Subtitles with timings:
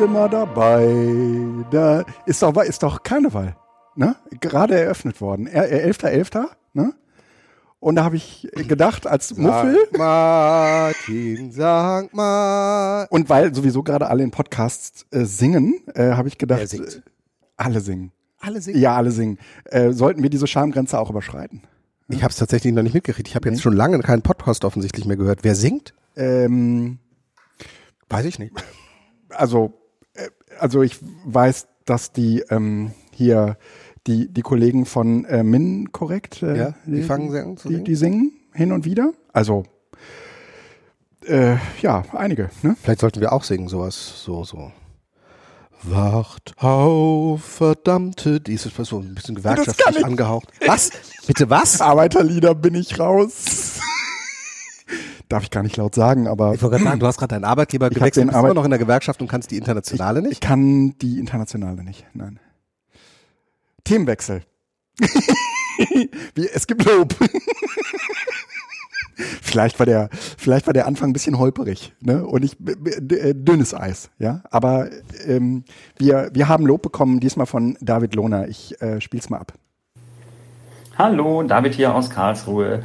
[0.00, 0.88] sind wir dabei.
[1.70, 3.54] Da ist doch, ist doch Karneval,
[3.96, 4.16] ne?
[4.40, 5.46] Gerade eröffnet worden.
[5.46, 6.94] Er- äh, 11.11., ne?
[7.80, 13.08] Und da habe ich gedacht, als Muffel, Sankt Martin, Sankt Martin.
[13.14, 16.80] und weil sowieso gerade alle in Podcasts äh, singen, äh, habe ich gedacht, äh,
[17.56, 18.12] alle singen.
[18.38, 18.78] Alle singen.
[18.80, 19.38] Ja, alle singen.
[19.66, 21.62] Äh, sollten wir diese Schamgrenze auch überschreiten?
[22.08, 23.28] Ich habe es tatsächlich noch nicht mitgekriegt.
[23.28, 25.40] Ich habe jetzt schon lange keinen Podcast offensichtlich mehr gehört.
[25.44, 25.92] Wer singt?
[26.16, 26.98] Ähm,
[28.08, 28.52] Weiß ich nicht.
[29.30, 29.74] also,
[30.60, 33.56] also ich weiß, dass die ähm, hier
[34.06, 37.74] die, die Kollegen von äh, Min korrekt, äh, Ja, die fangen sehr an zu die,
[37.74, 37.84] singen?
[37.84, 39.12] die singen hin und wieder.
[39.32, 39.64] Also
[41.26, 42.50] äh, ja, einige.
[42.62, 42.76] Ne?
[42.82, 44.72] Vielleicht sollten wir auch singen, sowas, so, so.
[45.82, 50.04] Wacht auf, verdammte, die ist so ein bisschen gewerkschaftlich ich.
[50.04, 50.48] angehaucht.
[50.66, 50.90] Was?
[51.26, 51.80] Bitte was?
[51.80, 53.78] Arbeiterlieder bin ich raus.
[55.30, 57.44] Darf ich gar nicht laut sagen, aber Ich wollte gerade sagen, du hast gerade deinen
[57.44, 60.26] Arbeitgeber Ich gewechselt, bist immer Arbeit- noch in der Gewerkschaft und kannst die internationale ich
[60.26, 60.40] nicht?
[60.42, 62.04] kann die internationale nicht.
[62.14, 62.40] Nein.
[63.84, 64.42] Themenwechsel.
[66.34, 67.14] Wie, es gibt Lob.
[69.42, 72.26] vielleicht war der, vielleicht war der Anfang ein bisschen holperig, ne?
[72.26, 72.72] Und ich b-
[73.14, 74.42] äh, dünnes Eis, ja.
[74.50, 74.88] Aber
[75.26, 75.64] ähm,
[75.96, 78.48] wir, wir haben Lob bekommen, diesmal von David Lohner.
[78.48, 79.52] Ich äh, spiel's mal ab.
[80.98, 82.82] Hallo, David hier aus Karlsruhe.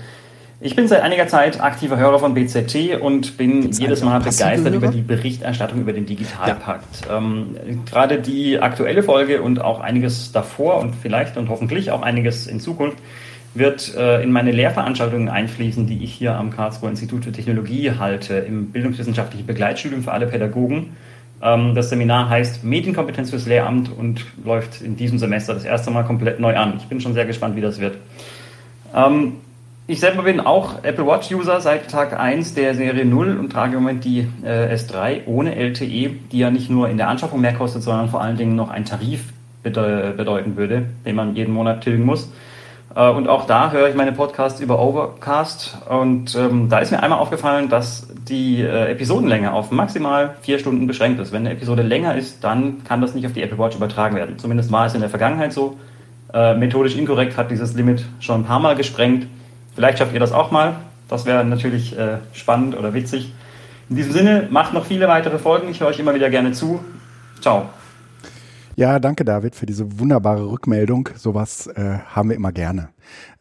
[0.61, 4.87] Ich bin seit einiger Zeit aktiver Hörer von BZT und bin jedes Mal begeistert über
[4.87, 7.03] die Berichterstattung über den Digitalpakt.
[7.11, 12.47] Ähm, gerade die aktuelle Folge und auch einiges davor und vielleicht und hoffentlich auch einiges
[12.47, 12.97] in Zukunft
[13.53, 18.35] wird äh, in meine Lehrveranstaltungen einfließen, die ich hier am Karlsruher Institut für Technologie halte,
[18.35, 20.95] im bildungswissenschaftlichen Begleitstudium für alle Pädagogen.
[21.41, 26.03] Ähm, das Seminar heißt Medienkompetenz fürs Lehramt und läuft in diesem Semester das erste Mal
[26.03, 26.75] komplett neu an.
[26.77, 27.97] Ich bin schon sehr gespannt, wie das wird.
[28.93, 29.33] Ähm,
[29.87, 33.77] ich selber bin auch Apple Watch User seit Tag 1 der Serie 0 und trage
[33.77, 37.53] im Moment die äh, S3 ohne LTE, die ja nicht nur in der Anschaffung mehr
[37.53, 39.25] kostet, sondern vor allen Dingen noch einen Tarif
[39.61, 42.31] bede bedeuten würde, den man jeden Monat tilgen muss.
[42.95, 47.03] Äh, und auch da höre ich meine Podcasts über Overcast und ähm, da ist mir
[47.03, 51.31] einmal aufgefallen, dass die äh, Episodenlänge auf maximal vier Stunden beschränkt ist.
[51.31, 54.39] Wenn eine Episode länger ist, dann kann das nicht auf die Apple Watch übertragen werden.
[54.39, 55.77] Zumindest war es in der Vergangenheit so.
[56.33, 59.27] Äh, methodisch inkorrekt hat dieses Limit schon ein paar Mal gesprengt.
[59.75, 60.75] Vielleicht schafft ihr das auch mal.
[61.07, 63.31] Das wäre natürlich äh, spannend oder witzig.
[63.89, 65.69] In diesem Sinne, macht noch viele weitere Folgen.
[65.69, 66.83] Ich höre euch immer wieder gerne zu.
[67.41, 67.69] Ciao.
[68.77, 71.07] Ja, danke David für diese wunderbare Rückmeldung.
[71.15, 72.89] Sowas äh, haben wir immer gerne.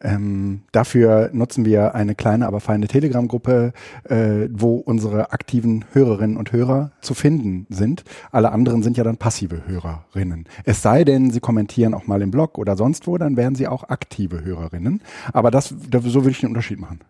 [0.01, 3.73] Ähm, dafür nutzen wir eine kleine, aber feine Telegram-Gruppe,
[4.05, 8.05] äh, wo unsere aktiven Hörerinnen und Hörer zu finden sind.
[8.31, 10.45] Alle anderen sind ja dann passive Hörerinnen.
[10.63, 13.67] Es sei denn, sie kommentieren auch mal im Blog oder sonst wo, dann wären sie
[13.67, 15.03] auch aktive Hörerinnen.
[15.33, 17.01] Aber das, da, so würde ich den Unterschied machen.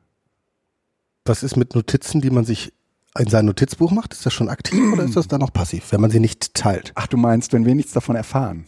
[1.26, 2.72] Was ist mit Notizen, die man sich
[3.18, 4.12] in sein Notizbuch macht?
[4.12, 6.92] Ist das schon aktiv oder ist das dann noch passiv, wenn man sie nicht teilt?
[6.94, 8.66] Ach, du meinst, wenn wir nichts davon erfahren?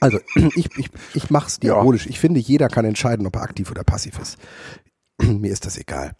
[0.00, 0.18] Also
[0.54, 2.06] ich, ich, ich mache es diabolisch.
[2.06, 4.36] Ich finde, jeder kann entscheiden, ob er aktiv oder passiv ist.
[5.22, 6.12] Mir ist das egal.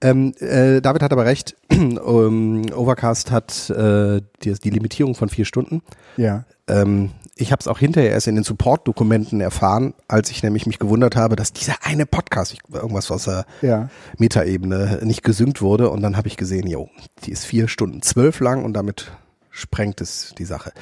[0.00, 1.56] Ähm, äh, David hat aber recht.
[1.70, 5.82] ähm, Overcast hat äh, die, die Limitierung von vier Stunden.
[6.16, 6.44] Ja.
[6.68, 10.78] Ähm, ich habe es auch hinterher erst in den Support-Dokumenten erfahren, als ich nämlich mich
[10.78, 13.88] gewundert habe, dass dieser eine Podcast, ich, irgendwas aus der Ja.
[14.18, 15.88] Metaebene, nicht gesynkt wurde.
[15.90, 16.90] Und dann habe ich gesehen, jo,
[17.24, 19.12] die ist vier Stunden zwölf lang und damit
[19.50, 20.72] sprengt es die Sache.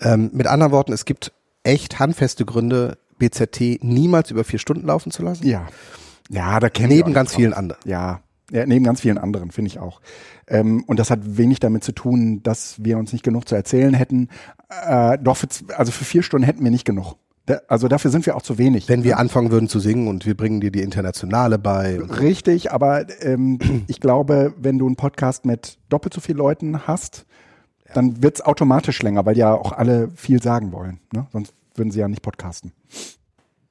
[0.00, 1.32] Ähm, mit anderen Worten, es gibt
[1.64, 5.46] echt handfeste Gründe, BZT niemals über vier Stunden laufen zu lassen.
[5.46, 5.66] Ja.
[6.28, 7.80] Ja, da kennen Neben ganz vielen anderen.
[7.84, 10.00] Ja, ja, neben ganz vielen anderen, finde ich auch.
[10.46, 13.92] Ähm, und das hat wenig damit zu tun, dass wir uns nicht genug zu erzählen
[13.92, 14.28] hätten.
[14.86, 17.16] Äh, doch, für, also für vier Stunden hätten wir nicht genug.
[17.44, 18.88] Da, also dafür sind wir auch zu wenig.
[18.88, 21.98] Wenn wir anfangen würden zu singen und wir bringen dir die Internationale bei.
[21.98, 27.26] Richtig, aber ähm, ich glaube, wenn du einen Podcast mit doppelt so vielen Leuten hast,
[27.94, 31.00] dann wird's automatisch länger, weil ja auch alle viel sagen wollen.
[31.12, 31.26] Ne?
[31.32, 32.72] Sonst würden sie ja nicht podcasten.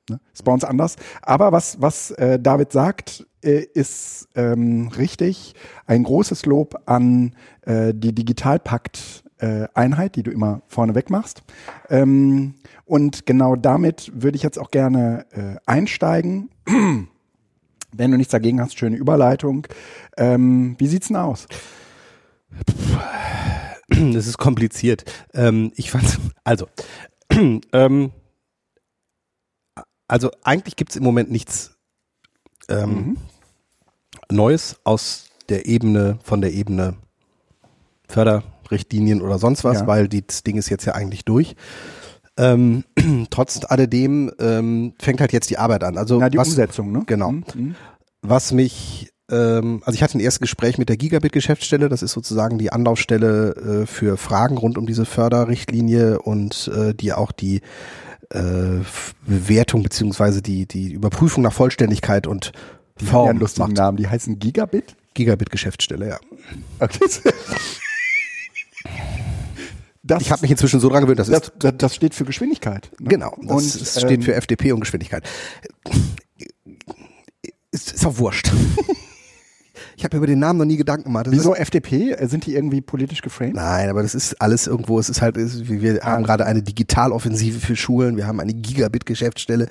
[0.09, 0.19] Ne?
[0.33, 0.95] Ist bei uns anders.
[1.21, 5.54] Aber was, was äh, David sagt, äh, ist ähm, richtig.
[5.86, 11.44] Ein großes Lob an äh, die Digitalpakt-Einheit, die du immer vorneweg machst.
[11.89, 12.56] Ähm,
[12.86, 16.50] und genau damit würde ich jetzt auch gerne äh, einsteigen.
[17.94, 19.68] Wenn du nichts dagegen hast, schöne Überleitung.
[20.18, 21.48] Ähm, wie sieht's denn aus?
[23.89, 25.06] Das ist kompliziert.
[25.33, 26.68] Ähm, ich fand, also,
[27.74, 28.12] ähm,
[30.07, 31.77] also eigentlich gibt's im Moment nichts
[32.69, 33.18] ähm,
[34.31, 36.95] Neues aus der Ebene, von der Ebene
[38.07, 39.88] Förderrichtlinien oder sonst was, Ja.
[39.88, 41.56] weil das Ding ist jetzt ja eigentlich durch.
[42.38, 42.83] Ähm,
[43.30, 45.98] trotz alledem ähm, fängt halt jetzt die Arbeit an.
[45.98, 47.03] Also Na, die was, Umsetzung, ne?
[47.06, 47.31] Genau.
[47.31, 47.75] Mhm.
[48.21, 52.57] Was mich ähm, also ich hatte ein erstes Gespräch mit der Gigabit-Geschäftsstelle, das ist sozusagen
[52.57, 57.62] die Anlaufstelle äh, für Fragen rund um diese Förderrichtlinie und äh, die auch die
[58.29, 58.81] äh,
[59.25, 62.51] Bewertung beziehungsweise die, die Überprüfung nach Vollständigkeit und
[62.97, 63.77] Form ja einen lustigen macht.
[63.77, 63.97] Namen.
[63.97, 64.95] Die heißen Gigabit?
[65.13, 66.19] Gigabit-Geschäftsstelle, ja.
[66.79, 67.00] Okay.
[70.03, 72.89] Das, ich habe mich inzwischen so dran gewöhnt, das, das, das, das steht für Geschwindigkeit.
[72.97, 73.09] Ne?
[73.09, 75.27] Genau, das und, steht ähm, für FDP und Geschwindigkeit.
[77.71, 78.50] Ist, ist auch wurscht.
[79.98, 81.26] Ich habe über den Namen noch nie Gedanken gemacht.
[81.26, 82.16] Das Wieso FDP?
[82.28, 83.56] Sind die irgendwie politisch geframed?
[83.56, 85.00] Nein, aber das ist alles irgendwo.
[85.00, 88.16] Es ist halt, wir haben gerade eine Digitaloffensive für Schulen.
[88.16, 89.68] Wir haben eine Gigabit-Geschäftsstelle.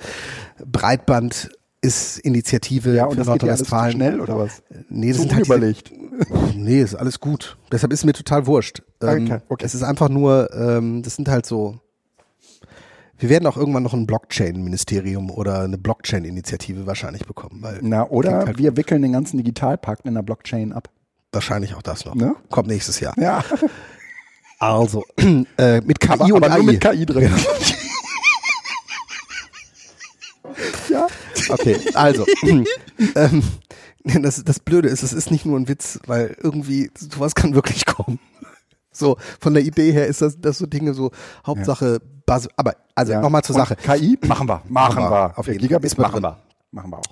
[0.65, 3.93] Breitband ist Initiative ja, und für Nordrhein-Westfalen.
[3.93, 4.63] schnell oder was?
[4.89, 5.93] Nee, das so ist halt überlegt.
[6.55, 7.57] nee, ist alles gut.
[7.71, 8.83] Deshalb ist mir total wurscht.
[9.01, 9.65] Ähm, okay, okay.
[9.65, 11.79] Es ist einfach nur, ähm, das sind halt so
[13.19, 17.61] wir werden auch irgendwann noch ein Blockchain-Ministerium oder eine Blockchain-Initiative wahrscheinlich bekommen.
[17.61, 20.89] Weil Na, oder halt wir wickeln den ganzen Digitalpakt in der Blockchain ab.
[21.31, 22.15] Wahrscheinlich auch das noch.
[22.15, 22.35] Ne?
[22.49, 23.13] Kommt nächstes Jahr.
[23.17, 23.43] Ja.
[24.59, 25.03] Also,
[25.59, 26.57] äh, mit KI aber, und aber AI.
[26.57, 27.31] Nur mit KI drin.
[30.89, 31.05] ja.
[31.49, 32.25] Okay, also.
[33.15, 33.43] ähm,
[34.21, 37.85] das, das Blöde ist, es ist nicht nur ein Witz, weil irgendwie sowas kann wirklich
[37.85, 38.19] kommen.
[38.97, 41.11] So, von der Idee her ist das, das so Dinge so,
[41.45, 41.99] Hauptsache, ja.
[42.25, 43.21] Bas aber, also ja.
[43.21, 43.75] nochmal zur Sache.
[43.75, 44.17] KI?
[44.27, 44.61] Machen wir.
[44.67, 45.39] Machen, machen wir.
[45.39, 46.37] Auf jeden Gigabit machen wir.
[46.71, 47.03] Machen wir auch.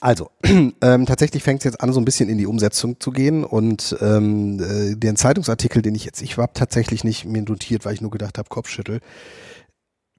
[0.00, 3.44] Also, ähm, tatsächlich fängt es jetzt an, so ein bisschen in die Umsetzung zu gehen
[3.44, 7.94] und ähm, äh, den Zeitungsartikel, den ich jetzt, ich habe tatsächlich nicht mir notiert, weil
[7.94, 9.00] ich nur gedacht habe, Kopfschüttel.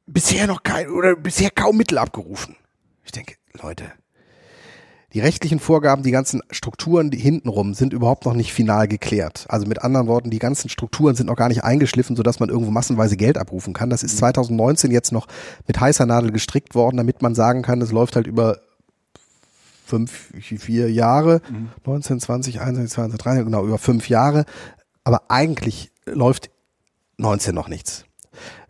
[0.05, 2.55] Bisher noch kein, oder bisher kaum Mittel abgerufen.
[3.03, 3.91] Ich denke, Leute,
[5.15, 9.45] die rechtlichen Vorgaben, die ganzen Strukturen die hintenrum sind überhaupt noch nicht final geklärt.
[9.47, 12.69] Also mit anderen Worten, die ganzen Strukturen sind noch gar nicht eingeschliffen, sodass man irgendwo
[12.69, 13.89] massenweise Geld abrufen kann.
[13.89, 14.93] Das ist 2019 mhm.
[14.93, 15.27] jetzt noch
[15.67, 18.59] mit heißer Nadel gestrickt worden, damit man sagen kann, es läuft halt über
[19.85, 21.69] fünf, vier Jahre, mhm.
[21.85, 24.43] 19, 20, 21, 22, 23, genau, über fünf Jahre.
[25.05, 26.49] Aber eigentlich läuft
[27.19, 28.03] 19 noch nichts.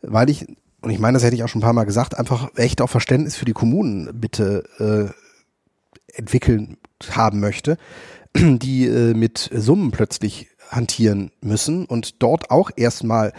[0.04, 0.46] Weil ich,
[0.82, 2.90] und ich meine, das hätte ich auch schon ein paar Mal gesagt, einfach echt auch
[2.92, 5.25] Verständnis für die Kommunen bitte äh,
[6.16, 6.78] entwickeln
[7.12, 7.78] haben möchte,
[8.36, 13.34] die äh, mit Summen plötzlich hantieren müssen und dort auch erstmal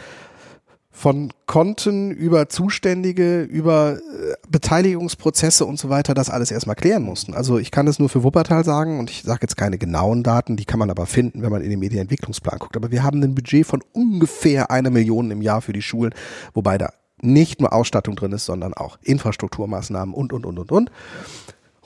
[0.96, 7.34] von Konten über Zuständige, über äh, Beteiligungsprozesse und so weiter das alles erstmal klären mussten.
[7.34, 10.56] Also ich kann es nur für Wuppertal sagen und ich sage jetzt keine genauen Daten,
[10.56, 12.76] die kann man aber finden, wenn man in den Medienentwicklungsplan guckt.
[12.76, 16.14] Aber wir haben ein Budget von ungefähr einer Million im Jahr für die Schulen,
[16.54, 16.88] wobei da
[17.20, 20.90] nicht nur Ausstattung drin ist, sondern auch Infrastrukturmaßnahmen und, und, und, und, und.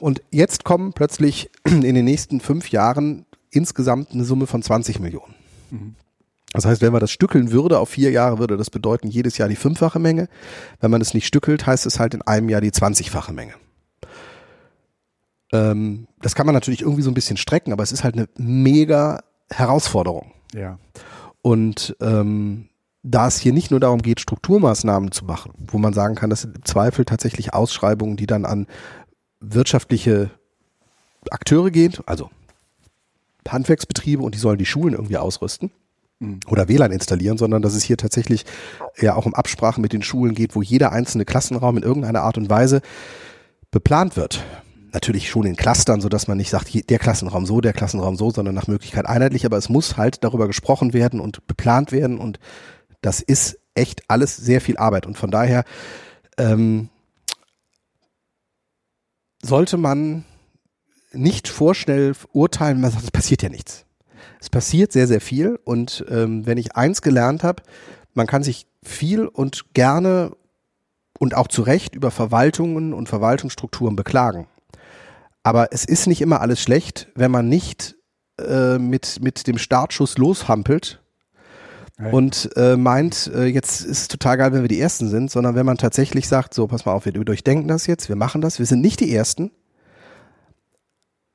[0.00, 5.35] Und jetzt kommen plötzlich in den nächsten fünf Jahren insgesamt eine Summe von 20 Millionen.
[5.70, 5.94] Mhm.
[6.52, 9.49] Das heißt, wenn man das stückeln würde auf vier Jahre, würde das bedeuten jedes Jahr
[9.49, 10.29] die fünffache Menge.
[10.81, 13.55] Wenn man es nicht stückelt, heißt es halt in einem Jahr die 20-fache Menge.
[15.52, 18.29] Ähm, das kann man natürlich irgendwie so ein bisschen strecken, aber es ist halt eine
[18.37, 20.32] mega Herausforderung.
[20.52, 20.79] Ja.
[21.43, 22.69] Und ähm,
[23.02, 26.43] da es hier nicht nur darum geht, Strukturmaßnahmen zu machen, wo man sagen kann, das
[26.43, 28.67] sind im Zweifel tatsächlich Ausschreibungen, die dann an
[29.40, 30.31] wirtschaftliche
[31.31, 32.31] Akteure geht, also
[33.48, 35.70] Handwerksbetriebe und die sollen die Schulen irgendwie ausrüsten
[36.20, 36.40] mhm.
[36.46, 38.44] oder WLAN installieren, sondern dass es hier tatsächlich
[39.00, 42.38] ja auch um Absprachen mit den Schulen geht, wo jeder einzelne Klassenraum in irgendeiner Art
[42.38, 42.80] und Weise
[43.70, 44.44] beplant wird.
[44.92, 48.30] Natürlich schon in Clustern, so dass man nicht sagt, der Klassenraum so, der Klassenraum so,
[48.30, 52.40] sondern nach Möglichkeit einheitlich, aber es muss halt darüber gesprochen werden und beplant werden und
[53.00, 55.64] das ist echt alles sehr viel Arbeit und von daher
[56.38, 56.88] ähm,
[59.42, 60.25] sollte man
[61.12, 63.87] nicht vorschnell urteilen, man sagt, es passiert ja nichts.
[64.40, 67.62] Es passiert sehr, sehr viel und ähm, wenn ich eins gelernt habe,
[68.14, 70.37] man kann sich viel und gerne
[71.18, 74.47] und auch zu Recht über Verwaltungen und Verwaltungsstrukturen beklagen.
[75.42, 77.97] Aber es ist nicht immer alles schlecht, wenn man nicht
[78.38, 81.00] äh, mit, mit dem Startschuss loshampelt
[82.12, 85.54] und äh, meint, äh, jetzt ist es total geil, wenn wir die Ersten sind, sondern
[85.54, 88.59] wenn man tatsächlich sagt, so, pass mal auf, wir durchdenken das jetzt, wir machen das,
[88.59, 89.50] wir sind nicht die Ersten,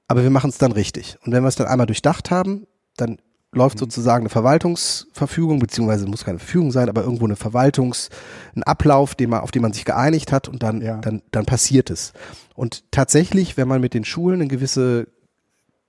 [0.07, 1.17] aber wir machen es dann richtig.
[1.25, 2.67] Und wenn wir es dann einmal durchdacht haben,
[2.97, 3.17] dann
[3.51, 3.79] läuft mhm.
[3.79, 8.09] sozusagen eine Verwaltungsverfügung, beziehungsweise muss keine Verfügung sein, aber irgendwo eine Verwaltungs,
[8.55, 10.97] ein Ablauf, den man, auf den man sich geeinigt hat und dann, ja.
[10.97, 12.13] dann, dann passiert es.
[12.53, 15.07] Und tatsächlich, wenn man mit den Schulen eine gewisse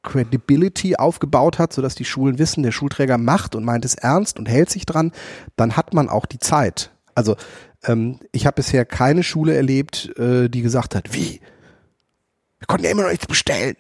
[0.07, 4.49] Credibility aufgebaut hat, sodass die Schulen wissen, der Schulträger macht und meint es ernst und
[4.49, 5.13] hält sich dran,
[5.57, 6.93] dann hat man auch die Zeit.
[7.15, 7.37] Also
[7.85, 11.41] ähm, ich habe bisher keine Schule erlebt, äh, die gesagt hat, wie?
[12.59, 13.77] Wir konnten ja immer noch nichts bestellen.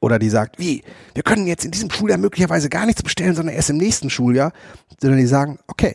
[0.00, 0.82] Oder die sagt, wie?
[1.14, 4.52] Wir können jetzt in diesem Schuljahr möglicherweise gar nichts bestellen, sondern erst im nächsten Schuljahr.
[5.00, 5.94] Sondern die sagen, okay,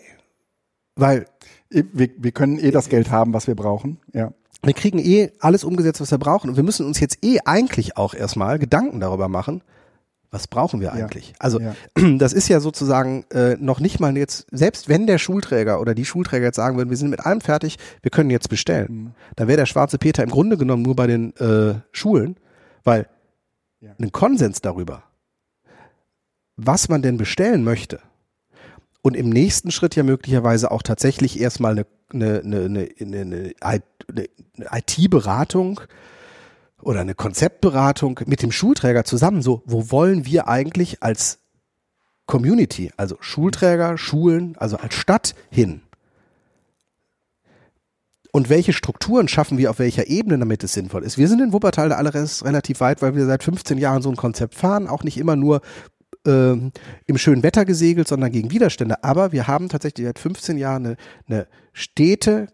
[0.95, 1.25] weil
[1.69, 3.99] wir, wir können eh das Geld haben, was wir brauchen.
[4.13, 4.31] Ja
[4.65, 6.49] wir kriegen eh alles umgesetzt, was wir brauchen.
[6.49, 9.61] Und wir müssen uns jetzt eh eigentlich auch erstmal Gedanken darüber machen,
[10.35, 11.29] Was brauchen wir eigentlich?
[11.29, 11.35] Ja.
[11.39, 11.75] Also ja.
[12.17, 16.03] das ist ja sozusagen äh, noch nicht mal jetzt, selbst wenn der Schulträger oder die
[16.03, 19.11] Schulträger jetzt sagen würden, wir sind mit allem fertig, wir können jetzt bestellen, mhm.
[19.37, 22.35] dann wäre der schwarze Peter im Grunde genommen nur bei den äh, Schulen,
[22.83, 23.07] weil
[23.79, 23.91] ja.
[23.97, 25.03] ein Konsens darüber,
[26.57, 27.99] was man denn bestellen möchte,
[29.05, 34.29] und im nächsten Schritt ja möglicherweise auch tatsächlich erstmal eine, eine, eine, eine, eine,
[34.71, 35.79] IT-Beratung
[36.81, 39.43] oder eine Konzeptberatung mit dem Schulträger zusammen.
[39.43, 41.37] So, wo wollen wir eigentlich als
[42.25, 45.81] Community, also Schulträger, Schulen, also als Stadt hin?
[48.31, 51.19] Und welche Strukturen schaffen wir auf welcher Ebene, damit es sinnvoll ist?
[51.19, 54.15] Wir sind in Wuppertal da alle relativ weit, weil wir seit 15 Jahren so ein
[54.15, 55.61] Konzept fahren, auch nicht immer nur
[56.25, 56.71] äh,
[57.05, 59.03] im schönen Wetter gesegelt, sondern gegen Widerstände.
[59.03, 62.47] Aber wir haben tatsächlich seit 15 Jahren eine, eine stete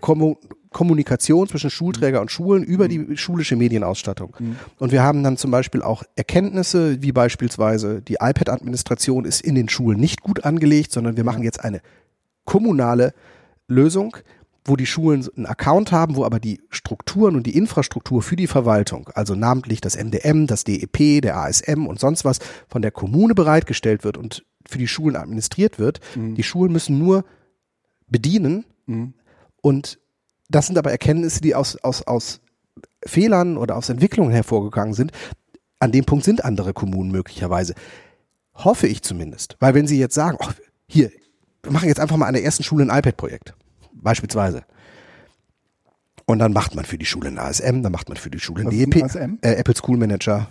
[0.00, 0.36] Kommu
[0.72, 2.22] Kommunikation zwischen Schulträger mhm.
[2.22, 2.88] und Schulen über mhm.
[3.08, 4.36] die schulische Medienausstattung.
[4.38, 4.56] Mhm.
[4.78, 9.68] Und wir haben dann zum Beispiel auch Erkenntnisse, wie beispielsweise die iPad-Administration ist in den
[9.68, 11.80] Schulen nicht gut angelegt, sondern wir machen jetzt eine
[12.44, 13.12] kommunale
[13.66, 14.16] Lösung,
[14.64, 18.46] wo die Schulen einen Account haben, wo aber die Strukturen und die Infrastruktur für die
[18.46, 22.38] Verwaltung, also namentlich das MDM, das DEP, der ASM und sonst was
[22.68, 26.00] von der Kommune bereitgestellt wird und für die Schulen administriert wird.
[26.14, 26.34] Mhm.
[26.34, 27.24] Die Schulen müssen nur
[28.08, 29.14] bedienen mhm.
[29.62, 29.98] und
[30.50, 32.40] das sind aber Erkenntnisse, die aus, aus, aus
[33.06, 35.12] Fehlern oder aus Entwicklungen hervorgegangen sind.
[35.78, 37.74] An dem Punkt sind andere Kommunen möglicherweise.
[38.54, 39.56] Hoffe ich zumindest.
[39.60, 40.48] Weil wenn sie jetzt sagen, oh,
[40.86, 41.10] hier,
[41.62, 43.54] wir machen jetzt einfach mal an der ersten Schule ein iPad-Projekt
[43.92, 44.64] beispielsweise.
[46.26, 48.62] Und dann macht man für die Schule ein ASM, dann macht man für die Schule
[48.62, 50.48] ein DEP, ein äh, Apple School Manager,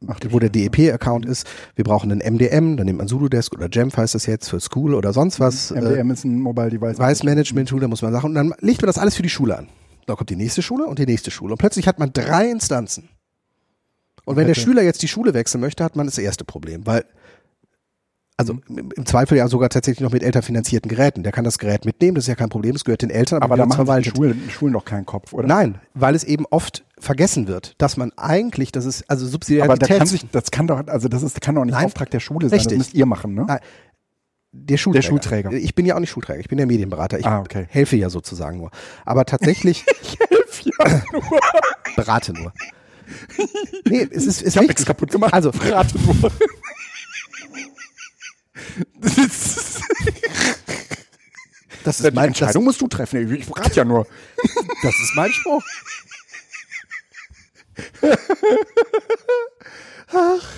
[0.00, 1.46] wo der DEP-Account ist.
[1.76, 4.94] Wir brauchen einen MDM, dann nimmt man Sudodesk oder Jamf heißt das jetzt für School
[4.94, 5.70] oder sonst was.
[5.70, 6.96] MDM äh, ist ein Mobile Device.
[6.96, 8.26] Device Management Tool, da muss man sagen.
[8.26, 9.68] Und dann legt man das alles für die Schule an.
[10.06, 11.52] Da kommt die nächste Schule und die nächste Schule.
[11.52, 13.08] Und plötzlich hat man drei Instanzen.
[14.24, 17.04] Und wenn der Schüler jetzt die Schule wechseln möchte, hat man das erste Problem, weil
[18.40, 18.90] also mhm.
[18.96, 21.22] im Zweifel ja sogar tatsächlich noch mit elternfinanzierten Geräten.
[21.22, 23.54] Der kann das Gerät mitnehmen, das ist ja kein Problem, das gehört den Eltern, aber,
[23.54, 25.46] aber da machen die Schulen, Schulen noch keinen Kopf, oder?
[25.46, 29.70] Nein, weil es eben oft vergessen wird, dass man eigentlich, das ist also Subsidiarität.
[29.70, 32.10] Aber da kann sich, das kann doch, also das ist, kann doch nicht Nein, Auftrag
[32.10, 32.78] der Schule sein, richtig.
[32.78, 33.44] das müsst ihr machen, ne?
[33.46, 33.60] Nein.
[34.52, 35.02] Der Schulträger.
[35.02, 35.52] der Schulträger.
[35.52, 37.20] Ich bin ja auch nicht Schulträger, ich bin der Medienberater.
[37.20, 37.66] Ich ah, okay.
[37.68, 38.70] helfe ja sozusagen nur.
[39.04, 39.84] Aber tatsächlich.
[40.02, 41.22] ich helfe ja nur.
[41.96, 42.52] berate nur.
[43.88, 45.32] Nee, es ist, es ich hab nichts kaputt gemacht.
[45.32, 46.32] Also, berate nur.
[49.00, 49.80] Das ist,
[51.84, 53.34] das ist die Entscheidung das, musst du treffen.
[53.34, 54.06] Ich rate ja nur.
[54.82, 55.62] Das ist mein Spruch.
[60.12, 60.52] Ach.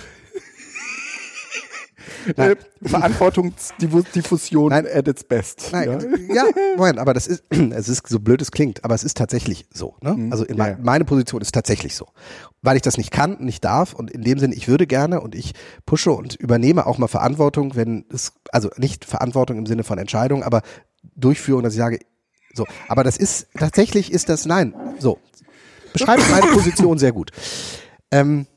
[2.37, 4.87] Äh, Verantwortungsdiffusion Nein.
[4.91, 5.69] at its best.
[5.71, 5.89] Nein,
[6.29, 6.45] ja, ja
[6.77, 9.95] Moment, aber das ist, es ist so blöd es klingt, aber es ist tatsächlich so.
[10.01, 10.13] Ne?
[10.13, 10.31] Mhm.
[10.31, 10.77] Also in ja.
[10.81, 12.07] meine Position ist tatsächlich so.
[12.61, 15.35] Weil ich das nicht kann, nicht darf und in dem Sinne, ich würde gerne und
[15.35, 15.53] ich
[15.85, 20.43] pushe und übernehme auch mal Verantwortung, wenn es, also nicht Verantwortung im Sinne von Entscheidung,
[20.43, 20.61] aber
[21.15, 21.99] Durchführung, dass ich sage,
[22.53, 22.65] so.
[22.87, 25.19] Aber das ist, tatsächlich ist das, nein, so.
[25.91, 27.31] Beschreibt meine Position sehr gut.
[28.11, 28.47] Ähm,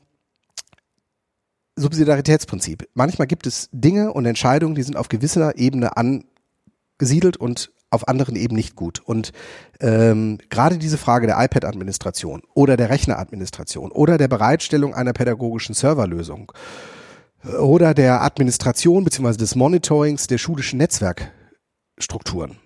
[1.77, 2.89] Subsidiaritätsprinzip.
[2.93, 8.35] Manchmal gibt es Dinge und Entscheidungen, die sind auf gewisser Ebene angesiedelt und auf anderen
[8.35, 8.99] eben nicht gut.
[8.99, 9.31] Und
[9.79, 16.51] ähm, gerade diese Frage der iPad-Administration oder der Rechneradministration oder der Bereitstellung einer pädagogischen Serverlösung
[17.59, 22.57] oder der Administration beziehungsweise des Monitorings der schulischen Netzwerkstrukturen,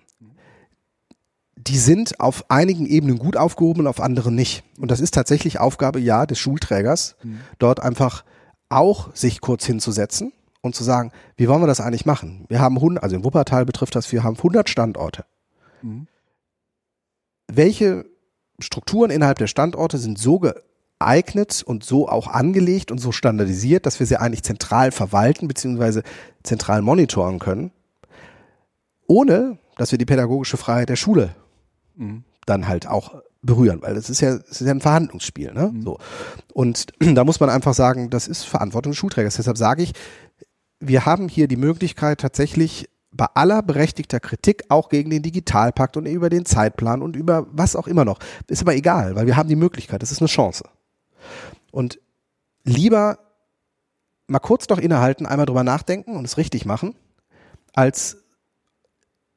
[1.56, 4.64] die sind auf einigen Ebenen gut aufgehoben, auf anderen nicht.
[4.78, 7.40] Und das ist tatsächlich Aufgabe, ja, des Schulträgers, mhm.
[7.58, 8.24] dort einfach
[8.72, 12.44] auch sich kurz hinzusetzen und zu sagen, wie wollen wir das eigentlich machen?
[12.48, 15.24] Wir haben 100, also in Wuppertal betrifft das, wir haben 100 Standorte.
[15.82, 16.06] Mhm.
[17.48, 18.06] Welche
[18.60, 23.98] Strukturen innerhalb der Standorte sind so geeignet und so auch angelegt und so standardisiert, dass
[23.98, 26.02] wir sie eigentlich zentral verwalten bzw.
[26.42, 27.72] zentral monitoren können,
[29.06, 31.34] ohne dass wir die pädagogische Freiheit der Schule
[31.96, 32.24] mhm.
[32.46, 35.52] dann halt auch berühren, weil das ist ja, das ist ja ein Verhandlungsspiel.
[35.52, 35.70] Ne?
[35.72, 35.82] Mhm.
[35.82, 35.98] So.
[36.54, 39.36] Und da muss man einfach sagen, das ist Verantwortung des Schulträgers.
[39.36, 39.92] Deshalb sage ich,
[40.80, 46.06] wir haben hier die Möglichkeit tatsächlich bei aller berechtigter Kritik auch gegen den Digitalpakt und
[46.06, 48.18] über den Zeitplan und über was auch immer noch.
[48.48, 50.64] Ist aber egal, weil wir haben die Möglichkeit, das ist eine Chance.
[51.70, 52.00] Und
[52.64, 53.18] lieber
[54.28, 56.94] mal kurz noch innehalten, einmal drüber nachdenken und es richtig machen,
[57.74, 58.21] als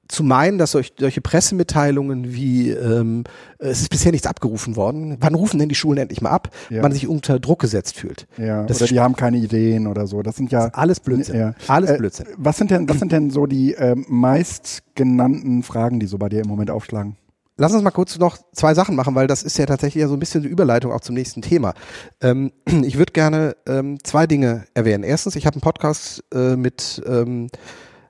[0.07, 3.23] zu meinen, dass solch, solche Pressemitteilungen wie ähm,
[3.57, 6.81] es ist bisher nichts abgerufen worden, wann rufen denn die Schulen endlich mal ab, ja.
[6.81, 8.27] man sich unter Druck gesetzt fühlt.
[8.37, 10.21] Ja, das oder die haben keine Ideen oder so.
[10.21, 11.39] Das sind ja das alles Blödsinn.
[11.39, 11.53] Ja.
[11.67, 12.27] Alles äh, Blödsinn.
[12.37, 16.41] Was sind denn was sind denn so die äh, meistgenannten Fragen, die so bei dir
[16.41, 17.17] im Moment aufschlagen?
[17.57, 20.15] lass uns mal kurz noch zwei Sachen machen, weil das ist ja tatsächlich ja so
[20.15, 21.73] ein bisschen eine Überleitung auch zum nächsten Thema.
[22.21, 22.51] Ähm,
[22.83, 25.03] ich würde gerne ähm, zwei Dinge erwähnen.
[25.03, 27.49] Erstens, ich habe einen Podcast äh, mit ähm,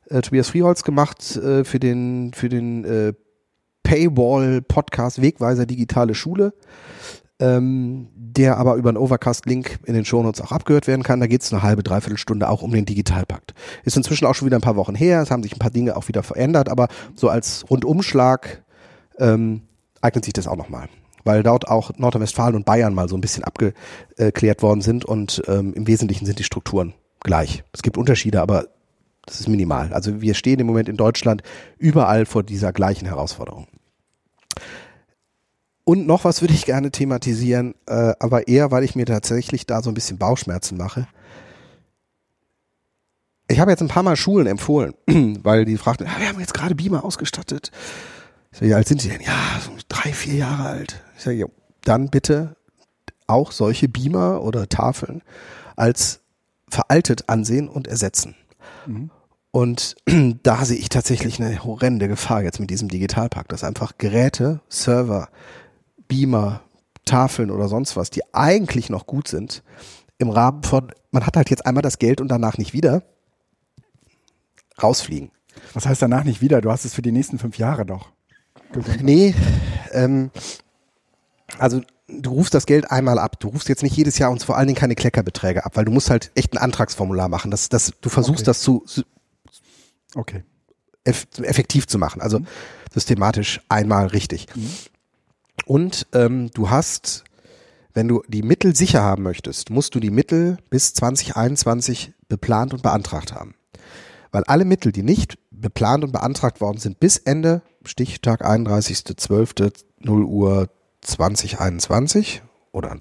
[0.09, 3.13] äh, Tobias Frieholz gemacht äh, für den für den äh,
[3.83, 6.53] Paywall-Podcast Wegweiser Digitale Schule,
[7.39, 11.19] ähm, der aber über einen Overcast-Link in den Shownotes auch abgehört werden kann.
[11.19, 13.53] Da geht es eine halbe, dreiviertel Stunde auch um den Digitalpakt.
[13.83, 15.95] Ist inzwischen auch schon wieder ein paar Wochen her, es haben sich ein paar Dinge
[15.95, 18.63] auch wieder verändert, aber so als Rundumschlag
[19.19, 19.61] ähm,
[20.01, 20.89] eignet sich das auch nochmal.
[21.23, 25.73] Weil dort auch Nordrhein-Westfalen und Bayern mal so ein bisschen abgeklärt worden sind und ähm,
[25.73, 27.63] im Wesentlichen sind die Strukturen gleich.
[27.73, 28.67] Es gibt Unterschiede, aber
[29.25, 29.93] das ist minimal.
[29.93, 31.41] Also wir stehen im Moment in Deutschland
[31.77, 33.67] überall vor dieser gleichen Herausforderung.
[35.83, 39.83] Und noch was würde ich gerne thematisieren, äh, aber eher, weil ich mir tatsächlich da
[39.83, 41.07] so ein bisschen Bauchschmerzen mache.
[43.47, 44.95] Ich habe jetzt ein paar Mal Schulen empfohlen,
[45.43, 47.71] weil die fragten, ja, wir haben jetzt gerade Beamer ausgestattet.
[48.51, 49.21] Ich sage, wie alt sind Sie denn?
[49.21, 51.03] Ja, so drei, vier Jahre alt.
[51.17, 51.45] Ich sage, ja,
[51.83, 52.55] dann bitte
[53.27, 55.21] auch solche Beamer oder Tafeln
[55.75, 56.21] als
[56.67, 58.35] veraltet ansehen und ersetzen.
[58.87, 59.11] Mhm.
[59.51, 59.95] Und
[60.43, 65.29] da sehe ich tatsächlich eine horrende Gefahr jetzt mit diesem Digitalpakt, dass einfach Geräte, Server,
[66.07, 66.61] Beamer,
[67.05, 69.63] Tafeln oder sonst was, die eigentlich noch gut sind,
[70.17, 73.03] im Rahmen von, man hat halt jetzt einmal das Geld und danach nicht wieder,
[74.81, 75.31] rausfliegen.
[75.73, 76.61] Was heißt danach nicht wieder?
[76.61, 78.11] Du hast es für die nächsten fünf Jahre doch.
[79.01, 79.33] Nee,
[79.91, 80.31] ähm,
[81.57, 83.39] also du rufst das Geld einmal ab.
[83.39, 85.91] Du rufst jetzt nicht jedes Jahr und vor allen Dingen keine Kleckerbeträge ab, weil du
[85.91, 87.51] musst halt echt ein Antragsformular machen.
[87.51, 88.45] Das, das, du versuchst okay.
[88.45, 88.85] das zu
[90.15, 90.43] okay.
[91.03, 92.21] eff effektiv zu machen.
[92.21, 92.47] Also mhm.
[92.93, 94.47] systematisch einmal richtig.
[94.55, 94.69] Mhm.
[95.65, 97.23] Und ähm, du hast,
[97.93, 102.83] wenn du die Mittel sicher haben möchtest, musst du die Mittel bis 2021 beplant und
[102.83, 103.55] beantragt haben.
[104.31, 110.67] Weil alle Mittel, die nicht beplant und beantragt worden sind bis Ende Stichtag 31.12.0 Uhr
[111.05, 112.41] 2021
[112.71, 112.97] oder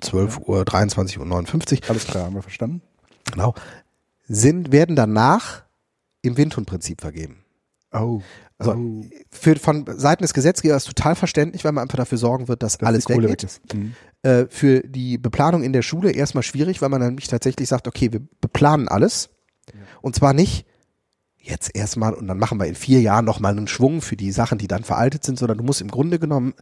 [0.00, 1.88] 12 Uhr 23 Uhr 59.
[1.88, 2.82] Alles klar, haben wir verstanden.
[3.32, 3.54] Genau.
[4.26, 5.64] Sind, werden danach
[6.22, 7.44] im Windhundprinzip vergeben.
[7.92, 8.20] Oh.
[8.58, 9.04] Also oh.
[9.30, 12.86] für, von Seiten des Gesetzgebers total verständlich, weil man einfach dafür sorgen wird, dass, dass
[12.86, 13.42] alles weggeht.
[13.42, 13.94] Weg mhm.
[14.22, 17.86] äh, für die Beplanung in der Schule erstmal schwierig, weil man dann nämlich tatsächlich sagt,
[17.86, 19.30] okay, wir beplanen alles.
[19.68, 19.80] Ja.
[20.02, 20.66] Und zwar nicht,
[21.36, 24.58] jetzt erstmal und dann machen wir in vier Jahren nochmal einen Schwung für die Sachen,
[24.58, 26.54] die dann veraltet sind, sondern du musst im Grunde genommen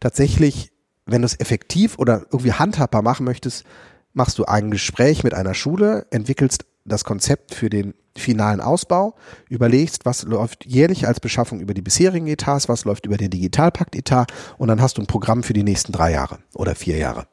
[0.00, 0.72] tatsächlich,
[1.06, 3.64] wenn du es effektiv oder irgendwie handhabbar machen möchtest,
[4.12, 9.14] machst du ein Gespräch mit einer Schule, entwickelst das Konzept für den finalen Ausbau,
[9.48, 14.32] überlegst, was läuft jährlich als Beschaffung über die bisherigen Etats, was läuft über den Digitalpakt-Etat
[14.56, 17.26] und dann hast du ein Programm für die nächsten drei Jahre oder vier Jahre.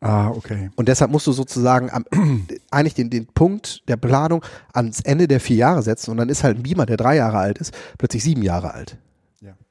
[0.00, 0.70] Ah, okay.
[0.76, 2.06] Und deshalb musst du sozusagen am,
[2.70, 6.42] eigentlich den, den Punkt der Planung ans Ende der vier Jahre setzen und dann ist
[6.42, 8.96] halt ein Beamer, der drei Jahre alt ist, plötzlich sieben Jahre alt.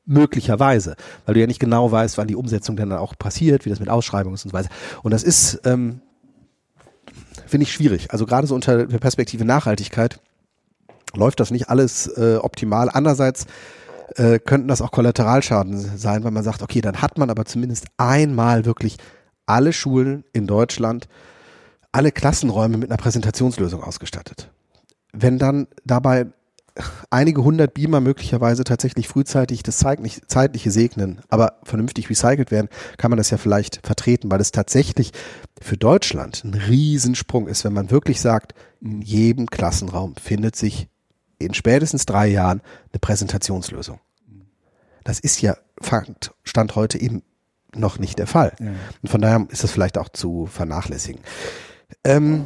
[0.09, 0.95] Möglicherweise,
[1.25, 3.89] weil du ja nicht genau weißt, wann die Umsetzung dann auch passiert, wie das mit
[3.89, 4.69] Ausschreibungen ist und so weiter.
[5.03, 6.01] Und das ist, ähm,
[7.45, 8.11] finde ich schwierig.
[8.11, 10.19] Also gerade so unter der Perspektive Nachhaltigkeit
[11.15, 12.89] läuft das nicht alles äh, optimal.
[12.91, 13.45] Andererseits
[14.15, 17.85] äh, könnten das auch Kollateralschaden sein, weil man sagt, okay, dann hat man aber zumindest
[17.97, 18.97] einmal wirklich
[19.45, 21.07] alle Schulen in Deutschland
[21.91, 24.51] alle Klassenräume mit einer Präsentationslösung ausgestattet.
[25.11, 26.27] Wenn dann dabei
[27.09, 33.17] einige hundert Beamer möglicherweise tatsächlich frühzeitig das zeitliche segnen, aber vernünftig recycelt werden, kann man
[33.17, 35.11] das ja vielleicht vertreten, weil es tatsächlich
[35.61, 40.87] für Deutschland ein Riesensprung ist, wenn man wirklich sagt, in jedem Klassenraum findet sich
[41.37, 42.61] in spätestens drei Jahren
[42.91, 43.99] eine Präsentationslösung.
[45.03, 45.57] Das ist ja
[46.43, 47.23] Stand heute eben
[47.75, 48.53] noch nicht der Fall.
[48.59, 48.71] Ja.
[49.01, 51.21] Und von daher ist das vielleicht auch zu vernachlässigen.
[52.03, 52.45] Ähm,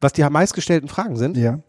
[0.00, 1.36] was die meistgestellten Fragen sind.
[1.36, 1.60] Ja.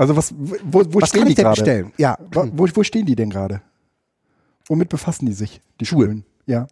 [0.00, 1.92] Also was, wo, wo was stehen die gerade?
[1.98, 2.16] Ja.
[2.32, 3.60] Wo, wo stehen die denn gerade?
[4.66, 6.24] Womit befassen die sich, die Schulen?
[6.46, 6.68] Ja.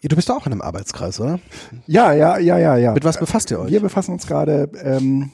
[0.00, 1.40] Du bist auch in einem Arbeitskreis, oder?
[1.88, 2.92] Ja, ja, ja, ja, ja.
[2.92, 3.72] Mit was befasst ihr euch?
[3.72, 5.32] Wir befassen uns gerade ähm,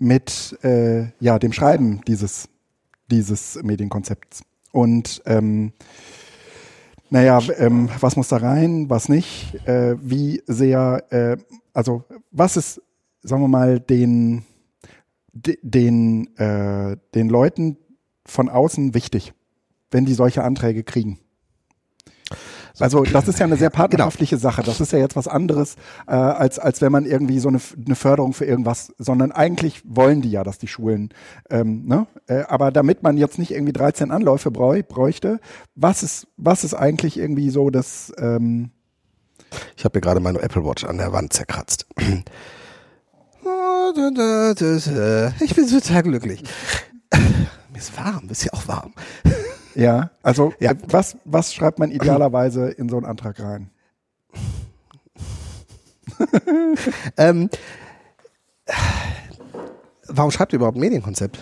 [0.00, 2.48] mit äh, ja, dem Schreiben dieses,
[3.08, 4.42] dieses Medienkonzepts.
[4.72, 5.72] Und ähm,
[7.10, 11.36] naja, ähm, was muss da rein, was nicht, äh, wie sehr, äh,
[11.72, 12.82] also was ist,
[13.22, 14.44] sagen wir mal, den,
[15.62, 17.78] den, äh, den Leuten
[18.24, 19.32] von außen wichtig,
[19.90, 21.20] wenn die solche Anträge kriegen?
[22.78, 23.80] Also das ist ja eine sehr genau.
[23.80, 24.62] partnerschaftliche Sache.
[24.62, 27.94] Das ist ja jetzt was anderes, äh, als, als wenn man irgendwie so eine, eine
[27.94, 31.10] Förderung für irgendwas, sondern eigentlich wollen die ja, dass die Schulen,
[31.48, 32.06] ähm, ne?
[32.26, 35.40] Äh, aber damit man jetzt nicht irgendwie 13 Anläufe bräu bräuchte,
[35.74, 38.70] was ist, was ist eigentlich irgendwie so das ähm
[39.76, 41.86] Ich habe mir gerade meine Apple Watch an der Wand zerkratzt.
[45.40, 46.42] Ich bin total glücklich.
[47.12, 48.92] Mir ist warm, ist ja auch warm.
[49.74, 50.72] Ja, also ja.
[50.88, 53.70] Was, was schreibt man idealerweise in so einen Antrag rein?
[57.16, 57.50] ähm,
[60.06, 61.38] warum schreibt ihr überhaupt ein Medienkonzept?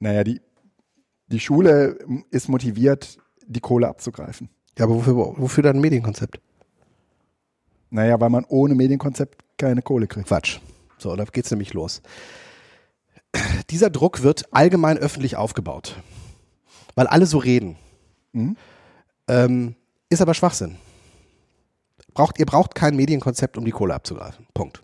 [0.00, 0.40] Naja, die,
[1.28, 1.98] die Schule
[2.30, 4.48] ist motiviert, die Kohle abzugreifen.
[4.76, 6.40] Ja, aber wofür, wofür dann ein Medienkonzept?
[7.90, 10.28] Naja, weil man ohne Medienkonzept keine Kohle kriegt.
[10.28, 10.58] Quatsch.
[10.98, 12.02] So, da geht's nämlich los.
[13.70, 15.96] Dieser Druck wird allgemein öffentlich aufgebaut.
[16.94, 17.76] Weil alle so reden.
[18.32, 18.56] Mhm.
[19.26, 19.74] Ähm,
[20.10, 20.76] ist aber Schwachsinn.
[22.12, 24.46] Braucht, ihr braucht kein Medienkonzept, um die Kohle abzugreifen.
[24.54, 24.82] Punkt.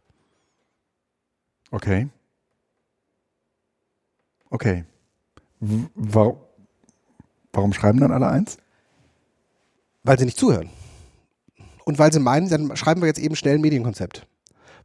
[1.71, 2.09] Okay.
[4.49, 4.85] Okay.
[5.61, 6.39] Warum,
[7.53, 8.57] warum schreiben dann alle eins?
[10.03, 10.71] Weil sie nicht zuhören.
[11.85, 14.27] Und weil sie meinen, dann schreiben wir jetzt eben schnell ein Medienkonzept.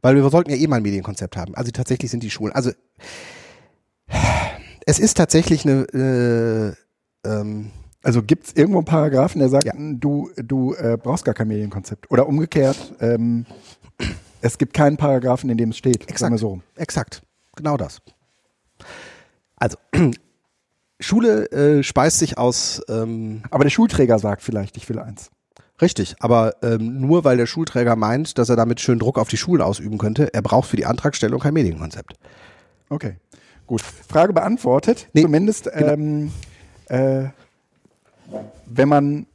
[0.02, 1.54] Weil wir sollten ja eh mal ein Medienkonzept haben.
[1.54, 2.54] Also tatsächlich sind die Schulen.
[2.54, 2.72] Also
[4.86, 6.76] es ist tatsächlich eine.
[7.24, 7.70] Äh, ähm,
[8.02, 9.72] also gibt es irgendwo einen Paragraphen, der sagt, ja.
[9.76, 12.08] du, du äh, brauchst gar kein Medienkonzept.
[12.08, 13.46] Oder umgekehrt, ähm,
[14.40, 16.08] es gibt keinen Paragraphen, in dem es steht.
[16.08, 16.38] Exakt.
[16.38, 16.60] So.
[16.76, 17.22] Exakt.
[17.56, 18.00] Genau das.
[19.56, 19.76] Also,
[21.00, 22.80] Schule äh, speist sich aus.
[22.88, 25.30] Ähm, aber der Schulträger sagt vielleicht, ich will eins.
[25.80, 29.36] Richtig, aber ähm, nur weil der Schulträger meint, dass er damit schön Druck auf die
[29.36, 32.14] Schulen ausüben könnte, er braucht für die Antragstellung kein Medienkonzept.
[32.88, 33.16] Okay,
[33.66, 33.82] gut.
[33.82, 35.08] Frage beantwortet.
[35.12, 35.92] Nee, Zumindest, genau.
[35.92, 36.32] ähm,
[36.88, 37.24] äh,
[38.66, 39.26] wenn man,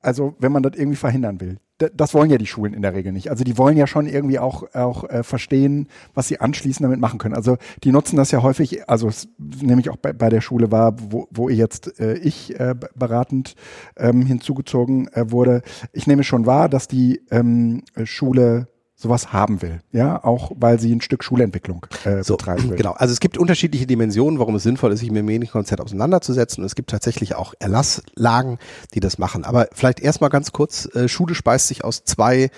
[0.00, 1.58] also wenn man das irgendwie verhindern will
[1.94, 3.30] das wollen ja die Schulen in der Regel nicht.
[3.30, 7.18] Also die wollen ja schon irgendwie auch, auch äh, verstehen, was sie anschließend damit machen
[7.18, 7.34] können.
[7.34, 10.94] Also die nutzen das ja häufig, also es, nämlich auch bei, bei der Schule war,
[10.98, 13.54] wo, wo jetzt äh, ich äh, beratend
[13.96, 15.62] ähm, hinzugezogen äh, wurde.
[15.92, 18.68] Ich nehme schon wahr, dass die ähm, Schule
[19.02, 19.80] sowas haben will.
[19.90, 22.76] Ja, auch weil sie ein Stück Schulentwicklung äh, so, betreiben will.
[22.76, 22.92] Genau.
[22.92, 26.62] Also es gibt unterschiedliche Dimensionen, warum es sinnvoll ist, sich mit dem Medienkonzept auseinanderzusetzen.
[26.62, 28.58] Und es gibt tatsächlich auch Erlasslagen,
[28.94, 29.44] die das machen.
[29.44, 32.50] Aber vielleicht erstmal ganz kurz, äh, Schule speist sich aus zwei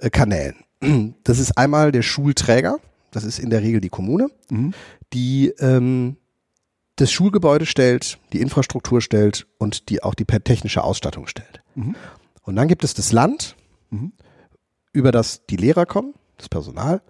[0.00, 0.56] äh, Kanälen.
[1.24, 2.78] Das ist einmal der Schulträger,
[3.10, 4.72] das ist in der Regel die Kommune, mhm.
[5.12, 6.16] die ähm,
[6.96, 11.60] das Schulgebäude stellt, die Infrastruktur stellt und die auch die technische Ausstattung stellt.
[11.74, 11.94] Mhm.
[12.42, 13.56] Und dann gibt es das Land,
[14.92, 17.02] über das die Lehrer kommen, das Personal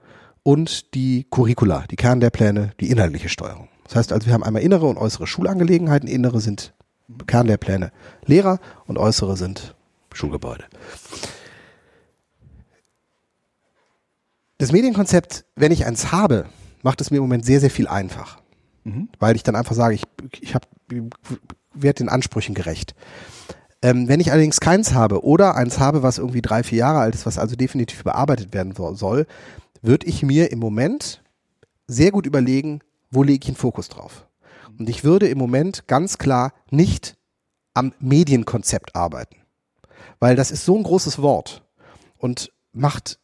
[0.43, 3.69] und die Curricula, die Kernlehrpläne, die inhaltliche Steuerung.
[3.85, 6.09] Das heißt also, wir haben einmal innere und äußere Schulangelegenheiten.
[6.09, 6.75] Innere sind
[7.27, 7.93] Kernlehrpläne
[8.25, 9.75] Lehrer und äußere sind
[10.13, 10.65] Schulgebäude.
[14.59, 16.47] Das Medienkonzept, wenn ich eins habe,
[16.83, 18.39] macht es mir im Moment sehr, sehr viel einfach.
[18.85, 19.09] Mhm.
[19.19, 20.05] Weil ich dann einfach sage, ich,
[20.41, 21.03] ich, hab, ich
[21.73, 22.95] werde den Ansprüchen gerecht.
[23.83, 27.15] Ähm, wenn ich allerdings keins habe oder eins habe, was irgendwie drei, vier Jahre alt
[27.15, 29.27] ist, was also definitiv bearbeitet werden soll,
[29.83, 31.23] würde ich mir im Moment
[31.87, 34.27] sehr gut überlegen, wo lege ich den Fokus drauf.
[34.79, 37.17] Und ich würde im Moment ganz klar nicht
[37.75, 39.37] am Medienkonzept arbeiten.
[40.19, 41.63] Weil das ist so ein großes Wort
[42.19, 43.19] und macht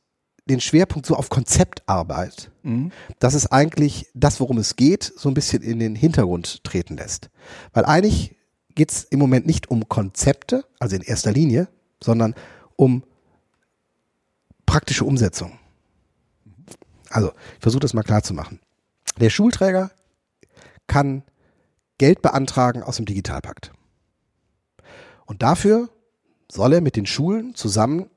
[0.49, 2.93] den Schwerpunkt so auf Konzeptarbeit, mhm.
[3.19, 7.31] dass es eigentlich das, worum es geht, so ein bisschen in den Hintergrund treten lässt.
[7.73, 8.37] Weil eigentlich
[8.77, 11.67] geht es im Moment nicht um Konzepte, also in erster Linie,
[12.01, 12.37] sondern
[12.77, 13.03] um
[14.67, 15.59] praktische Umsetzung.
[17.11, 18.61] Also, ich versuche das mal klar zu machen.
[19.19, 19.91] Der Schulträger
[20.87, 21.23] kann
[21.99, 23.73] Geld beantragen aus dem Digitalpakt.
[25.25, 25.89] Und dafür
[26.53, 28.11] soll er mit den Schulen zusammen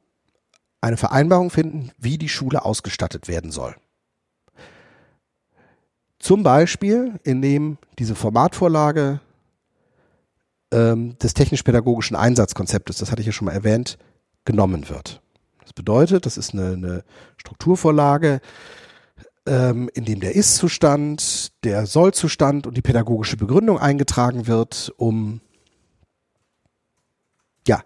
[0.81, 3.75] eine Vereinbarung finden, wie die Schule ausgestattet werden soll.
[6.19, 9.21] Zum Beispiel, indem diese Formatvorlage
[10.71, 13.97] ähm, des technisch-pädagogischen Einsatzkonzeptes, das hatte ich ja schon mal erwähnt,
[14.45, 15.21] genommen wird.
[15.61, 17.03] Das bedeutet, das ist eine, eine
[17.37, 18.41] Strukturvorlage,
[19.45, 25.41] ähm, in dem der Ist-Zustand, der Soll-Zustand und die pädagogische Begründung eingetragen wird, um
[27.67, 27.83] ja,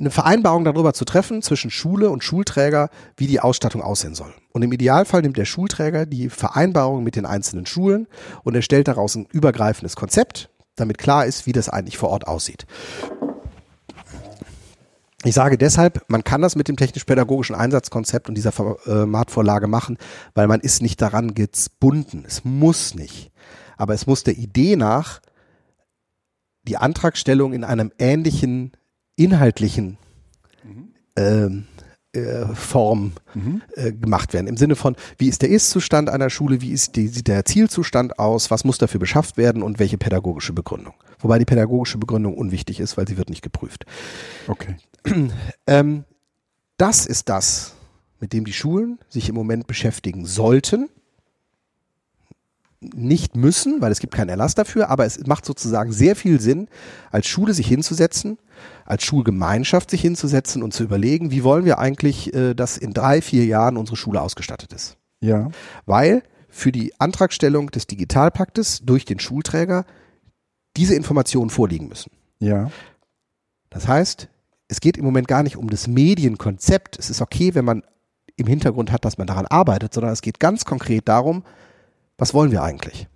[0.00, 4.32] eine Vereinbarung darüber zu treffen zwischen Schule und Schulträger, wie die Ausstattung aussehen soll.
[4.52, 8.06] Und im Idealfall nimmt der Schulträger die Vereinbarung mit den einzelnen Schulen
[8.42, 12.66] und erstellt daraus ein übergreifendes Konzept, damit klar ist, wie das eigentlich vor Ort aussieht.
[15.24, 19.98] Ich sage deshalb, man kann das mit dem technisch-pädagogischen Einsatzkonzept und dieser Formatvorlage machen,
[20.34, 22.24] weil man ist nicht daran gebunden.
[22.26, 23.32] Es muss nicht.
[23.76, 25.20] Aber es muss der Idee nach
[26.62, 28.72] die Antragstellung in einem ähnlichen
[29.16, 29.98] inhaltlichen
[30.62, 30.94] mhm.
[31.16, 31.75] ähm, äh,
[32.54, 33.62] Form mhm.
[33.74, 34.46] äh, gemacht werden.
[34.46, 38.18] Im Sinne von, wie ist der Ist-Zustand einer Schule, wie ist die, sieht der Zielzustand
[38.18, 40.94] aus, was muss dafür beschafft werden und welche pädagogische Begründung.
[41.18, 43.86] Wobei die pädagogische Begründung unwichtig ist, weil sie wird nicht geprüft.
[44.48, 44.76] Okay.
[45.68, 46.04] Ähm,
[46.76, 47.74] das ist das,
[48.20, 50.88] mit dem die Schulen sich im Moment beschäftigen sollten.
[52.80, 56.68] Nicht müssen, weil es gibt keinen Erlass dafür, aber es macht sozusagen sehr viel Sinn,
[57.10, 58.38] als Schule sich hinzusetzen,
[58.84, 63.22] als Schulgemeinschaft sich hinzusetzen und zu überlegen, wie wollen wir eigentlich, äh, dass in drei,
[63.22, 64.98] vier Jahren unsere Schule ausgestattet ist.
[65.20, 65.50] Ja.
[65.86, 69.84] Weil für die Antragstellung des Digitalpaktes durch den Schulträger
[70.76, 72.10] diese Informationen vorliegen müssen.
[72.38, 72.70] Ja.
[73.70, 74.28] Das heißt,
[74.68, 76.98] es geht im Moment gar nicht um das Medienkonzept.
[76.98, 77.82] Es ist okay, wenn man
[78.36, 81.44] im Hintergrund hat, dass man daran arbeitet, sondern es geht ganz konkret darum,
[82.18, 83.08] was wollen wir eigentlich?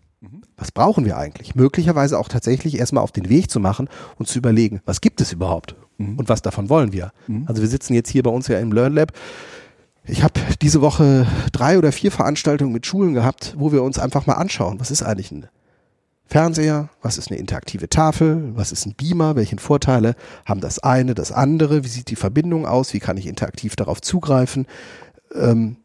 [0.56, 1.54] Was brauchen wir eigentlich?
[1.54, 5.32] Möglicherweise auch tatsächlich erstmal auf den Weg zu machen und zu überlegen, was gibt es
[5.32, 5.74] überhaupt
[6.18, 7.12] und was davon wollen wir?
[7.46, 9.12] Also wir sitzen jetzt hier bei uns ja im Learn Lab.
[10.04, 14.26] Ich habe diese Woche drei oder vier Veranstaltungen mit Schulen gehabt, wo wir uns einfach
[14.26, 15.46] mal anschauen, was ist eigentlich ein
[16.26, 20.14] Fernseher, was ist eine interaktive Tafel, was ist ein Beamer, welche Vorteile
[20.46, 24.00] haben das eine, das andere, wie sieht die Verbindung aus, wie kann ich interaktiv darauf
[24.00, 24.66] zugreifen,
[25.34, 25.76] ähm,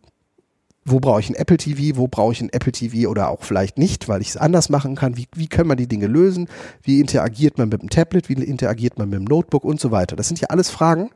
[0.88, 3.80] wo brauche ich ein Apple TV, wo brauche ich ein Apple TV oder auch vielleicht
[3.80, 6.48] nicht, weil ich es anders machen kann, wie, wie können man die Dinge lösen,
[6.84, 10.16] wie interagiert man mit dem Tablet, wie interagiert man mit dem Notebook und so weiter.
[10.16, 11.10] Das sind ja alles Fragen,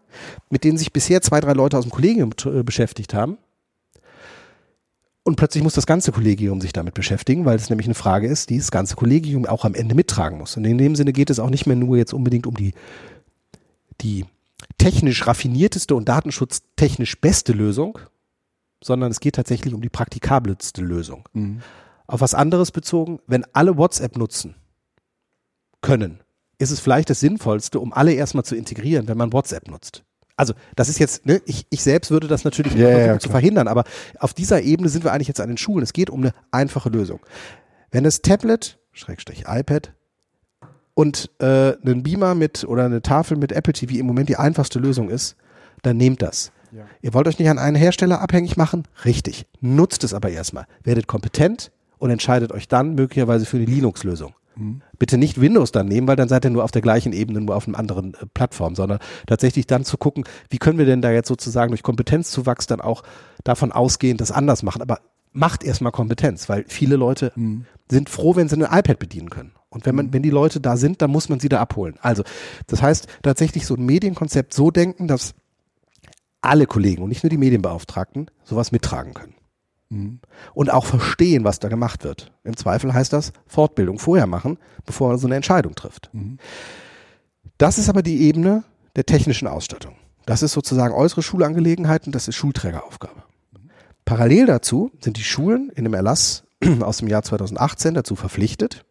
[0.49, 3.38] mit denen sich bisher zwei, drei Leute aus dem Kollegium äh, beschäftigt haben.
[5.23, 8.49] Und plötzlich muss das ganze Kollegium sich damit beschäftigen, weil es nämlich eine Frage ist,
[8.49, 10.58] die das ganze Kollegium auch am Ende mittragen muss.
[10.58, 12.73] Und in dem Sinne geht es auch nicht mehr nur jetzt unbedingt um die,
[14.01, 14.25] die
[14.79, 17.99] technisch raffinierteste und datenschutztechnisch beste Lösung,
[18.83, 21.27] sondern es geht tatsächlich um die praktikabelste Lösung.
[21.33, 21.61] Mhm.
[22.07, 24.55] Auf was anderes bezogen, wenn alle WhatsApp nutzen
[25.81, 26.21] können,
[26.57, 30.03] ist es vielleicht das Sinnvollste, um alle erstmal zu integrieren, wenn man WhatsApp nutzt.
[30.35, 33.29] Also das ist jetzt, ne, ich, ich selbst würde das natürlich Ja, versuchen ja, zu
[33.29, 33.83] verhindern, aber
[34.19, 35.83] auf dieser Ebene sind wir eigentlich jetzt an den Schulen.
[35.83, 37.19] Es geht um eine einfache Lösung.
[37.91, 39.93] Wenn das Tablet, Schrägstrich iPad
[40.93, 44.79] und äh, ein Beamer mit oder eine Tafel mit Apple TV im Moment die einfachste
[44.79, 45.35] Lösung ist,
[45.81, 46.51] dann nehmt das.
[46.71, 46.86] Ja.
[47.01, 48.84] Ihr wollt euch nicht an einen Hersteller abhängig machen?
[49.05, 49.45] Richtig.
[49.62, 50.65] Nutzt es aber erstmal.
[50.84, 54.34] Werdet kompetent und entscheidet euch dann möglicherweise für eine Linux-Lösung.
[54.97, 57.55] Bitte nicht Windows dann nehmen, weil dann seid ihr nur auf der gleichen Ebene, nur
[57.55, 61.12] auf einem anderen äh, Plattform, sondern tatsächlich dann zu gucken, wie können wir denn da
[61.12, 63.03] jetzt sozusagen durch Kompetenzzuwachs dann auch
[63.45, 64.82] davon ausgehen, das anders machen.
[64.82, 64.99] Aber
[65.32, 67.32] macht erstmal Kompetenz, weil viele Leute
[67.89, 69.53] sind froh, wenn sie ein iPad bedienen können.
[69.69, 71.95] Und wenn man, wenn die Leute da sind, dann muss man sie da abholen.
[72.01, 72.23] Also,
[72.67, 75.36] das heißt, tatsächlich so ein Medienkonzept so denken, dass
[76.41, 79.36] alle Kollegen und nicht nur die Medienbeauftragten sowas mittragen können.
[80.54, 82.32] Und auch verstehen, was da gemacht wird.
[82.43, 86.12] Im Zweifel heißt das Fortbildung vorher machen, bevor man so eine Entscheidung trifft.
[87.58, 88.63] Das ist aber die Ebene
[88.95, 89.95] der technischen Ausstattung.
[90.25, 93.23] Das ist sozusagen äußere Schulangelegenheiten, das ist Schulträgeraufgabe.
[94.06, 96.43] Parallel dazu sind die Schulen in dem Erlass
[96.82, 98.86] aus dem Jahr 2018 dazu verpflichtet,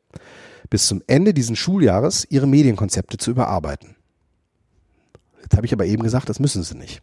[0.68, 3.94] bis zum Ende dieses Schuljahres ihre Medienkonzepte zu überarbeiten.
[5.42, 7.02] Jetzt habe ich aber eben gesagt, das müssen sie nicht.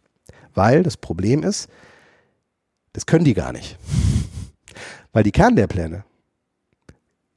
[0.56, 1.68] Weil das Problem ist,
[2.92, 3.78] das können die gar nicht.
[5.12, 6.04] Weil die Kernlehrpläne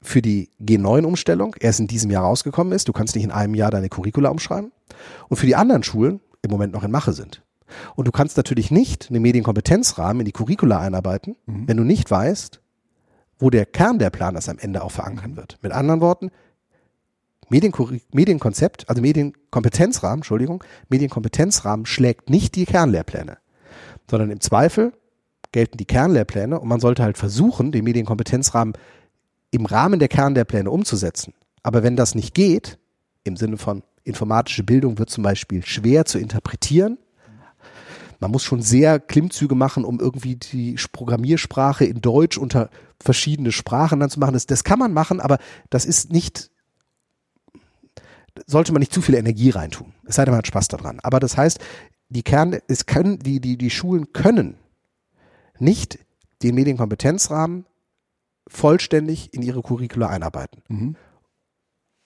[0.01, 2.87] für die G9-Umstellung erst in diesem Jahr rausgekommen ist.
[2.87, 4.71] Du kannst nicht in einem Jahr deine Curricula umschreiben.
[5.27, 7.43] Und für die anderen Schulen im Moment noch in Mache sind.
[7.95, 12.61] Und du kannst natürlich nicht einen Medienkompetenzrahmen in die Curricula einarbeiten, wenn du nicht weißt,
[13.37, 15.59] wo der Kernlehrplan das am Ende auch verankern wird.
[15.61, 16.31] Mit anderen Worten,
[17.49, 23.37] Medienkonzept, also Medienkompetenzrahmen, Entschuldigung, Medienkompetenzrahmen schlägt nicht die Kernlehrpläne,
[24.09, 24.93] sondern im Zweifel
[25.51, 28.73] gelten die Kernlehrpläne und man sollte halt versuchen, den Medienkompetenzrahmen
[29.51, 31.33] im Rahmen der Kernlehrpläne umzusetzen.
[31.63, 32.77] Aber wenn das nicht geht,
[33.23, 36.97] im Sinne von informatische Bildung wird zum Beispiel schwer zu interpretieren,
[38.19, 42.69] man muss schon sehr Klimmzüge machen, um irgendwie die Programmiersprache in Deutsch unter
[43.01, 44.33] verschiedene Sprachen dann zu machen.
[44.33, 45.37] Das, das kann man machen, aber
[45.69, 46.51] das ist nicht,
[48.47, 49.93] sollte man nicht zu viel Energie reintun.
[50.05, 50.99] Es sei denn, man hat Spaß daran.
[51.01, 51.59] Aber das heißt,
[52.09, 54.55] die Kern, es können, die, die, die Schulen können
[55.59, 55.99] nicht
[56.41, 57.65] den Medienkompetenzrahmen
[58.47, 60.61] vollständig in ihre Curricula einarbeiten.
[60.69, 60.95] Mhm.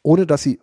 [0.02, 0.60] Ohne dass sie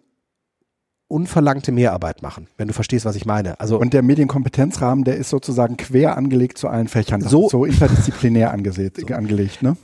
[1.08, 3.58] unverlangte Mehrarbeit machen, wenn du verstehst, was ich meine.
[3.58, 7.20] Also Und der Medienkompetenzrahmen, der ist sozusagen quer angelegt zu allen Fächern.
[7.20, 9.76] So- so interdisziplinär angesät, angelegt, ne?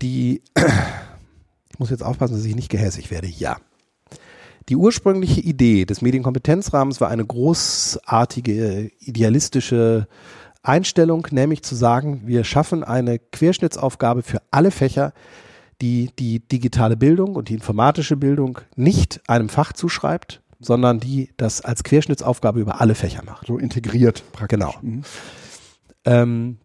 [0.00, 0.42] die,
[1.72, 3.58] ich muss jetzt aufpassen, dass ich nicht gehässig werde, ja.
[4.68, 10.08] Die ursprüngliche Idee des Medienkompetenzrahmens war eine großartige, idealistische
[10.62, 15.12] Einstellung, nämlich zu sagen, wir schaffen eine Querschnittsaufgabe für alle Fächer,
[15.80, 21.60] die die digitale Bildung und die informatische Bildung nicht einem Fach zuschreibt, sondern die das
[21.60, 23.46] als Querschnittsaufgabe über alle Fächer macht.
[23.46, 24.58] So integriert praktisch.
[24.58, 24.74] Genau.
[24.80, 25.02] Mhm.
[26.04, 26.58] Ähm,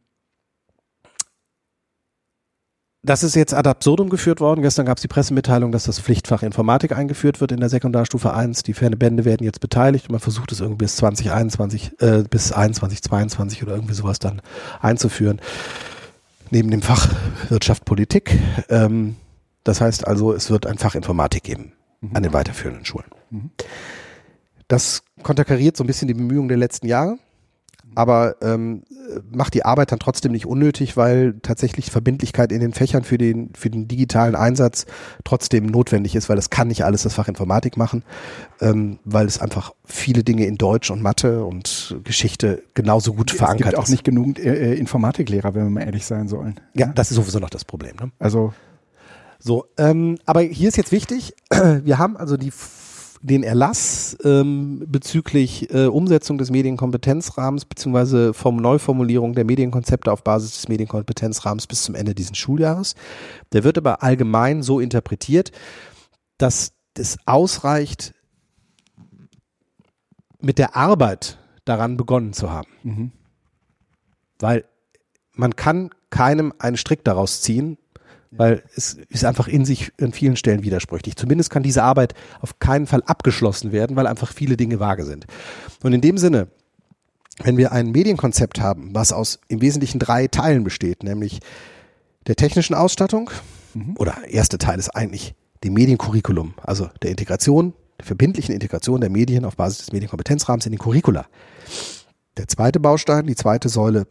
[3.04, 4.62] das ist jetzt ad absurdum geführt worden.
[4.62, 8.62] Gestern gab es die Pressemitteilung, dass das Pflichtfach Informatik eingeführt wird in der Sekundarstufe 1.
[8.64, 13.02] Die Fernebände werden jetzt beteiligt und man versucht es irgendwie bis 2021, äh, bis 21,
[13.02, 14.42] 22 oder irgendwie sowas dann
[14.80, 15.42] einzuführen.
[16.52, 17.10] Neben dem Fach
[17.50, 18.38] Wirtschaft Politik.
[18.70, 19.16] Ähm,
[19.64, 22.16] das heißt also, es wird ein Fach Informatik geben mhm.
[22.16, 23.08] an den weiterführenden Schulen.
[23.32, 23.50] Mhm.
[24.68, 27.18] Das konterkariert so ein bisschen die Bemühungen der letzten Jahre
[27.96, 28.84] aber ähm,
[29.32, 33.52] macht die Arbeit dann trotzdem nicht unnötig, weil tatsächlich Verbindlichkeit in den Fächern für den,
[33.54, 34.86] für den digitalen Einsatz
[35.24, 38.04] trotzdem notwendig ist, weil das kann nicht alles das Fach Informatik machen,
[38.62, 43.38] ähm, weil es einfach viele Dinge in Deutsch und Mathe und Geschichte genauso gut es
[43.38, 43.68] verankert ist.
[43.68, 46.60] Es gibt auch nicht genug äh, Informatiklehrer, wenn wir mal ehrlich sein sollen.
[46.74, 47.96] Ja, das ist sowieso noch das Problem.
[48.00, 48.12] Ne?
[48.20, 48.54] Also
[49.44, 52.52] so, ähm, aber hier ist jetzt wichtig, wir haben also die
[53.22, 60.54] den Erlass ähm, bezüglich äh, Umsetzung des Medienkompetenzrahmens beziehungsweise Form Neuformulierung der Medienkonzepte auf Basis
[60.54, 62.96] des Medienkompetenzrahmens bis zum Ende dieses Schuljahres.
[63.54, 65.52] Der wird aber allgemein so interpretiert,
[66.38, 68.14] dass es ausreicht,
[70.40, 72.70] mit der Arbeit daran begonnen zu haben.
[72.84, 73.12] Mhm.
[74.40, 74.66] Weil
[75.34, 77.78] man kann keinem einen Strick daraus ziehen,
[78.32, 81.18] weil es ist einfach in sich an vielen Stellen widersprüchlich.
[81.18, 85.28] Zumindest kann diese Arbeit auf keinen Fall abgeschlossen werden, weil einfach viele Dinge vage sind.
[85.84, 86.48] Und in dem Sinne,
[87.44, 91.40] wenn wir ein Medienkonzept haben, was aus im Wesentlichen drei Teilen besteht, nämlich
[92.28, 93.30] der technischen Ausstattung,
[93.74, 93.96] mhm.
[93.98, 99.46] oder erste Teil ist eigentlich dem Mediencurriculum, also der Integration, der verbindlichen Integration der Medien
[99.46, 101.26] auf Basis des Medienkompetenzrahmens in den Curricula.
[102.38, 104.08] Der zweite Baustein, die zweite Säule,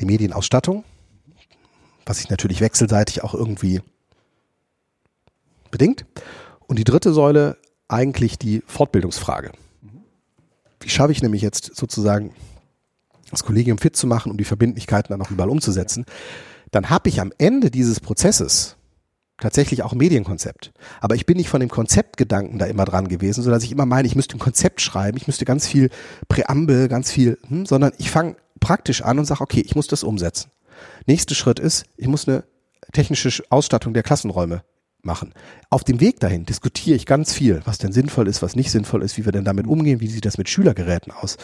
[0.00, 0.84] die Medienausstattung,
[2.08, 3.80] was sich natürlich wechselseitig auch irgendwie
[5.70, 6.06] bedingt.
[6.66, 9.52] Und die dritte Säule eigentlich die Fortbildungsfrage.
[10.80, 12.34] Wie schaffe ich nämlich jetzt sozusagen
[13.30, 16.04] das Kollegium fit zu machen, um die Verbindlichkeiten dann auch überall umzusetzen?
[16.70, 18.76] Dann habe ich am Ende dieses Prozesses
[19.38, 20.72] tatsächlich auch Medienkonzept.
[21.00, 23.86] Aber ich bin nicht von dem Konzeptgedanken da immer dran gewesen, so dass ich immer
[23.86, 25.90] meine, ich müsste ein Konzept schreiben, ich müsste ganz viel
[26.28, 30.02] Präambel, ganz viel, hm, sondern ich fange praktisch an und sage, okay, ich muss das
[30.02, 30.50] umsetzen.
[31.06, 32.44] Nächster Schritt ist, ich muss eine
[32.92, 34.62] technische Ausstattung der Klassenräume
[35.02, 35.32] machen.
[35.70, 39.02] Auf dem Weg dahin diskutiere ich ganz viel, was denn sinnvoll ist, was nicht sinnvoll
[39.02, 41.36] ist, wie wir denn damit umgehen, wie sieht das mit Schülergeräten aus.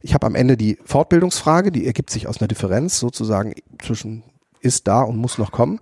[0.00, 4.22] Ich habe am Ende die Fortbildungsfrage, die ergibt sich aus einer Differenz sozusagen zwischen
[4.60, 5.80] ist da und muss noch kommen.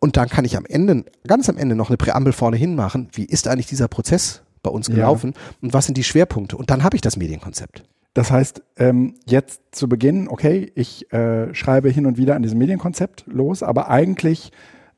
[0.00, 3.08] Und dann kann ich am Ende, ganz am Ende noch eine Präambel vorne hin machen.
[3.12, 5.42] Wie ist eigentlich dieser Prozess bei uns gelaufen ja.
[5.62, 6.56] und was sind die Schwerpunkte?
[6.56, 7.84] Und dann habe ich das Medienkonzept.
[8.14, 12.58] Das heißt, ähm, jetzt zu Beginn, okay, ich äh, schreibe hin und wieder an diesem
[12.58, 14.50] Medienkonzept los, aber eigentlich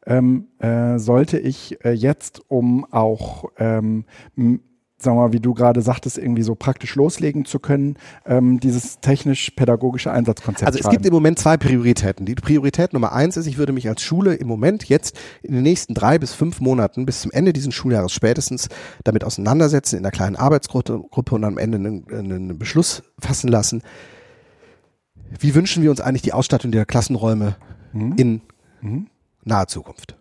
[0.07, 4.05] ähm, äh, sollte ich äh, jetzt, um auch ähm,
[5.03, 9.01] sagen wir mal, wie du gerade sagtest, irgendwie so praktisch loslegen zu können, ähm, dieses
[9.01, 10.67] technisch-pädagogische Einsatzkonzept.
[10.67, 10.97] Also es schreiben.
[10.97, 12.27] gibt im Moment zwei Prioritäten.
[12.27, 15.63] Die Priorität Nummer eins ist, ich würde mich als Schule im Moment jetzt in den
[15.63, 18.69] nächsten drei bis fünf Monaten bis zum Ende dieses Schuljahres spätestens
[19.05, 23.83] damit auseinandersetzen, in einer kleinen Arbeitsgruppe und am Ende einen, einen Beschluss fassen lassen.
[25.39, 27.57] Wie wünschen wir uns eigentlich die Ausstattung der Klassenräume
[27.93, 28.15] mhm.
[28.17, 28.41] in
[28.81, 29.07] mhm.
[29.45, 30.17] naher Zukunft?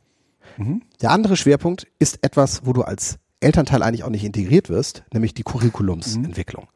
[0.58, 0.82] Mhm.
[1.02, 5.34] Der andere Schwerpunkt ist etwas, wo du als Elternteil eigentlich auch nicht integriert wirst, nämlich
[5.34, 6.68] die Curriculumsentwicklung.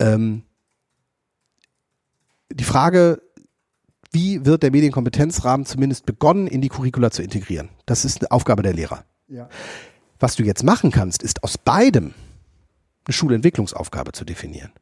[0.00, 0.06] Mhm.
[0.06, 0.42] Ähm,
[2.52, 3.22] die Frage,
[4.10, 7.70] wie wird der Medienkompetenzrahmen zumindest begonnen, in die Curricula zu integrieren?
[7.86, 9.04] Das ist eine Aufgabe der Lehrer.
[9.28, 9.48] Ja.
[10.18, 12.12] Was du jetzt machen kannst, ist aus beidem
[13.04, 14.72] eine Schulentwicklungsaufgabe zu definieren.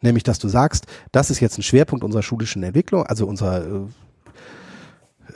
[0.00, 3.88] Nämlich, dass du sagst, das ist jetzt ein Schwerpunkt unserer schulischen Entwicklung, also unserer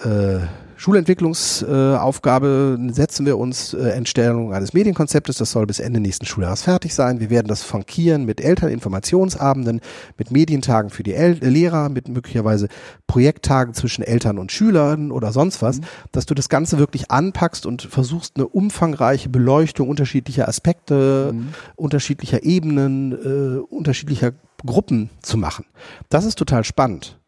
[0.05, 0.41] äh, äh,
[0.77, 5.39] Schulentwicklungsaufgabe äh, setzen wir uns äh, Entstellung eines Medienkonzeptes.
[5.39, 7.19] Das soll bis Ende nächsten Schuljahres fertig sein.
[7.19, 9.81] Wir werden das frankieren mit Elterninformationsabenden,
[10.17, 12.69] mit Medientagen für die El Lehrer, mit möglicherweise
[13.09, 15.87] Projekttagen zwischen Eltern und Schülern oder sonst was, mhm.
[16.13, 21.49] dass du das Ganze wirklich anpackst und versuchst eine umfangreiche Beleuchtung unterschiedlicher Aspekte, mhm.
[21.75, 24.31] unterschiedlicher Ebenen, äh, unterschiedlicher
[24.65, 25.65] Gruppen zu machen.
[26.09, 27.19] Das ist total spannend.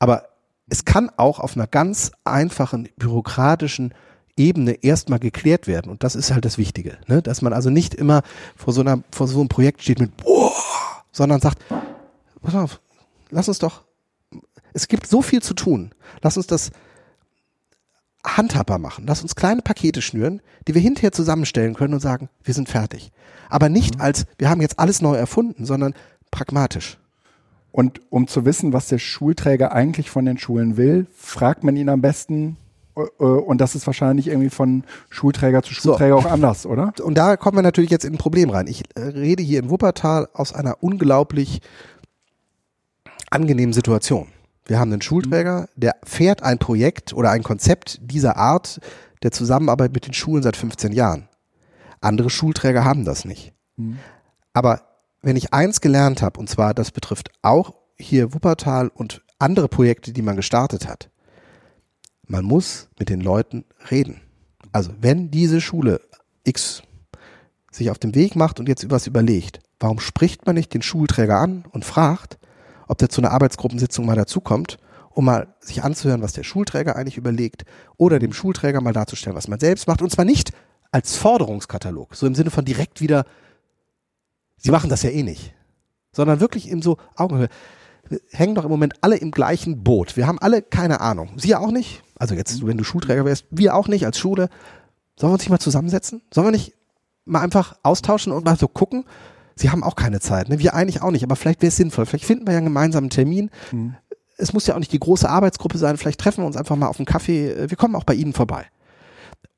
[0.00, 0.31] Aber
[0.72, 3.92] es kann auch auf einer ganz einfachen bürokratischen
[4.38, 5.90] Ebene erstmal geklärt werden.
[5.90, 7.20] Und das ist halt das Wichtige, ne?
[7.20, 8.22] dass man also nicht immer
[8.56, 10.50] vor so, einer, vor so einem Projekt steht mit, boah,
[11.12, 11.62] sondern sagt,
[12.40, 12.80] pass auf,
[13.28, 13.82] lass uns doch,
[14.72, 15.94] es gibt so viel zu tun.
[16.22, 16.70] Lass uns das
[18.24, 19.04] handhabbar machen.
[19.06, 23.12] Lass uns kleine Pakete schnüren, die wir hinterher zusammenstellen können und sagen, wir sind fertig.
[23.50, 24.00] Aber nicht mhm.
[24.00, 25.92] als, wir haben jetzt alles neu erfunden, sondern
[26.30, 26.96] pragmatisch.
[27.72, 31.88] Und um zu wissen, was der Schulträger eigentlich von den Schulen will, fragt man ihn
[31.88, 32.58] am besten.
[32.96, 36.28] Äh, äh, und das ist wahrscheinlich irgendwie von Schulträger zu Schulträger so.
[36.28, 36.92] auch anders, oder?
[37.02, 38.66] Und da kommen wir natürlich jetzt in ein Problem rein.
[38.66, 41.62] Ich äh, rede hier in Wuppertal aus einer unglaublich
[43.30, 44.28] angenehmen Situation.
[44.66, 48.80] Wir haben einen Schulträger, der fährt ein Projekt oder ein Konzept dieser Art
[49.22, 51.28] der Zusammenarbeit mit den Schulen seit 15 Jahren.
[52.00, 53.54] Andere Schulträger haben das nicht.
[53.76, 53.98] Mhm.
[54.52, 54.82] Aber
[55.22, 60.12] wenn ich eins gelernt habe, und zwar das betrifft auch hier Wuppertal und andere Projekte,
[60.12, 61.10] die man gestartet hat,
[62.26, 64.20] man muss mit den Leuten reden.
[64.72, 66.00] Also wenn diese Schule
[66.44, 66.82] X
[67.70, 71.38] sich auf den Weg macht und jetzt was überlegt, warum spricht man nicht den Schulträger
[71.38, 72.38] an und fragt,
[72.88, 74.78] ob der zu einer Arbeitsgruppensitzung mal dazukommt,
[75.10, 77.64] um mal sich anzuhören, was der Schulträger eigentlich überlegt
[77.96, 80.52] oder dem Schulträger mal darzustellen, was man selbst macht und zwar nicht
[80.90, 83.24] als Forderungskatalog, so im Sinne von direkt wieder,
[84.62, 85.54] sie machen das ja eh nicht,
[86.12, 87.48] sondern wirklich in so Augenhöhe.
[88.08, 90.16] Wir hängen doch im Moment alle im gleichen Boot.
[90.16, 91.30] Wir haben alle keine Ahnung.
[91.36, 92.02] Sie ja auch nicht.
[92.18, 94.48] Also jetzt, wenn du Schulträger wärst, wir auch nicht als Schule.
[95.18, 96.22] Sollen wir uns nicht mal zusammensetzen?
[96.32, 96.74] Sollen wir nicht
[97.24, 99.04] mal einfach austauschen und mal so gucken?
[99.54, 100.58] Sie haben auch keine Zeit, ne?
[100.58, 102.06] Wir eigentlich auch nicht, aber vielleicht wäre es sinnvoll.
[102.06, 103.50] Vielleicht finden wir ja einen gemeinsamen Termin.
[103.70, 103.96] Mhm.
[104.38, 105.96] Es muss ja auch nicht die große Arbeitsgruppe sein.
[105.98, 107.68] Vielleicht treffen wir uns einfach mal auf einen Kaffee.
[107.68, 108.66] Wir kommen auch bei Ihnen vorbei.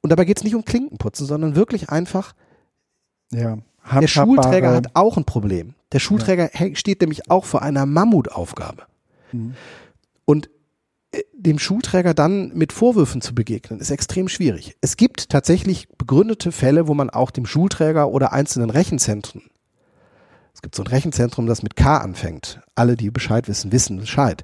[0.03, 2.35] Und dabei geht es nicht um Klinkenputzen, sondern wirklich einfach,
[3.33, 3.59] ja,
[3.93, 5.75] der Schulträger hat auch ein Problem.
[5.93, 6.75] Der Schulträger ja.
[6.75, 8.83] steht nämlich auch vor einer Mammutaufgabe.
[9.33, 9.55] Mhm.
[10.25, 10.49] Und
[11.13, 14.77] äh, dem Schulträger dann mit Vorwürfen zu begegnen, ist extrem schwierig.
[14.81, 19.43] Es gibt tatsächlich begründete Fälle, wo man auch dem Schulträger oder einzelnen Rechenzentren,
[20.55, 24.43] es gibt so ein Rechenzentrum, das mit K anfängt, alle, die Bescheid wissen, wissen Bescheid,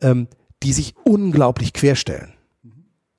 [0.00, 0.26] ähm,
[0.62, 2.32] die sich unglaublich querstellen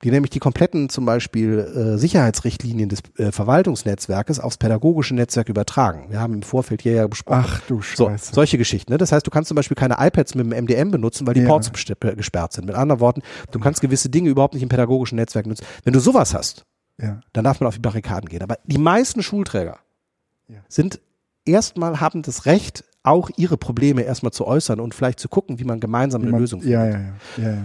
[0.03, 6.07] die nämlich die kompletten zum Beispiel äh, Sicherheitsrichtlinien des äh, Verwaltungsnetzwerkes aufs pädagogische Netzwerk übertragen.
[6.09, 7.45] Wir haben im Vorfeld hier ja besprochen.
[7.45, 8.27] Ach du Scheiße.
[8.27, 8.91] So, solche Geschichten.
[8.91, 8.97] Ne?
[8.97, 11.47] Das heißt, du kannst zum Beispiel keine iPads mit dem MDM benutzen, weil die ja.
[11.47, 12.65] Ports gesperrt sind.
[12.65, 13.21] Mit anderen Worten,
[13.51, 15.65] du kannst gewisse Dinge überhaupt nicht im pädagogischen Netzwerk nutzen.
[15.83, 16.65] Wenn du sowas hast,
[16.99, 17.19] ja.
[17.33, 18.41] dann darf man auf die Barrikaden gehen.
[18.41, 19.77] Aber die meisten Schulträger
[20.47, 20.59] ja.
[20.67, 20.99] sind
[21.45, 25.63] erstmal haben das Recht, auch ihre Probleme erstmal zu äußern und vielleicht zu gucken, wie
[25.63, 26.79] man gemeinsam eine man, Lösung findet.
[26.79, 26.99] Ja, ja.
[27.37, 27.63] ja, ja.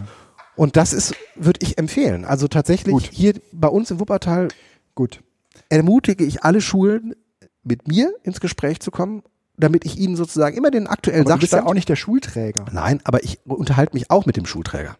[0.57, 2.24] Und das ist, würde ich empfehlen.
[2.24, 3.11] Also tatsächlich Gut.
[3.12, 4.48] hier bei uns in Wuppertal
[4.94, 5.20] Gut.
[5.68, 7.14] ermutige ich alle Schulen,
[7.62, 9.22] mit mir ins Gespräch zu kommen,
[9.57, 11.42] damit ich ihnen sozusagen immer den aktuellen aber Sachstand.
[11.42, 12.64] Du bist ja auch nicht der Schulträger.
[12.72, 14.96] Nein, aber ich unterhalte mich auch mit dem Schulträger.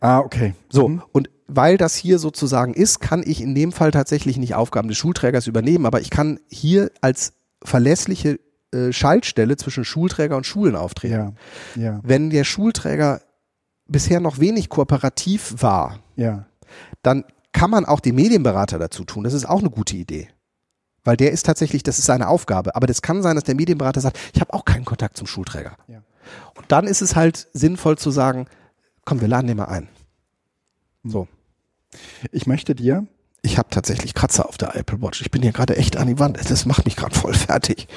[0.00, 0.54] Ah, okay.
[0.68, 1.02] So, mhm.
[1.12, 4.98] und weil das hier sozusagen ist, kann ich in dem Fall tatsächlich nicht Aufgaben des
[4.98, 7.32] Schulträgers übernehmen, aber ich kann hier als
[7.64, 8.38] verlässliche
[8.70, 11.36] äh, Schaltstelle zwischen Schulträger und Schulen auftreten.
[11.74, 12.00] Ja, ja.
[12.02, 13.22] Wenn der Schulträger
[13.88, 16.46] bisher noch wenig kooperativ war, ja.
[17.02, 19.24] dann kann man auch den Medienberater dazu tun.
[19.24, 20.28] Das ist auch eine gute Idee.
[21.04, 22.76] Weil der ist tatsächlich, das ist seine Aufgabe.
[22.76, 25.76] Aber das kann sein, dass der Medienberater sagt, ich habe auch keinen Kontakt zum Schulträger.
[25.86, 26.02] Ja.
[26.54, 28.46] Und dann ist es halt sinnvoll zu sagen,
[29.04, 29.88] komm, wir laden den mal ein.
[31.02, 31.10] Hm.
[31.10, 31.28] So.
[32.30, 33.06] Ich möchte dir.
[33.40, 35.22] Ich habe tatsächlich Kratzer auf der Apple Watch.
[35.22, 36.38] Ich bin hier gerade echt an die Wand.
[36.50, 37.88] Das macht mich gerade voll fertig.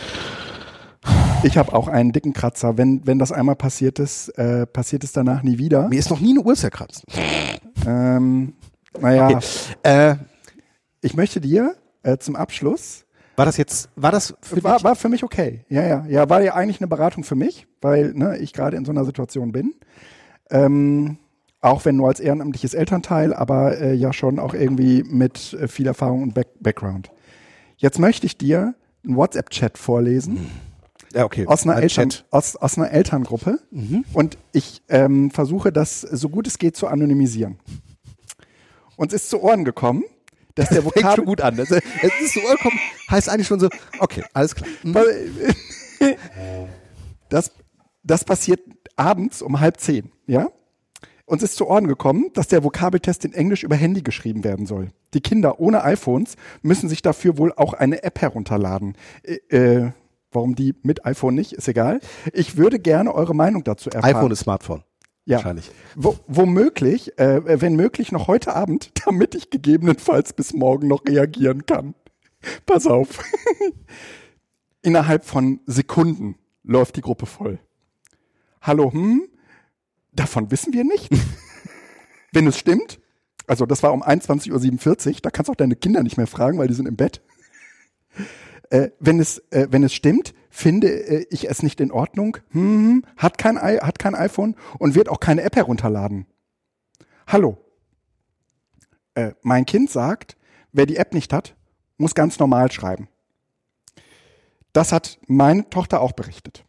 [1.44, 2.78] Ich habe auch einen dicken Kratzer.
[2.78, 5.88] Wenn, wenn das einmal passiert ist, äh, passiert es danach nie wieder.
[5.90, 7.04] Mir ist noch nie eine Uhr zerkratzt.
[7.86, 8.54] Ähm,
[9.00, 9.28] naja.
[9.28, 9.40] Okay.
[9.82, 10.16] Äh,
[11.02, 13.06] ich möchte dir äh, zum Abschluss.
[13.38, 15.66] War das jetzt, war das für war, war für mich okay.
[15.68, 16.06] Ja, ja.
[16.08, 19.06] Ja, war ja eigentlich eine Beratung für mich, weil ne, ich gerade in so einer
[19.06, 19.74] Situation bin.
[20.52, 21.18] Ähm,
[21.60, 25.88] auch wenn nur als ehrenamtliches Elternteil, aber äh, ja schon auch irgendwie mit äh, viel
[25.88, 27.10] Erfahrung und Back Background.
[27.78, 30.34] Jetzt möchte ich dir einen WhatsApp-Chat vorlesen.
[30.34, 30.71] Mhm
[31.14, 31.46] ja, okay.
[31.48, 33.60] Aus einer, Eltern, aus, aus einer Elterngruppe.
[33.72, 34.06] Mhm.
[34.14, 37.60] Und ich ähm, versuche das so gut es geht zu anonymisieren.
[38.96, 40.04] Uns ist zu Ohren gekommen,
[40.56, 41.02] dass der Vokabel...
[41.02, 41.58] Fängt schon gut an.
[41.58, 44.70] Es ist zu Ohren gekommen, heißt eigentlich schon so, okay, alles klar.
[44.84, 44.98] Mhm.
[47.30, 47.52] Das,
[48.04, 48.60] das passiert
[48.98, 50.50] abends um halb zehn, ja?
[51.26, 54.90] Uns ist zu Ohren gekommen, dass der Vokabeltest in Englisch über Handy geschrieben werden soll.
[55.14, 58.98] Die Kinder ohne iPhones müssen sich dafür wohl auch eine App herunterladen.
[59.24, 59.92] Äh, äh
[60.32, 62.00] Warum die mit iPhone nicht, ist egal.
[62.32, 64.16] Ich würde gerne eure Meinung dazu erfahren.
[64.16, 64.84] iPhone ist Smartphone.
[65.26, 65.38] Ja.
[65.38, 65.70] Wahrscheinlich.
[65.96, 71.66] Wo, womöglich, äh, wenn möglich noch heute Abend, damit ich gegebenenfalls bis morgen noch reagieren
[71.66, 71.96] kann.
[72.66, 73.20] Pass auf.
[74.82, 77.60] Innerhalb von Sekunden läuft die Gruppe voll.
[78.62, 79.28] Hallo, hm?
[80.14, 81.10] Davon wissen wir nicht.
[82.32, 83.00] wenn es stimmt,
[83.48, 86.58] also das war um 21.47 Uhr, da kannst du auch deine Kinder nicht mehr fragen,
[86.58, 87.22] weil die sind im Bett
[88.72, 92.38] äh, wenn es äh, wenn es stimmt, finde äh, ich es nicht in Ordnung.
[92.52, 96.26] Hm, hat kein I hat kein iPhone und wird auch keine App herunterladen.
[97.28, 97.58] Hallo.
[99.14, 100.38] Äh, mein Kind sagt,
[100.72, 101.56] wer die App nicht hat,
[101.98, 103.10] muss ganz normal schreiben.
[104.74, 106.66] Das hat meine Tochter auch berichtet.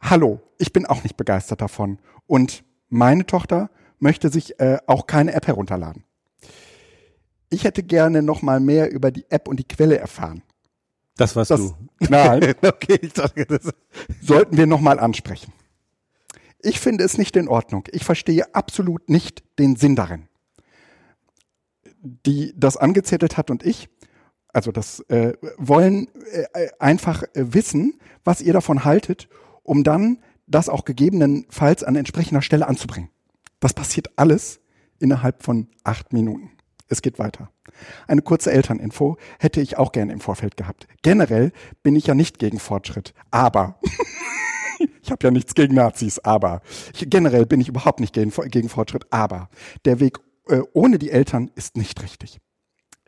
[0.00, 1.98] Hallo, ich bin auch nicht begeistert davon
[2.28, 3.68] und meine Tochter
[3.98, 6.04] möchte sich äh, auch keine App herunterladen.
[7.50, 10.42] Ich hätte gerne noch mal mehr über die App und die Quelle erfahren.
[11.18, 11.74] Das warst das, du.
[12.08, 12.54] Nein.
[12.62, 13.74] okay, ich dachte, das
[14.22, 15.52] sollten wir nochmal ansprechen.
[16.62, 17.86] ich finde es nicht in Ordnung.
[17.92, 20.28] Ich verstehe absolut nicht den Sinn darin.
[22.00, 23.88] Die das angezettelt hat und ich,
[24.52, 29.28] also das äh, wollen äh, einfach äh, wissen, was ihr davon haltet,
[29.64, 33.10] um dann das auch gegebenenfalls an entsprechender Stelle anzubringen.
[33.58, 34.60] Das passiert alles
[35.00, 36.52] innerhalb von acht Minuten.
[36.86, 37.50] Es geht weiter.
[38.06, 40.86] Eine kurze Elterninfo hätte ich auch gerne im Vorfeld gehabt.
[41.02, 41.52] Generell
[41.82, 43.78] bin ich ja nicht gegen Fortschritt, aber
[45.02, 46.62] ich habe ja nichts gegen Nazis, aber
[46.94, 49.48] ich, generell bin ich überhaupt nicht gegen, gegen Fortschritt, aber
[49.84, 52.38] der Weg äh, ohne die Eltern ist nicht richtig.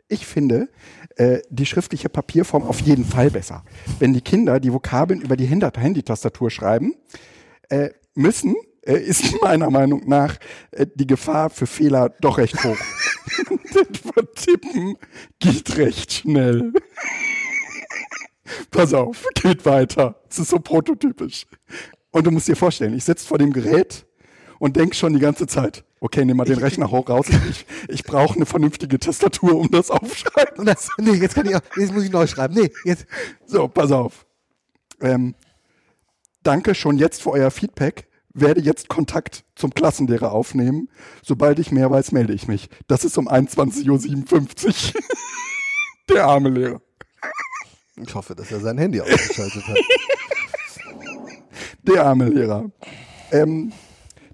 [0.07, 0.67] Ich finde
[1.15, 3.63] äh, die schriftliche Papierform auf jeden Fall besser.
[3.97, 6.95] Wenn die Kinder die Vokabeln über die Handy-Tastatur schreiben,
[7.69, 8.55] äh, müssen,
[8.85, 10.37] äh, ist meiner Meinung nach
[10.71, 12.77] äh, die Gefahr für Fehler doch recht hoch.
[13.73, 14.97] das Tippen
[15.39, 16.73] geht recht schnell.
[18.69, 20.15] Pass auf, geht weiter.
[20.27, 21.45] Das ist so prototypisch.
[22.11, 24.05] Und du musst dir vorstellen, ich sitze vor dem Gerät
[24.59, 27.27] und denk schon die ganze Zeit, okay, nimm mal den Rechner hoch raus.
[27.49, 30.65] Ich, ich brauche eine vernünftige Tastatur, um das aufschreiben.
[30.65, 32.53] Das, nee, jetzt kann ich auch, jetzt muss ich neu schreiben.
[32.55, 33.05] Nee, jetzt.
[33.45, 34.25] So, pass auf.
[34.99, 35.35] Ähm,
[36.43, 38.07] danke schon jetzt für euer Feedback.
[38.33, 40.89] Werde jetzt Kontakt zum Klassenlehrer aufnehmen.
[41.21, 42.69] Sobald ich mehr weiß, melde ich mich.
[42.87, 45.01] Das ist um 21.57 Uhr.
[46.09, 46.81] Der arme Lehrer.
[47.97, 49.77] Ich hoffe, dass er sein Handy ausgeschaltet hat.
[51.83, 52.71] Der arme Lehrer.
[53.31, 53.71] Ähm,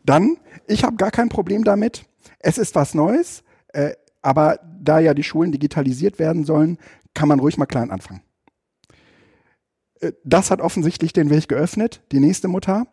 [0.03, 0.37] dann,
[0.67, 2.05] ich habe gar kein Problem damit.
[2.39, 6.77] Es ist was Neues, äh, aber da ja die Schulen digitalisiert werden sollen,
[7.13, 8.21] kann man ruhig mal klein anfangen.
[9.99, 12.01] Äh, das hat offensichtlich den Weg geöffnet.
[12.11, 12.87] Die nächste Mutter.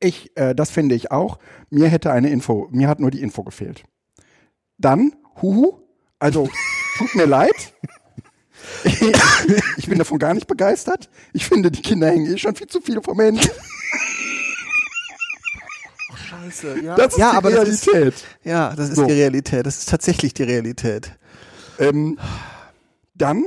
[0.00, 1.38] Ich, äh, das finde ich auch.
[1.70, 3.84] Mir hätte eine Info, mir hat nur die Info gefehlt.
[4.78, 5.80] Dann, huhu,
[6.18, 6.48] also
[6.98, 7.72] tut mir leid.
[9.76, 11.08] ich bin davon gar nicht begeistert.
[11.32, 13.48] Ich finde, die Kinder hängen eh schon viel zu viel vom Handy.
[16.12, 16.94] Oh, scheiße, ja.
[16.94, 17.94] Das ist ja, die aber Realität.
[18.06, 19.06] Das ist, ja, das ist So.
[19.06, 19.66] die Realität.
[19.66, 21.12] Das ist tatsächlich die Realität.
[21.78, 22.18] Ähm,
[23.14, 23.44] dann,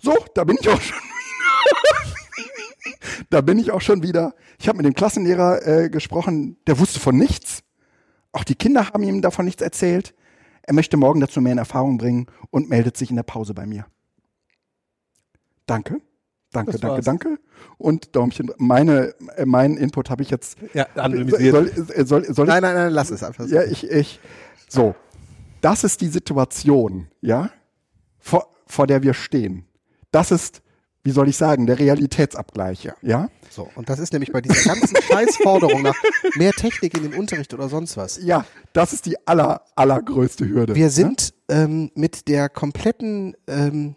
[0.00, 0.96] so, da bin ich auch schon
[2.84, 3.24] wieder.
[3.30, 4.34] da bin ich auch schon wieder.
[4.58, 7.62] Ich habe mit dem Klassenlehrer äh, gesprochen, der wusste von nichts.
[8.32, 10.14] Auch die Kinder haben ihm davon nichts erzählt.
[10.62, 13.66] Er möchte morgen dazu mehr in Erfahrung bringen und meldet sich in der Pause bei
[13.66, 13.86] mir.
[15.66, 16.00] Danke.
[16.50, 17.04] Danke, Das danke, war's.
[17.04, 17.38] danke.
[17.76, 18.50] Und Däumchen.
[18.56, 20.56] Meine, äh, meinen Input habe ich jetzt.
[20.72, 23.54] Ja, Soll, soll, soll, soll ich Nein, nein, nein, lass es einfach so.
[23.54, 24.18] ja, ich, ich.
[24.68, 24.94] So.
[25.60, 27.50] Das ist die Situation, ja,
[28.18, 29.66] vor, vor der wir stehen.
[30.10, 30.62] Das ist,
[31.08, 33.30] wie soll ich sagen, der Realitätsabgleich, ja?
[33.48, 35.94] So, und das ist nämlich bei dieser ganzen Scheißforderung nach
[36.34, 38.22] mehr Technik in den Unterricht oder sonst was.
[38.22, 38.44] Ja,
[38.74, 40.74] das ist die aller, allergrößte Hürde.
[40.74, 43.96] Wir sind ähm, mit der kompletten, ähm,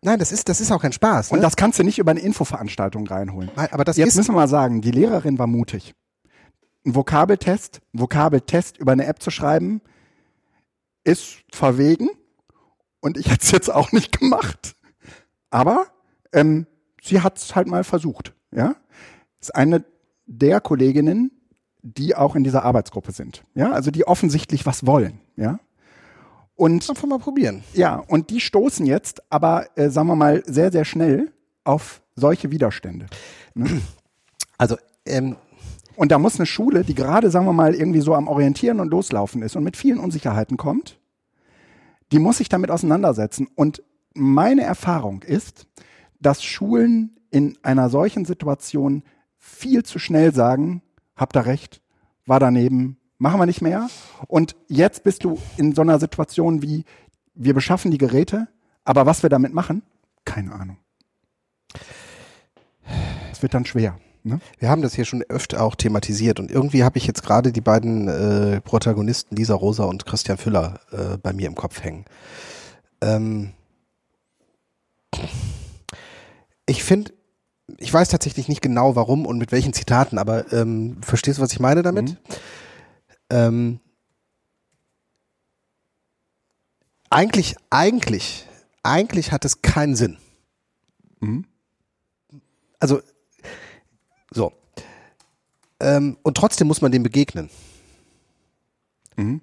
[0.00, 1.30] nein, das ist, das ist auch kein Spaß.
[1.30, 1.42] Und Ne?
[1.42, 3.50] das kannst du nicht über eine Infoveranstaltung reinholen.
[3.54, 5.94] Nein, aber das Jetzt müssen wir mal sagen, die Lehrerin war mutig.
[6.86, 9.82] Ein Vokabeltest, ein Vokabeltest über eine App zu schreiben,
[11.04, 12.08] ist verwegen.
[13.00, 14.74] Und ich hätte es jetzt auch nicht gemacht.
[15.50, 15.88] Aber
[16.36, 16.66] ähm,
[17.02, 18.34] sie hat es halt mal versucht.
[18.52, 18.76] Ja,
[19.40, 19.84] ist eine
[20.26, 21.30] der Kolleginnen,
[21.82, 23.44] die auch in dieser Arbeitsgruppe sind.
[23.54, 25.20] Ja, also die offensichtlich was wollen.
[25.36, 25.58] Ja,
[26.54, 27.64] und einfach mal probieren.
[27.74, 31.32] ja, und die stoßen jetzt aber, äh, sagen wir mal, sehr, sehr schnell
[31.64, 33.06] auf solche Widerstände.
[34.58, 35.36] Also, ähm,
[35.96, 38.88] Und da muss eine Schule, die gerade, sagen wir mal, irgendwie so am Orientieren und
[38.88, 40.98] Loslaufen ist und mit vielen Unsicherheiten kommt,
[42.10, 43.48] die muss sich damit auseinandersetzen.
[43.54, 43.82] Und
[44.14, 45.66] meine Erfahrung ist,
[46.20, 49.02] dass Schulen in einer solchen Situation
[49.38, 50.82] viel zu schnell sagen,
[51.16, 51.80] habt ihr recht,
[52.26, 53.88] war daneben, machen wir nicht mehr.
[54.26, 56.84] Und jetzt bist du in so einer Situation wie,
[57.34, 58.48] wir beschaffen die Geräte,
[58.84, 59.82] aber was wir damit machen,
[60.24, 60.78] keine Ahnung.
[63.32, 63.98] Es wird dann schwer.
[64.22, 64.40] Ne?
[64.58, 67.60] wir haben das hier schon öfter auch thematisiert und irgendwie habe ich jetzt gerade die
[67.60, 72.06] beiden äh, Protagonisten, Lisa Rosa und Christian Füller, äh, bei mir im Kopf hängen.
[73.00, 73.52] Ähm,
[76.66, 77.12] ich finde,
[77.78, 81.52] ich weiß tatsächlich nicht genau warum und mit welchen Zitaten, aber ähm, verstehst du, was
[81.52, 82.10] ich meine damit?
[82.10, 82.16] Mhm.
[83.30, 83.80] Ähm,
[87.10, 88.46] eigentlich, eigentlich,
[88.82, 90.18] eigentlich hat es keinen Sinn.
[91.20, 91.46] Mhm.
[92.78, 93.00] Also,
[94.30, 94.52] so.
[95.80, 97.50] Ähm, und trotzdem muss man dem begegnen.
[99.16, 99.40] Mhm.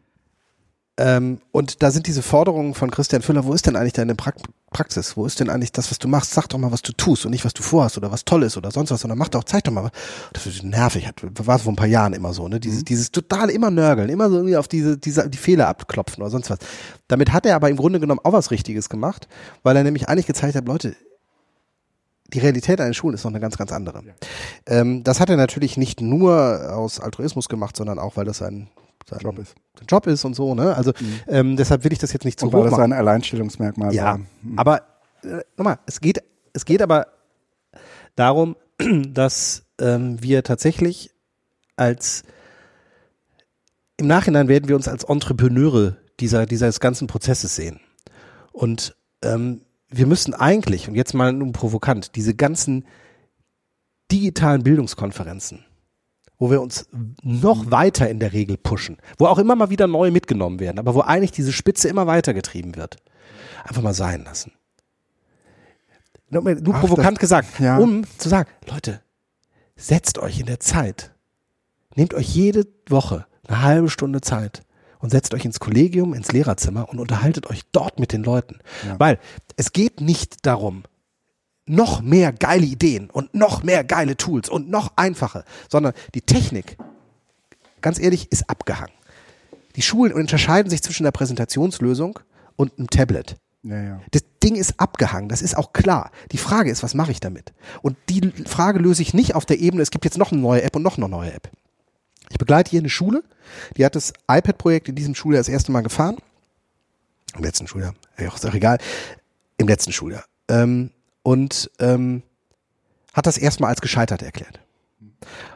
[0.98, 4.36] Ähm, und da sind diese Forderungen von Christian Füller, wo ist denn eigentlich deine Prak
[4.74, 5.16] Praxis?
[5.16, 6.32] Wo ist denn eigentlich das, was du machst?
[6.32, 8.58] Sag doch mal, was du tust und nicht, was du vorhast oder was toll ist
[8.58, 9.92] oder sonst was, sondern mach doch, zeig doch mal was.
[10.34, 12.60] Das ist nervig, hat, war vor ein paar Jahren immer so, ne?
[12.60, 16.32] Dieses, dieses total immer nörgeln, immer so irgendwie auf diese, diese, die Fehler abklopfen oder
[16.32, 16.58] sonst was.
[17.08, 19.28] Damit hat er aber im Grunde genommen auch was Richtiges gemacht,
[19.62, 20.96] weil er nämlich eigentlich gezeigt hat, Leute,
[22.34, 24.02] die Realität an den Schulen ist noch eine ganz, ganz andere.
[24.06, 24.14] Ja.
[24.66, 28.70] Ähm, das hat er natürlich nicht nur aus Altruismus gemacht, sondern auch, weil das sein,
[29.10, 29.56] sein Job ist.
[29.78, 30.76] Sein Job ist und so, ne?
[30.76, 31.20] Also mhm.
[31.28, 34.18] ähm, deshalb will ich das jetzt nicht zu und hoch weil das ein Alleinstellungsmerkmal ja.
[34.42, 34.58] Mhm.
[34.60, 34.84] Aber
[35.24, 36.24] äh, nochmal, es geht,
[36.54, 37.08] es geht aber
[38.16, 38.56] darum,
[39.08, 41.12] dass ähm, wir tatsächlich
[41.76, 42.24] als
[43.98, 47.80] im Nachhinein werden wir uns als Entrepreneure dieser, dieses ganzen Prozesses sehen.
[48.52, 52.86] Und ähm, wir müssen eigentlich, und jetzt mal nun provokant, diese ganzen
[54.12, 55.66] digitalen Bildungskonferenzen,
[56.38, 56.88] wo wir uns
[57.22, 60.96] noch weiter in der Regel pushen, wo auch immer mal wieder neue mitgenommen werden, aber
[60.96, 62.98] wo eigentlich diese Spitze immer weiter getrieben wird,
[63.64, 64.52] einfach mal sein lassen.
[66.30, 67.78] Nur Ach, provokant das, gesagt, ja.
[67.78, 69.02] um zu sagen, Leute,
[69.76, 71.12] setzt euch in der Zeit,
[71.96, 74.64] nehmt euch jede Woche eine halbe Stunde Zeit
[75.00, 78.60] und setzt euch ins Kollegium, ins Lehrerzimmer und unterhaltet euch dort mit den Leuten.
[78.88, 79.00] Ja.
[79.00, 79.20] Weil
[79.58, 80.84] es geht nicht darum,
[81.66, 86.78] noch mehr geile Ideen und noch mehr geile Tools und noch einfache, sondern die Technik,
[87.82, 88.94] ganz ehrlich, ist abgehangen.
[89.76, 92.20] Die Schulen unterscheiden sich zwischen der Präsentationslösung
[92.56, 93.38] und einem Tablet.
[93.64, 94.02] Ja, ja.
[94.12, 96.12] Das Ding ist abgehangen, das ist auch klar.
[96.32, 97.54] Die Frage ist, was mache ich damit?
[97.82, 100.64] Und die Frage löse ich nicht auf der Ebene, es gibt jetzt noch eine neue
[100.64, 101.50] App und noch eine neue App.
[102.30, 103.24] Ich begleite hier eine Schule,
[103.78, 106.18] die hat das iPad-Projekt in diesem Schuljahr das erste Mal gefahren.
[107.36, 108.80] Im letzten Schuljahr, ja, ist auch egal.
[109.58, 110.26] Im letzten Schuljahr.
[110.50, 110.92] Ähm,
[111.24, 112.24] und ähm,
[113.14, 114.60] hat das erstmal als gescheitert erklärt.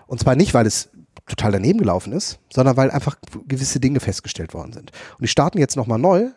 [0.08, 0.90] Und zwar nicht, weil es
[1.26, 4.92] total daneben gelaufen ist, sondern weil einfach gewisse Dinge festgestellt worden sind.
[5.18, 6.30] Und die starten jetzt nochmal neu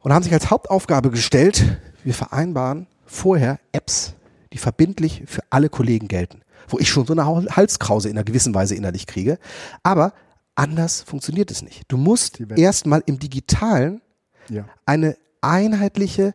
[0.00, 4.14] und haben sich als Hauptaufgabe gestellt, wir vereinbaren vorher Apps,
[4.52, 8.54] die verbindlich für alle Kollegen gelten wo ich schon so eine Halskrause in einer gewissen
[8.54, 9.38] Weise innerlich kriege.
[9.82, 10.12] Aber
[10.54, 11.84] anders funktioniert es nicht.
[11.88, 14.00] Du musst erstmal im Digitalen
[14.48, 14.64] ja.
[14.84, 16.34] eine einheitliche,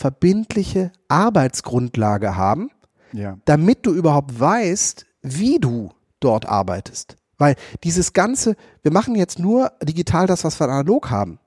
[0.00, 2.70] verbindliche Arbeitsgrundlage haben,
[3.12, 3.38] ja.
[3.44, 5.90] damit du überhaupt weißt, wie du
[6.20, 7.16] dort arbeitest.
[7.38, 11.38] Weil dieses Ganze, wir machen jetzt nur digital das, was wir analog haben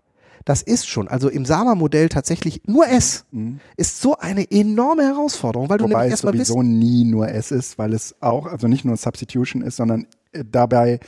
[0.46, 3.60] das ist schon, also im Sama-Modell tatsächlich nur S, mhm.
[3.78, 7.78] ist so eine enorme Herausforderung, weil du Wobei nämlich erstmal sowieso nie nur S ist,
[7.78, 11.00] weil es auch, also nicht nur Substitution ist, sondern dabei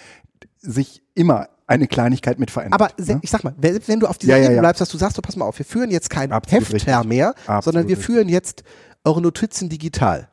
[0.59, 2.79] sich immer eine Kleinigkeit mit verändert.
[2.79, 3.19] Aber ne?
[3.21, 5.21] ich sag mal, wenn du auf dieser ja, Ebene ja, bleibst, dass du sagst, du
[5.21, 7.03] pass mal auf, wir führen jetzt kein Absolut Hefter richtig.
[7.05, 8.63] mehr, Absolut sondern wir führen jetzt
[9.03, 10.29] eure Notizen digital.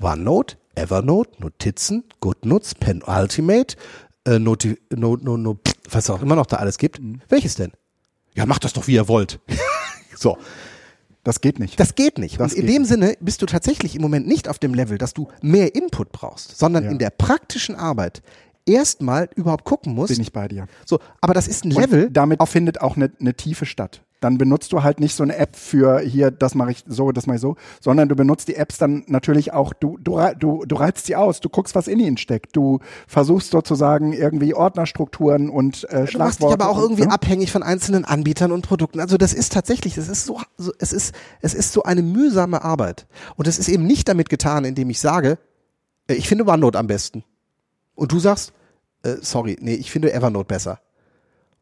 [0.00, 3.76] OneNote, Evernote, Notizen, GoodNotes, Pen Ultimate,
[4.26, 7.00] äh, Noti no, no, no, was es auch immer noch da alles gibt.
[7.00, 7.20] Mhm.
[7.28, 7.72] Welches denn?
[8.34, 9.40] Ja, macht das doch, wie ihr wollt.
[10.16, 10.36] so.
[11.22, 11.80] Das geht nicht.
[11.80, 12.38] Das geht nicht.
[12.38, 12.88] Das und in dem nicht.
[12.88, 16.58] Sinne bist du tatsächlich im Moment nicht auf dem Level, dass du mehr Input brauchst,
[16.58, 16.90] sondern ja.
[16.90, 18.22] in der praktischen Arbeit
[18.66, 20.12] erstmal überhaupt gucken musst.
[20.12, 20.66] Bin ich bei dir.
[20.84, 22.06] So, aber das ist ein Level.
[22.06, 25.36] Und damit findet auch eine, eine Tiefe statt dann benutzt du halt nicht so eine
[25.36, 28.54] App für hier, das mache ich so, das mache ich so, sondern du benutzt die
[28.54, 32.00] Apps dann natürlich auch, du, du, du, du reizt sie aus, du guckst, was in
[32.00, 37.02] ihnen steckt, du versuchst sozusagen irgendwie Ordnerstrukturen und äh, Du machst dich aber auch irgendwie
[37.02, 37.14] und, ne?
[37.14, 38.98] abhängig von einzelnen Anbietern und Produkten.
[38.98, 42.64] Also das ist tatsächlich, das ist so, so, es ist, es ist so eine mühsame
[42.64, 43.06] Arbeit.
[43.36, 45.36] Und es ist eben nicht damit getan, indem ich sage,
[46.08, 47.24] äh, ich finde OneNote am besten.
[47.94, 48.52] Und du sagst,
[49.02, 50.80] äh, sorry, nee, ich finde Evernote besser.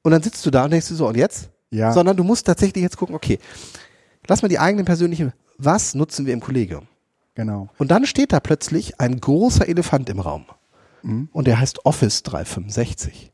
[0.03, 1.51] Und dann sitzt du da und denkst du so, und jetzt?
[1.71, 1.93] Ja.
[1.93, 3.39] Sondern du musst tatsächlich jetzt gucken, okay,
[4.27, 6.87] lass mal die eigenen persönlichen, was nutzen wir im Kollegium?
[7.35, 7.69] Genau.
[7.79, 10.45] Und dann steht da plötzlich ein großer Elefant im Raum.
[11.03, 11.29] Mhm.
[11.33, 13.33] Und der heißt Office 365.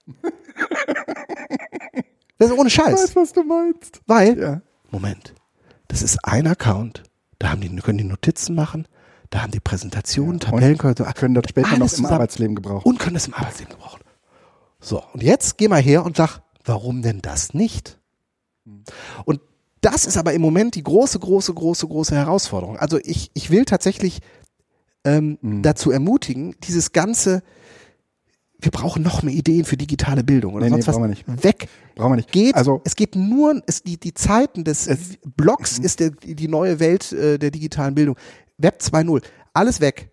[2.38, 3.00] das ist ohne Scheiß.
[3.00, 4.00] Ich weiß, was du meinst.
[4.06, 4.60] Weil, ja.
[4.90, 5.34] Moment,
[5.88, 7.02] das ist ein Account,
[7.38, 8.86] da haben die, können die Notizen machen,
[9.30, 10.50] da haben die Präsentationen, ja.
[10.50, 12.12] Tabellen, können, können das später noch im zusammen.
[12.14, 12.88] Arbeitsleben gebrauchen.
[12.88, 14.00] Und können das im Arbeitsleben gebrauchen.
[14.80, 17.98] So, und jetzt geh mal her und sag, warum denn das nicht?
[19.24, 19.40] Und
[19.80, 22.76] das ist aber im Moment die große, große, große, große Herausforderung.
[22.76, 24.20] Also ich, ich will tatsächlich
[25.04, 25.62] ähm, mhm.
[25.62, 27.42] dazu ermutigen, dieses ganze,
[28.60, 31.34] wir brauchen noch mehr Ideen für digitale Bildung oder nee, sonst nee, was brauchen wir
[31.34, 31.44] nicht.
[31.44, 31.68] weg.
[31.94, 32.32] Brauchen wir nicht.
[32.32, 34.88] Geht, also es geht nur, es, die, die Zeiten des
[35.36, 35.84] Blogs mhm.
[35.84, 38.16] ist der, die neue Welt äh, der digitalen Bildung.
[38.58, 40.10] Web 2.0, alles weg.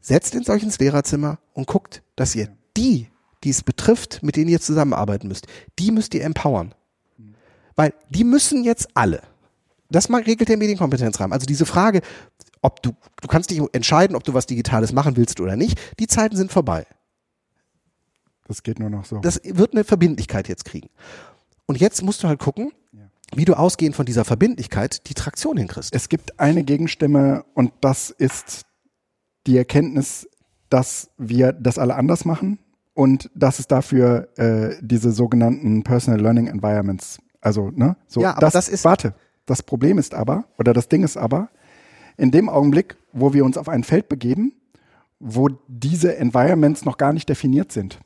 [0.00, 3.08] Setzt in solch ins Lehrerzimmer und guckt, dass ihr die,
[3.44, 5.46] die es betrifft, mit denen ihr zusammenarbeiten müsst,
[5.78, 6.74] die müsst ihr empowern.
[7.76, 9.22] Weil die müssen jetzt alle.
[9.90, 11.32] Das mal regelt der Medienkompetenzrahmen.
[11.32, 12.02] Also diese Frage,
[12.60, 12.92] ob du,
[13.22, 15.78] du kannst dich entscheiden, ob du was Digitales machen willst oder nicht.
[15.98, 16.86] Die Zeiten sind vorbei.
[18.46, 19.18] Das geht nur noch so.
[19.18, 20.88] Das wird eine Verbindlichkeit jetzt kriegen.
[21.66, 22.72] Und jetzt musst du halt gucken,
[23.34, 25.94] wie du ausgehend von dieser Verbindlichkeit die Traktion hinkriegst.
[25.94, 28.62] Es gibt eine Gegenstimme und das ist
[29.46, 30.28] die Erkenntnis,
[30.70, 32.58] dass wir das alle anders machen
[32.94, 37.96] und dass es dafür äh, diese sogenannten Personal Learning Environments also, ne?
[38.06, 38.84] So, ja, aber das, das ist.
[38.84, 39.14] Warte.
[39.46, 41.48] Das Problem ist aber, oder das Ding ist aber,
[42.16, 44.52] in dem Augenblick, wo wir uns auf ein Feld begeben,
[45.20, 47.98] wo diese Environments noch gar nicht definiert sind.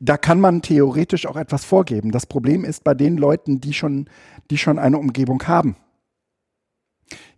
[0.00, 2.10] Da kann man theoretisch auch etwas vorgeben.
[2.10, 4.08] Das Problem ist bei den Leuten, die schon,
[4.50, 5.76] die schon eine Umgebung haben,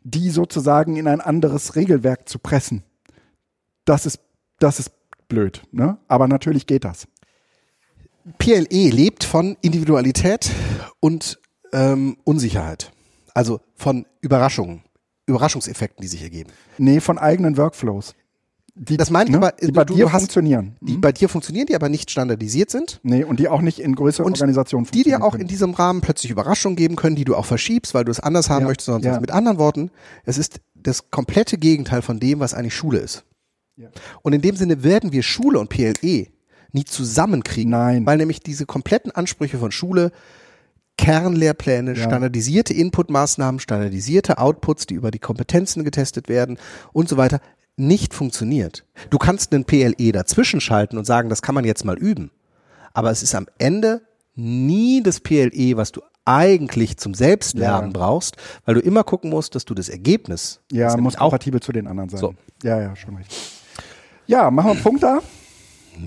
[0.05, 2.85] die sozusagen in ein anderes Regelwerk zu pressen.
[3.85, 4.21] Das ist,
[4.61, 4.93] das ist
[5.29, 5.63] blöd.
[5.73, 5.99] Ne?
[6.07, 7.09] Aber natürlich geht das.
[8.39, 10.51] PLE lebt von Individualität
[11.01, 11.41] und
[11.73, 12.93] ähm, Unsicherheit.
[13.35, 14.83] Also von Überraschungen,
[15.27, 16.51] Überraschungseffekten, die sich ergeben.
[16.79, 18.15] Nee, von eigenen Workflows.
[18.75, 19.37] Die, das meine ich ne?
[19.37, 20.77] aber, die bei du, dir hast, funktionieren.
[20.81, 21.01] die Mhm.
[21.03, 23.01] bei dir funktionieren, die aber nicht standardisiert sind.
[23.03, 25.49] Nee, und die auch nicht in größeren Und Organisationen die dir funktionieren auch in können.
[25.49, 28.63] diesem Rahmen plötzlich Überraschungen geben können, die du auch verschiebst, weil du es anders haben
[28.63, 28.87] Ja, möchtest.
[28.87, 29.21] Sonst ja.
[29.21, 29.91] Mit anderen Worten,
[30.25, 33.25] es ist das komplette Gegenteil von dem, was eigentlich Schule ist.
[33.77, 33.89] Ja.
[34.23, 36.29] Und in dem Sinne werden wir Schule und PLE
[36.73, 38.07] nie zusammenkriegen, Nein.
[38.07, 40.13] weil nämlich diese kompletten Ansprüche von Schule
[40.99, 42.05] Kernlehrpläne, Ja.
[42.05, 46.59] standardisierte Inputmaßnahmen, standardisierte Outputs, die über die Kompetenzen getestet werden
[46.93, 47.41] und so weiter,
[47.77, 48.85] nicht funktioniert.
[49.11, 52.31] Du kannst einen PLE dazwischen schalten und sagen, das kann man jetzt mal üben.
[52.93, 54.03] Aber es ist am Ende
[54.35, 57.99] nie das PLE, was du eigentlich zum Selbstlernen Ja.
[57.99, 61.61] brauchst, weil du immer gucken musst, dass du das Ergebnis Ja, das muss auch kompatibel
[61.61, 62.21] zu den anderen sein.
[62.21, 62.35] So.
[62.63, 63.39] Ja, ja, schon richtig.
[64.27, 65.19] Ja, machen wir einen Punkt da.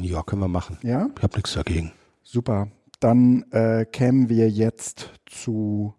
[0.02, 0.78] ja können wir machen.
[0.84, 1.92] Ja, Ich habe nichts dagegen.
[2.24, 2.68] super.
[3.02, 5.94] Dann äh, kämen wir jetzt zu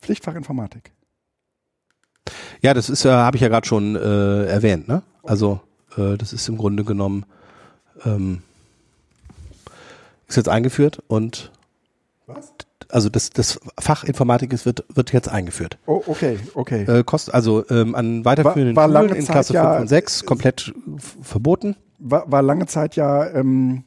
[0.00, 0.92] Pflichtfach Informatik.
[2.62, 5.02] Ja, das ist ja, habe ich ja gerade schon äh, erwähnt, ne?
[5.22, 5.60] Also
[5.96, 7.24] äh, das ist im Grunde genommen
[8.04, 8.42] ähm,
[10.26, 11.50] ist jetzt eingeführt und
[12.26, 12.52] Was?
[12.88, 15.78] also das, das Fach Informatik ist, wird, wird jetzt eingeführt.
[15.86, 16.82] Oh, okay, okay.
[16.84, 20.24] Äh, kostet also ähm, an weiterführenden War- war Schulen in Klasse ja- 5 und 6
[20.24, 20.74] komplett
[21.22, 21.76] verboten.
[21.98, 23.84] war, war lange Zeit ja ähm,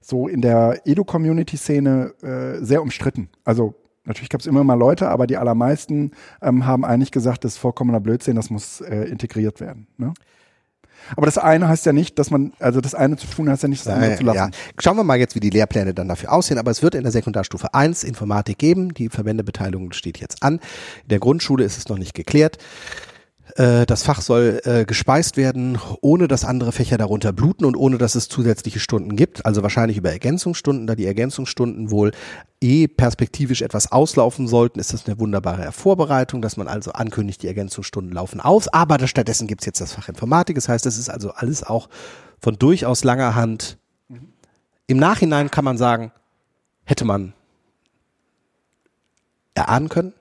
[0.00, 3.28] so in der Edu-Community-Szene äh, sehr umstritten.
[3.44, 3.74] Also
[4.08, 7.58] natürlich gab es immer mal Leute, aber die allermeisten ähm, haben eigentlich gesagt, das ist
[7.58, 9.86] vollkommener Blödsinn, das muss äh, integriert werden.
[9.96, 10.12] Ne?
[11.16, 13.68] Aber das eine heißt ja nicht, dass man, also das eine zu tun heißt ja
[13.68, 14.32] nicht, das andere zu ja.
[14.32, 14.52] lassen.
[14.78, 16.58] Schauen wir mal jetzt, wie die Lehrpläne dann dafür aussehen.
[16.58, 18.92] Aber es wird in der Sekundarstufe 1 Informatik geben.
[18.94, 20.54] Die Verwendebeteiligung steht jetzt an.
[20.54, 22.58] In der Grundschule ist es noch nicht geklärt.
[23.58, 27.98] Äh, Das Fach soll äh, gespeist werden, ohne dass andere Fächer darunter bluten und ohne
[27.98, 29.44] dass es zusätzliche Stunden gibt.
[29.44, 32.12] Also wahrscheinlich über Ergänzungsstunden, da die Ergänzungsstunden wohl
[32.60, 37.48] eh perspektivisch etwas auslaufen sollten, ist das eine wunderbare Vorbereitung, dass man also ankündigt, die
[37.48, 38.68] Ergänzungsstunden laufen aus.
[38.68, 40.54] Aber stattdessen gibt es jetzt das Fach Informatik.
[40.54, 41.88] Das heißt, es ist also alles auch
[42.40, 43.76] von durchaus langer Hand.
[44.86, 46.12] Im Nachhinein kann man sagen,
[46.84, 47.32] hätte man
[49.54, 50.12] erahnen können.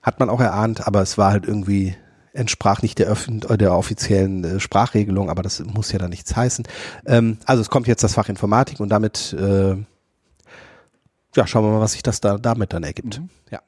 [0.00, 1.94] Hat man auch erahnt, aber es war halt irgendwie,
[2.34, 6.66] entsprach nicht der, äh, der offiziellen äh, Sprachregelung, aber das muss ja dann nichts heißen.
[7.06, 9.76] Ähm, also es kommt jetzt das Fach Informatik und damit, äh,
[11.34, 13.22] ja, schauen wir mal, was sich das da damit dann ergibt.
[13.50, 13.60] Ja.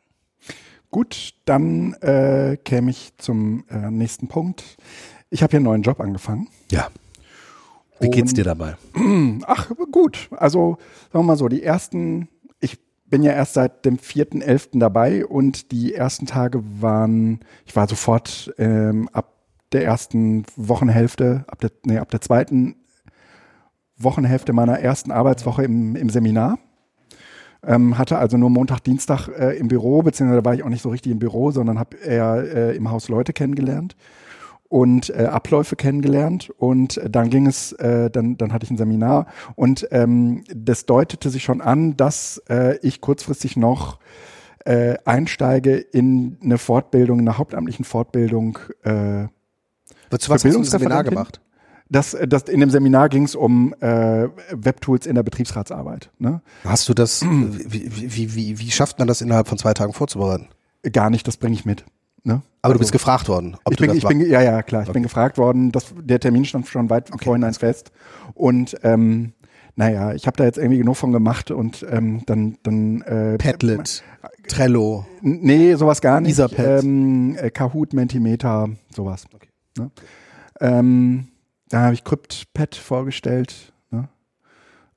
[0.91, 4.65] Gut, dann äh, käme ich zum äh, nächsten Punkt.
[5.31, 6.49] Ich habe hier einen neuen Job angefangen.
[6.71, 6.89] Ja.
[7.99, 8.77] Wie geht's dir dabei?
[9.47, 10.29] Ach, gut.
[10.37, 10.77] Also,
[11.13, 12.29] sagen wir mal so, die ersten,
[13.09, 14.79] bin ja erst seit dem 4.11.
[14.79, 19.33] dabei und die ersten Tage waren, ich war sofort ähm, ab
[19.73, 22.77] der ersten Wochenhälfte, ab der, nee, ab der zweiten
[23.97, 26.59] Wochenhälfte meiner ersten Arbeitswoche im, im Seminar.
[27.63, 30.91] Ähm, hatte also nur Montag, Dienstag äh, im Büro, beziehungsweise war ich auch nicht so
[30.91, 33.97] richtig im Büro, sondern habe eher äh, im Haus Leute kennengelernt
[34.69, 38.77] und äh, Abläufe kennengelernt und äh, dann ging es, äh, dann, dann hatte ich ein
[38.77, 43.99] Seminar und ähm, das deutete sich schon an, dass äh, ich kurzfristig noch
[44.65, 48.59] äh, einsteige in eine Fortbildung, eine hauptamtlichen Fortbildung.
[48.83, 49.27] Äh,
[50.11, 51.41] Wozu was hast du im Seminar gemacht?
[51.89, 56.11] das, äh, das, in dem Seminar ging es um äh, Webtools in der Betriebsratsarbeit.
[56.19, 56.43] Ne?
[56.65, 60.49] Hast du das, wie, wie, wie, wie schafft man das innerhalb von zwei Tagen vorzubereiten?
[60.93, 61.85] Gar nicht, das bringe ich mit.
[62.27, 62.43] Ne?
[62.63, 64.63] Aber du Also- bist gefragt worden, ob ich du bin, das ich bin, ja, ja,
[64.63, 64.83] klar.
[64.83, 65.71] Ich bin gefragt worden.
[65.71, 67.93] Das, der Termin stand schon weit im Vorhinein fest.
[68.35, 69.33] Und ähm,
[69.77, 74.03] naja, ich habe da jetzt irgendwie genug von gemacht und ähm, dann, dann äh, Padlet,
[74.49, 75.07] Trello.
[75.23, 76.39] n- Nee, sowas gar nicht.
[76.39, 76.83] Etherpad.
[76.83, 79.27] Ähm, äh, Kahoot, Mentimeter, sowas.
[79.79, 79.91] Ne?
[80.61, 81.29] Ähm,
[81.69, 83.73] da habe ich CryptPad vorgestellt.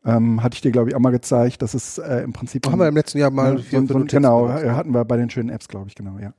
[0.03, 0.11] Ne?
[0.13, 1.61] Ähm, hatte ich dir, glaube ich, auch mal gezeigt.
[1.61, 2.65] Das ist äh, im Prinzip.
[2.65, 4.65] Haben wir im letzten Jahr mal hier so, so, genau, gemacht.
[4.65, 6.33] hatten wir bei den schönen Apps, glaube ich, genau, ja.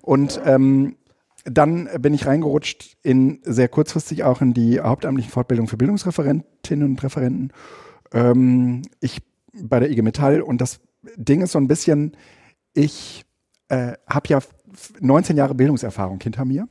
[0.00, 0.96] Und ähm,
[1.44, 7.02] dann bin ich reingerutscht in sehr kurzfristig auch in die hauptamtlichen Fortbildung für Bildungsreferentinnen und
[7.02, 7.52] Referenten.
[8.12, 9.22] Ähm, ich
[9.60, 10.80] bei der IG Metall und das
[11.16, 12.16] Ding ist so ein bisschen,
[12.74, 13.24] ich
[13.68, 14.54] äh, habe ja f-
[15.00, 16.68] 19 Jahre Bildungserfahrung hinter mir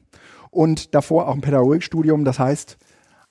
[0.52, 2.24] und davor auch ein Pädagogikstudium.
[2.26, 2.78] Das heißt,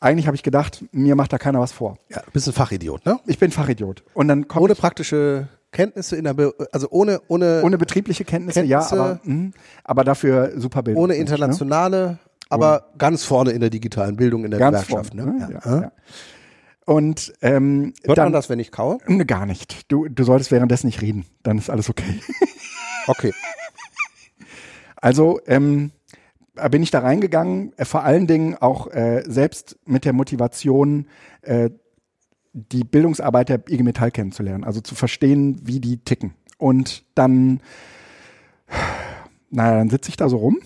[0.01, 1.99] eigentlich habe ich gedacht, mir macht da keiner was vor.
[2.09, 3.21] Ja, du bist ein Fachidiot, ne?
[3.27, 4.03] Ich bin Fachidiot.
[4.15, 8.61] Und dann kommt Ohne praktische Kenntnisse in der, Be also ohne, ohne, Ohne betriebliche Kenntnisse,
[8.61, 9.51] Kenntnisse, ja, aber, mh,
[9.85, 11.03] aber dafür super Bildung.
[11.05, 11.19] ohne Ne?
[11.21, 15.15] internationale, aber ganz vorne in der digitalen Bildung in der Ganz Gewerkschaft.
[15.15, 15.39] vorne, Ne?
[15.39, 15.61] ne?
[15.65, 15.71] Ja.
[15.71, 15.93] Ja, ja.
[16.87, 18.99] Und ähm, Hört dann, man das, wenn ich kaue?
[19.07, 19.93] Ne, Gar nicht.
[19.93, 21.25] Du, du solltest währenddessen nicht reden.
[21.45, 22.21] Dann ist alles okay.
[23.07, 23.33] Okay.
[24.97, 25.93] Also ähm,
[26.69, 31.07] bin ich da reingegangen, äh, vor allen Dingen auch äh, selbst mit der Motivation,
[31.43, 31.71] äh,
[32.53, 36.35] die Bildungsarbeit der IG Metall kennenzulernen, also zu verstehen, wie die ticken.
[36.59, 37.61] Und dann,
[39.51, 40.59] naja, dann sitze ich da so rum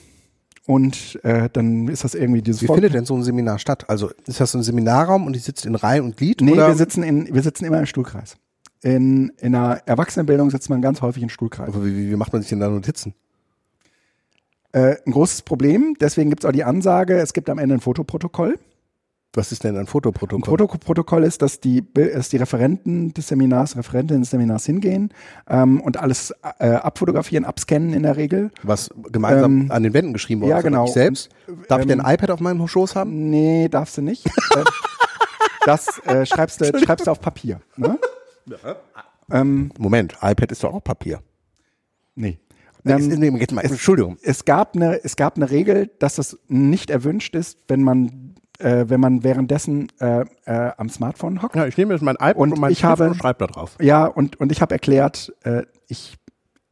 [0.67, 3.89] und äh, dann ist das irgendwie dieses Wie Volk- findet denn so ein Seminar statt?
[3.89, 6.41] Also ist das so ein Seminarraum und die sitzt in Reihe und Glied?
[6.41, 6.69] Nee, oder?
[6.69, 8.37] wir sitzen, in, wir sitzen immer im Stuhlkreis.
[8.83, 11.69] In, in einer Erwachsenenbildung sitzt man ganz häufig in Stuhlkreis.
[11.69, 13.15] Aber wie, wie, wie macht man sich denn da Notizen?
[14.75, 17.81] Äh, ein großes Problem, deswegen gibt es auch die Ansage, es gibt am Ende ein
[17.81, 18.59] Fotoprotokoll.
[19.33, 20.45] Was ist denn ein Ein Fotoprotokoll?
[20.45, 25.13] Fotoprotokoll ist, dass die, dass die Referenten des Seminars, Referentinnen des Seminars hingehen
[25.49, 28.51] ähm, und alles äh, abfotografieren, abscannen in der Regel.
[28.65, 30.87] Was gemeinsam Ähm, an den Wänden geschrieben worden ja, genau.
[30.87, 31.31] Ich selbst?
[31.69, 33.31] Darf ich Ähm, denn ein iPad auf meinem Schoß haben?
[33.31, 34.27] Nee, darfst du nicht.
[34.27, 34.65] Äh,
[35.67, 37.61] das äh, schreibst, du, schreibst du auf Papier.
[37.77, 37.99] Ne?
[39.31, 41.21] Ähm, Moment, iPad ist doch auch Papier.
[42.17, 42.39] nee.
[42.87, 44.17] Ähm, nee, jetzt mal, Entschuldigung.
[44.23, 48.85] es gab eine, es gab eine Regel, dass das nicht erwünscht ist, wenn man, äh,
[48.89, 51.57] wenn man währenddessen äh, äh, am Smartphone hockt.
[51.57, 53.77] Ja, ich nehme jetzt mein iPad Und und, mein ich habe- und schreibe da drauf.
[53.81, 56.17] Ja, und, und ich habe erklärt, äh, ich,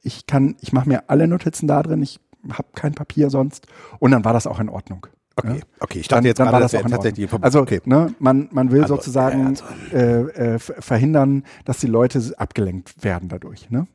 [0.02, 3.66] ich kann, ich mache mir alle Notizen da drin, ich habe kein Papier sonst.
[3.98, 5.06] Und dann war das auch in Ordnung.
[5.34, 5.98] Okay, okay.
[6.00, 7.32] Ich Dann, dachte jetzt dann gerade, war das auch tatsächlich.
[7.40, 7.80] Also, okay.
[7.86, 9.54] ne, man, man will Also, sozusagen
[9.90, 10.20] ja, äh,
[10.54, 13.70] äh, ver- verhindern, dass die Leute abgelenkt werden dadurch.
[13.70, 13.86] Ne?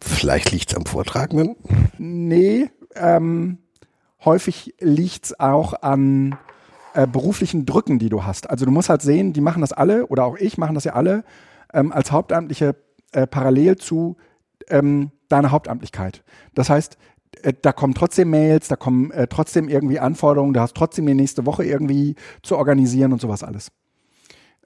[0.00, 1.56] Vielleicht liegt es am Vortragenden.
[1.98, 3.58] Nee, ähm,
[4.24, 6.36] häufig liegt's auch an
[6.94, 8.50] äh, beruflichen Drücken, die du hast.
[8.50, 10.94] Also du musst halt sehen, die machen das alle, oder auch ich machen das ja
[10.94, 11.24] alle,
[11.72, 12.76] ähm, als Hauptamtliche
[13.12, 14.16] äh, parallel zu
[14.68, 16.22] ähm, deiner Hauptamtlichkeit.
[16.54, 16.98] Das heißt,
[17.42, 21.14] äh, da kommen trotzdem Mails, da kommen äh, trotzdem irgendwie Anforderungen, du hast trotzdem die
[21.14, 23.70] nächste Woche irgendwie zu organisieren und sowas alles.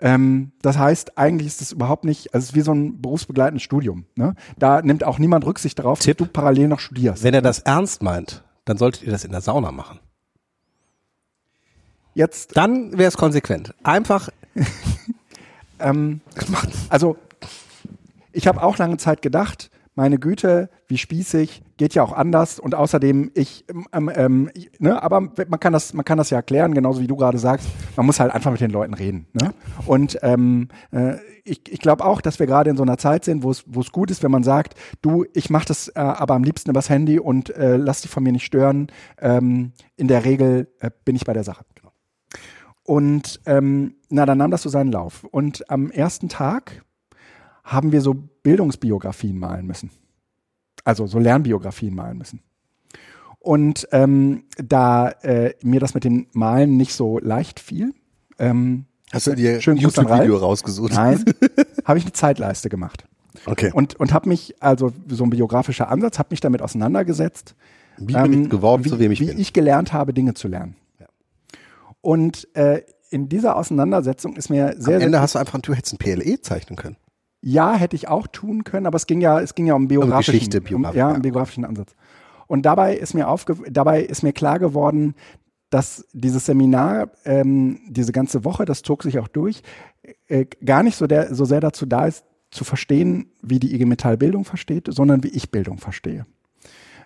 [0.00, 3.62] Ähm, das heißt, eigentlich ist es überhaupt nicht, also es ist wie so ein berufsbegleitendes
[3.62, 4.06] Studium.
[4.16, 4.34] Ne?
[4.58, 7.22] Da nimmt auch niemand Rücksicht darauf, dass du parallel noch studierst.
[7.22, 10.00] Wenn er das ernst meint, dann solltet ihr das in der Sauna machen.
[12.14, 13.74] Jetzt Dann wäre es konsequent.
[13.82, 14.28] Einfach
[15.78, 16.20] Ähm,
[16.88, 17.16] also,
[18.32, 22.74] ich habe auch lange Zeit gedacht, meine Güte, wie spießig, geht ja auch anders und
[22.74, 27.00] außerdem ich, ähm, ähm, ne, aber man kann das, man kann das ja erklären, genauso
[27.00, 27.68] wie du gerade sagst.
[27.96, 29.26] Man muss halt einfach mit den Leuten reden.
[29.32, 29.52] Ne?
[29.86, 33.42] Und ähm, äh, ich, ich glaube auch, dass wir gerade in so einer Zeit sind,
[33.42, 36.70] wo es gut ist, wenn man sagt, du, ich mache das äh, aber am liebsten
[36.70, 38.88] übers Handy und äh, lass dich von mir nicht stören.
[39.20, 41.64] Ähm, in der Regel äh, bin ich bei der Sache.
[42.84, 45.24] Und ähm, na, dann nahm das so seinen Lauf.
[45.24, 46.84] Und am ersten Tag
[47.64, 49.90] haben wir so Bildungsbiografien malen müssen.
[50.84, 52.40] Also so Lernbiografien malen müssen.
[53.40, 57.92] Und ähm, da äh, mir das mit dem Malen nicht so leicht fiel,
[58.38, 60.94] ähm, hast du dir ein YouTube-Video rausgesucht.
[60.94, 61.22] nein,
[61.84, 63.04] habe ich eine Zeitleiste gemacht.
[63.46, 63.70] Okay.
[63.72, 67.54] Und, und habe mich, also so ein biografischer Ansatz, habe mich damit auseinandergesetzt,
[67.98, 69.38] Wie bin ich geworden, wie, zu wem ich wie bin?
[69.38, 70.76] ich gelernt habe, Dinge zu lernen.
[72.00, 75.74] Und äh, in dieser Auseinandersetzung ist mir sehr, Am Ende sehr hast du einfach, du
[75.74, 76.96] hättest ein PLE zeichnen können.
[77.44, 80.32] Ja, hätte ich auch tun können, aber es ging ja, es ging ja um biografischen,
[80.32, 81.16] Geschichte, um, Biografie, ja, ja.
[81.16, 81.94] um biografischen Ansatz.
[82.46, 85.14] Und dabei ist mir aufge dabei ist mir klar geworden,
[85.68, 89.62] dass dieses Seminar, ähm, diese ganze Woche, das zog sich auch durch,
[90.26, 93.84] äh, gar nicht so, der, so sehr dazu da ist, zu verstehen, wie die IG
[93.84, 96.24] Metall Bildung versteht, sondern wie ich Bildung verstehe.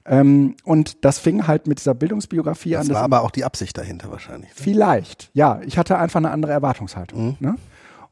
[0.04, 2.94] Ähm, und das fing halt mit dieser Bildungsbiografie Das an.
[2.94, 4.50] war aber auch die Absicht dahinter wahrscheinlich.
[4.54, 5.60] Vielleicht, ja.
[5.64, 7.36] Ich hatte einfach eine andere Erwartungshaltung.
[7.40, 7.56] Ne?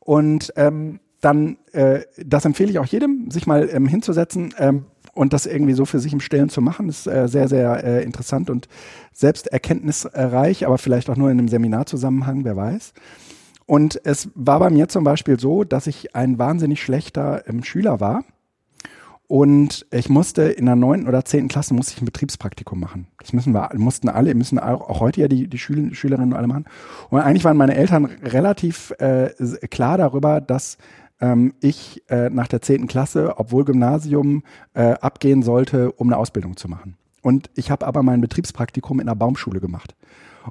[0.00, 5.32] Und ähm, dann, äh, das empfehle ich auch jedem, sich mal ähm, hinzusetzen ähm, und
[5.32, 6.86] das irgendwie so für sich im Stillen zu machen.
[6.86, 8.68] Das ist äh, sehr, sehr äh, interessant und
[9.12, 12.92] selbst erkenntnisreich, aber vielleicht auch nur in einem Seminarzusammenhang, wer weiß.
[13.66, 17.98] Und es war bei mir zum Beispiel so, dass ich ein wahnsinnig schlechter ähm, Schüler
[17.98, 18.22] war.
[19.28, 23.08] Und ich musste in der neunten oder zehnten Klasse musste ich ein Betriebspraktikum machen.
[23.18, 26.46] Das müssen wir, mussten alle, müssen auch, auch heute ja die, die Schül Schülerinnen alle
[26.46, 26.66] machen.
[27.10, 29.30] Und eigentlich waren meine Eltern relativ äh,
[29.68, 30.78] klar darüber, dass
[31.20, 34.42] ähm, ich äh, nach der zehnten Klasse, obwohl Gymnasium,
[34.74, 36.96] äh, abgehen sollte, um eine Ausbildung zu machen.
[37.22, 39.96] Und ich habe aber mein Betriebspraktikum in einer Baumschule gemacht.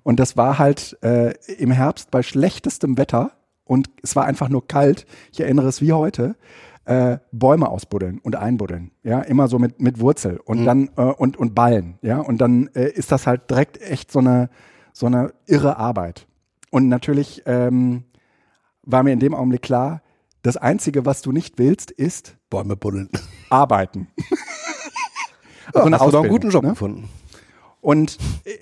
[0.03, 3.31] Und das war halt äh, im Herbst bei schlechtestem Wetter
[3.63, 5.05] und es war einfach nur kalt.
[5.31, 6.35] Ich erinnere es wie heute.
[6.83, 11.35] Äh, Bäume ausbuddeln und einbuddeln, ja, immer so mit, mit Wurzel und dann äh, und,
[11.35, 14.51] und Ballen, ja, und dann äh, ist das halt direkt echt so eine,
[14.93, 16.27] so eine irre Arbeit.
[16.69, 18.03] Und natürlich ähm,
[18.83, 20.03] war mir in dem Augenblick klar,
[20.45, 23.09] Das Einzige, was du nicht willst, ist Bäume buddeln.
[23.49, 24.07] arbeiten.
[25.73, 26.69] Also eine hast du einen guten Job ne?
[26.69, 27.09] gefunden.
[27.81, 28.17] Und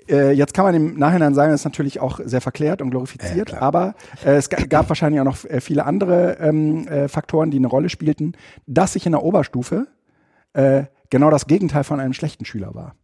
[0.08, 3.50] äh, jetzt kann man im Nachhinein sagen, das ist natürlich auch sehr verklärt und glorifiziert,
[3.52, 7.50] Ja, aber äh, es ga- gab wahrscheinlich auch noch äh, viele andere ähm, äh, Faktoren,
[7.50, 8.32] die eine Rolle spielten,
[8.66, 9.86] dass ich in der Oberstufe
[10.54, 12.94] äh, genau das Gegenteil von einem schlechten Schüler war.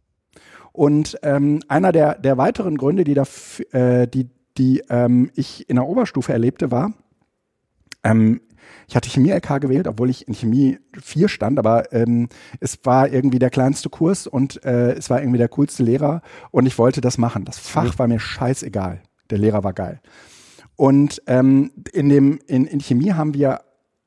[0.71, 3.23] Und ähm, einer der, der weiteren Gründe, die, da,
[3.71, 6.91] äh, die, die ähm, ich in der Oberstufe erlebte, war,
[8.03, 8.41] ähm,
[8.87, 13.39] ich hatte Chemie-LK gewählt, obwohl ich in Chemie 4 stand, aber ähm, es war irgendwie
[13.39, 17.17] der kleinste Kurs und äh, es war irgendwie der coolste Lehrer und ich wollte das
[17.17, 17.45] machen.
[17.45, 19.01] Das Fach war mir scheißegal.
[19.29, 20.01] Der Lehrer war geil.
[20.75, 23.61] Und ähm, in, dem, in, in Chemie haben wir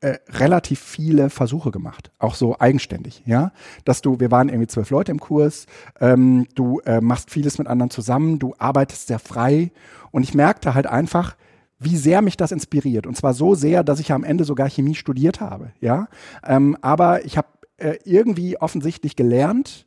[0.05, 3.53] äh, relativ viele Versuche gemacht, auch so eigenständig, ja,
[3.87, 5.65] dass du, wir waren irgendwie zwölf Leute im Kurs,
[5.99, 9.73] ähm, du äh, machst vieles mit anderen zusammen, du arbeitest sehr frei
[10.11, 11.37] und ich merkte halt einfach,
[11.85, 13.07] wie sehr mich das inspiriert.
[13.07, 16.09] Und zwar so sehr, dass ich am Ende sogar Chemie studiert habe, ja,
[16.47, 19.87] ähm, aber ich habe äh, irgendwie offensichtlich gelernt,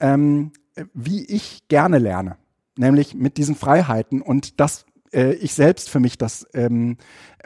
[0.00, 0.52] ähm,
[0.94, 2.36] wie ich gerne lerne,
[2.76, 6.96] nämlich mit diesen Freiheiten und das äh, ich selbst für mich das ähm,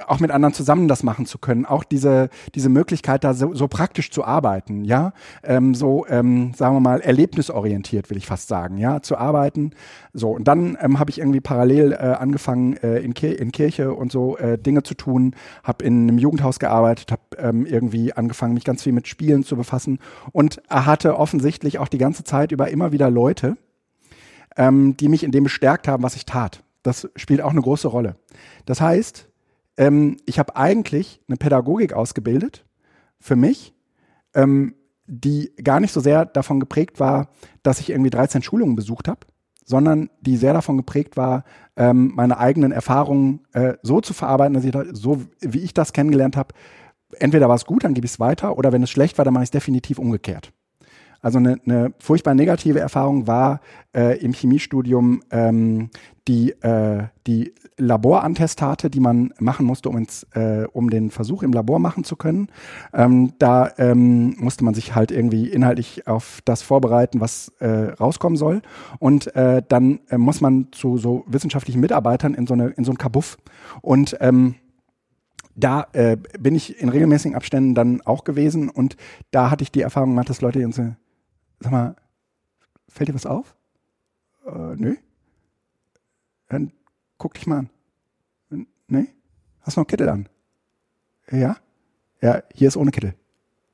[0.07, 3.69] auch mit anderen zusammen das machen zu können, auch diese diese Möglichkeit da so, so
[3.69, 5.13] praktisch zu arbeiten, ja,
[5.43, 9.73] ähm, so ähm, sagen wir mal erlebnisorientiert will ich fast sagen, ja, zu arbeiten.
[10.13, 13.95] So und dann ähm, habe ich irgendwie parallel äh, angefangen äh, in, Kir in Kirche
[13.95, 18.55] und so äh, Dinge zu tun, habe in einem Jugendhaus gearbeitet, habe ähm, irgendwie angefangen
[18.55, 19.99] mich ganz viel mit Spielen zu befassen
[20.33, 23.57] und hatte offensichtlich auch die ganze Zeit über immer wieder Leute,
[24.57, 26.63] ähm, die mich in dem bestärkt haben, was ich tat.
[26.87, 28.17] Das spielt auch eine große Rolle.
[28.65, 29.29] Das heißt,
[29.77, 32.65] ähm, ich habe eigentlich eine Pädagogik ausgebildet
[33.19, 33.75] für mich,
[34.35, 34.75] ähm,
[35.07, 37.29] die gar nicht so sehr davon geprägt war,
[37.63, 39.21] dass ich irgendwie 13 Schulungen besucht habe,
[39.65, 41.45] sondern die sehr davon geprägt war,
[41.77, 46.37] ähm, meine eigenen Erfahrungen äh, so zu verarbeiten, dass ich so wie ich das kennengelernt
[46.37, 46.55] habe,
[47.19, 49.35] entweder war es gut, dann gebe ich es weiter, oder wenn es schlecht war, dann
[49.35, 50.53] mache ich es definitiv umgekehrt.
[51.27, 53.61] Also eine, eine furchtbar negative Erfahrung war
[53.93, 55.91] äh, im Chemiestudium ähm,
[56.29, 61.53] die, äh, die Laborantestate, die man machen musste, um, ins, äh, um den Versuch im
[61.53, 62.47] Labor machen zu können.
[62.95, 68.37] Ähm, da ähm, musste man sich halt irgendwie inhaltlich auf das vorbereiten, was äh, rauskommen
[68.37, 68.63] soll.
[69.01, 72.93] Und äh, dann äh, muss man zu so wissenschaftlichen Mitarbeitern in so, eine, in so
[72.93, 73.37] ein Kabuff.
[73.83, 74.55] Und ähm,
[75.57, 78.97] da äh, bin ich in regelmäßigen Abständen dann auch gewesen und
[79.33, 80.81] da hatte ich die Erfahrung gemacht, dass Leute uns,
[81.67, 81.97] sag mal,
[82.89, 83.57] fällt dir was auf?
[84.47, 84.97] Äh, nö.
[86.49, 86.73] Dann
[87.19, 87.59] guck dich mal
[88.51, 88.67] an.
[88.87, 89.09] Nee?
[89.63, 90.29] Hast du noch Kittel an?
[91.29, 91.57] Ja?
[92.21, 93.17] Ja, hier ist ohne Kittel.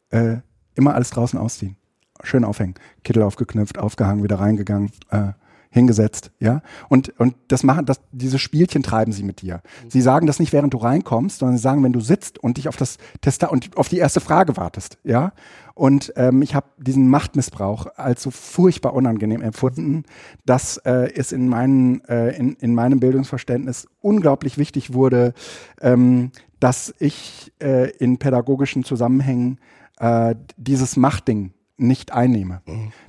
[0.09, 0.39] Äh,
[0.75, 1.77] immer alles draußen ausziehen.
[2.23, 2.77] Schön aufhängen.
[3.05, 5.33] Kittel aufgeknüpft, aufgehangen, wieder reingegangen, äh,
[5.73, 6.61] hingesetzt, ja.
[6.89, 9.63] Und, und das machen, das, diese Spielchen treiben sie mit dir.
[9.89, 12.69] Sie sagen das nicht, während du reinkommst, sondern sie sagen, wenn du sitzt und dich
[12.69, 15.33] auf das Testa und auf die erste Frage wartest, ja.
[15.75, 20.05] Und ähm, ich habe diesen Machtmissbrauch als so furchtbar unangenehm empfunden,
[20.45, 25.33] dass äh, es in, meinen, äh, in, in meinem Bildungsverständnis unglaublich wichtig wurde,
[25.81, 29.59] ähm, dass ich äh, in pädagogischen Zusammenhängen
[29.99, 32.63] äh, dieses Machtding nicht einnehme.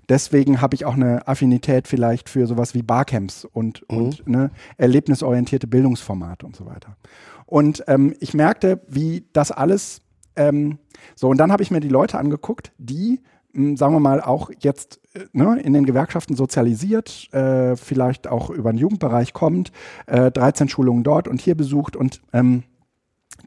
[0.10, 5.68] Deswegen habe ich auch eine Affinität vielleicht für sowas wie Barcamps und, und ne, erlebnisorientierte
[5.68, 6.98] Bildungsformate und so weiter.
[7.46, 10.02] Und ähm, ich merkte, wie das alles
[10.36, 10.80] ähm,
[11.16, 13.22] so, und dann habe ich mir die Leute angeguckt, die,
[13.54, 18.50] mh, sagen wir mal, auch jetzt äh, ne, in den Gewerkschaften sozialisiert, äh, vielleicht auch
[18.50, 19.72] über den Jugendbereich kommt,
[20.08, 22.64] äh, 13 Schulungen dort und hier besucht und ähm,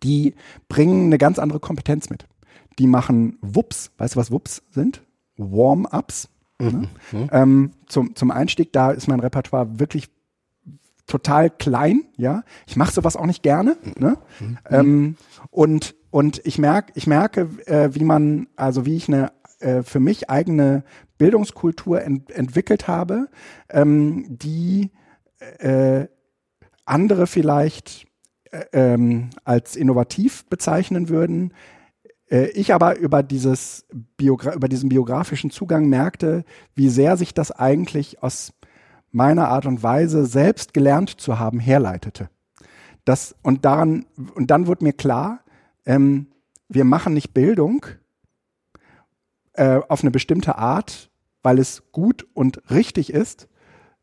[0.02, 0.34] die
[0.68, 2.26] bringen eine ganz andere Kompetenz mit.
[2.78, 5.02] Die machen Wups, weißt du, was Wups sind?
[5.36, 6.28] Warm-ups.
[6.58, 6.88] Ne?
[7.32, 10.08] Ähm, zum, zum Einstieg, da ist mein Repertoire wirklich
[11.06, 12.42] total klein, ja.
[12.66, 13.76] Ich mache sowas auch nicht gerne.
[13.98, 14.18] Ne?
[14.68, 15.16] Ähm,
[15.50, 20.00] und, und ich merke, ich merke, äh, wie man, also wie ich eine äh, für
[20.00, 20.84] mich eigene
[21.18, 23.28] Bildungskultur ent entwickelt habe,
[23.70, 24.90] ähm, die
[25.58, 26.06] äh,
[26.84, 28.06] andere vielleicht
[28.50, 31.52] äh, ähm, als innovativ bezeichnen würden.
[32.30, 37.50] Äh, ich aber über dieses Biogra über diesen biografischen Zugang merkte, wie sehr sich das
[37.52, 38.52] eigentlich aus
[39.12, 42.28] meiner Art und Weise selbst gelernt zu haben herleitete.
[43.04, 45.40] Das und daran und dann wurde mir klar,
[45.84, 46.28] ähm,
[46.68, 47.86] wir machen nicht Bildung
[49.52, 51.10] äh, auf eine bestimmte Art,
[51.42, 53.48] weil es gut und richtig ist,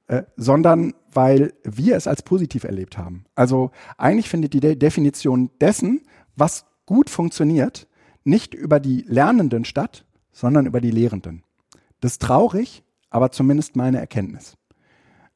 [0.07, 3.25] äh, sondern weil wir es als positiv erlebt haben.
[3.35, 6.01] Also eigentlich findet die De Definition dessen,
[6.35, 7.87] was gut funktioniert,
[8.23, 11.43] nicht über die Lernenden statt, sondern über die Lehrenden.
[11.99, 14.55] Das ist traurig, aber zumindest meine Erkenntnis.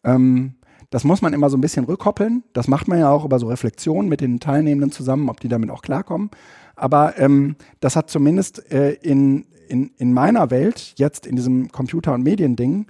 [0.04, 0.56] Ähm,
[0.90, 2.44] das muss man immer so ein bisschen rückkoppeln.
[2.54, 5.70] Das macht man ja auch über so Reflexionen mit den Teilnehmenden zusammen, ob die damit
[5.70, 6.30] auch klarkommen.
[6.76, 12.14] Aber ähm, das hat zumindest äh, in, in, in meiner Welt, jetzt in diesem Computer-
[12.14, 12.88] und Mediending,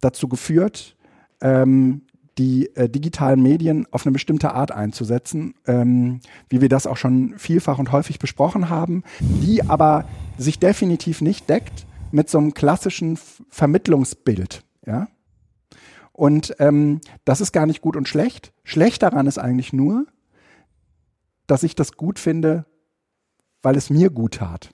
[0.00, 0.96] dazu geführt,
[1.40, 2.02] ähm,
[2.38, 7.34] die äh, digitalen Medien auf eine bestimmte Art einzusetzen, ähm, wie wir das auch schon
[7.38, 10.06] vielfach und häufig besprochen haben, die aber
[10.38, 13.18] sich definitiv nicht deckt mit so einem klassischen
[13.48, 14.62] Vermittlungsbild.
[14.86, 15.08] Ja?
[16.12, 18.52] Und ähm, das ist gar nicht gut und schlecht.
[18.64, 20.06] Schlecht daran ist eigentlich nur,
[21.46, 22.66] dass ich das gut finde,
[23.62, 24.70] weil es mir gut tat.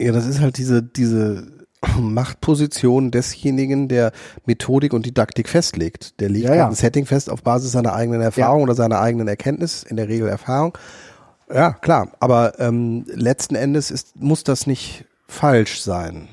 [0.00, 1.63] Ja, das ist halt diese, diese
[1.98, 4.12] Machtposition desjenigen, der
[4.46, 6.20] Methodik und Didaktik festlegt.
[6.20, 6.66] Der legt Ja, ja.
[6.66, 10.28] ein Setting fest auf Basis seiner eigenen Erfahrung oder seiner eigenen Erkenntnis, in der Regel
[10.28, 10.76] Erfahrung.
[11.52, 16.28] Ja, klar, aber ähm, letzten Endes ist, muss das nicht falsch sein.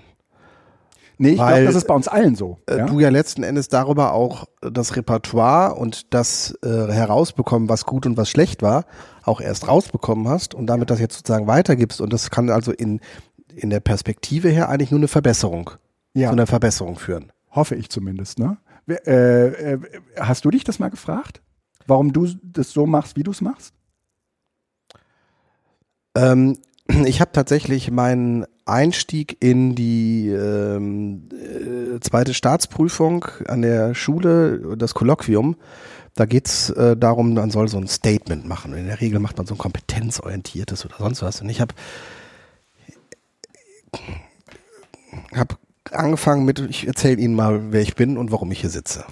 [1.21, 2.57] Nee, ich glaube, das ist bei uns allen so.
[2.65, 2.85] Äh, ja?
[2.87, 8.17] Du ja letzten Endes darüber auch das Repertoire und das äh, herausbekommen, was gut und
[8.17, 8.85] was schlecht war,
[9.23, 12.01] auch erst rausbekommen hast und damit das jetzt sozusagen weitergibst.
[12.01, 13.01] Und das kann also in,
[13.55, 15.71] in der Perspektive her eigentlich nur eine Verbesserung,
[16.13, 16.27] Ja.
[16.27, 17.31] zu einer Verbesserung führen.
[17.51, 18.39] Hoffe ich zumindest.
[18.39, 18.57] Ne?
[18.87, 19.79] Äh, äh,
[20.17, 21.41] hast du dich das mal gefragt?
[21.87, 23.73] Warum du das so machst, wie du es machst?
[26.15, 26.57] Ähm,
[27.05, 34.93] ich habe tatsächlich meinen Einstieg in die ähm, äh, zweite Staatsprüfung an der Schule, das
[34.93, 35.57] Kolloquium,
[36.15, 38.73] da geht's äh, darum, man soll so ein Statement machen.
[38.73, 41.41] In der Regel macht man so ein kompetenzorientiertes oder sonst was.
[41.41, 41.73] Und ich habe
[45.35, 45.57] hab
[45.91, 49.05] angefangen mit, ich erzähle Ihnen mal, wer ich bin und warum ich hier sitze.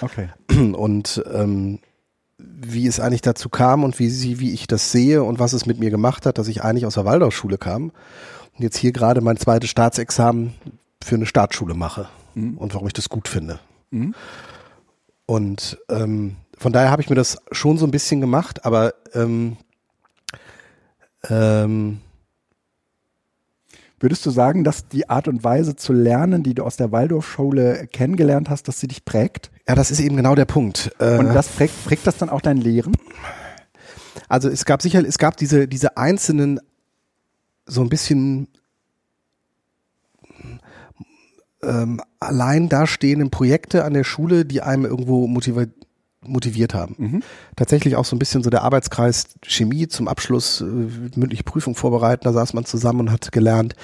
[0.00, 0.28] Okay.
[0.72, 1.78] Und ähm,
[2.38, 5.66] wie es eigentlich dazu kam und wie sie, wie ich das sehe und was es
[5.66, 9.20] mit mir gemacht hat, dass ich eigentlich aus der Waldorfschule kam und jetzt hier gerade
[9.20, 10.54] mein zweites Staatsexamen
[11.02, 13.58] für eine Staatsschule mache und warum ich das gut finde.
[13.90, 14.14] Mhm.
[15.26, 19.56] Und ähm, von daher habe ich mir das schon so ein bisschen gemacht, aber ähm,
[21.28, 22.00] ähm,
[23.98, 27.86] Würdest du sagen, dass die Art und Weise zu lernen, die du aus der Waldorfschule
[27.90, 29.50] kennengelernt hast, dass sie dich prägt?
[29.68, 30.92] ja, das ist eben genau der Punkt.
[30.98, 32.92] Äh, Und das prägt, prägt das dann auch dein Lehren?
[34.28, 36.60] Also es gab sicher, es gab diese, diese einzelnen
[37.64, 38.48] so ein bisschen
[41.62, 45.70] ähm, allein dastehenden Projekte an der Schule, die einem irgendwo motiviert
[46.28, 47.22] motiviert haben.
[47.56, 52.24] Tatsächlich auch so ein bisschen so der Arbeitskreis Chemie zum Abschluss, äh, mündliche Prüfung vorbereiten,
[52.24, 53.74] da saß man zusammen und hat gelernt.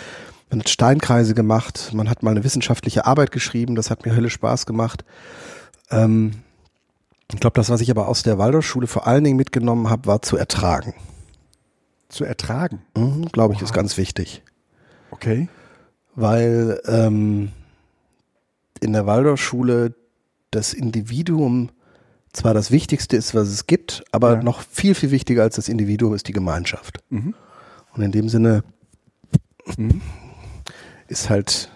[0.51, 4.29] Man hat Steinkreise gemacht, man hat mal eine wissenschaftliche Arbeit geschrieben, das hat mir Hölle
[4.29, 5.05] Spaß gemacht.
[5.91, 6.33] Ähm,
[7.33, 10.23] ich glaube, das, was ich aber aus der Waldorfschule vor allen Dingen mitgenommen habe, war
[10.23, 10.95] zu ertragen.
[12.09, 12.83] Zu ertragen.
[12.95, 14.43] Mhm, glaube ich, ist ganz wichtig.
[15.11, 15.49] Okay.
[16.15, 17.53] Weil ähm,
[18.81, 19.95] in der Waldorfschule
[20.51, 21.71] das Individuum
[22.33, 24.43] zwar das Wichtigste ist, was es gibt, aber Ja.
[24.43, 26.99] noch viel, viel wichtiger als das Individuum ist die Gemeinschaft.
[27.11, 27.35] Mhm.
[27.95, 28.65] Und in dem Sinne
[29.77, 30.01] Mhm.
[31.09, 31.71] ist halt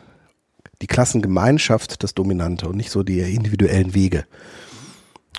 [0.82, 4.26] die Klassengemeinschaft das Dominante und nicht so die individuellen Wege.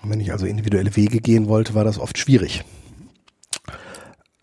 [0.03, 2.63] Und wenn ich also individuelle Wege gehen wollte, war das oft schwierig.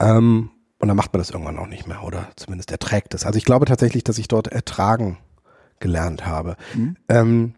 [0.01, 3.25] Ähm, und dann macht man das irgendwann auch nicht mehr oder zumindest erträgt es.
[3.25, 5.19] Also ich glaube tatsächlich, dass ich dort ertragen
[5.81, 6.57] gelernt habe.
[6.75, 6.97] Mhm.
[7.09, 7.55] Ähm,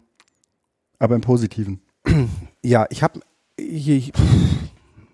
[0.99, 1.81] Aber im Positiven.
[2.67, 3.19] ja, ich habe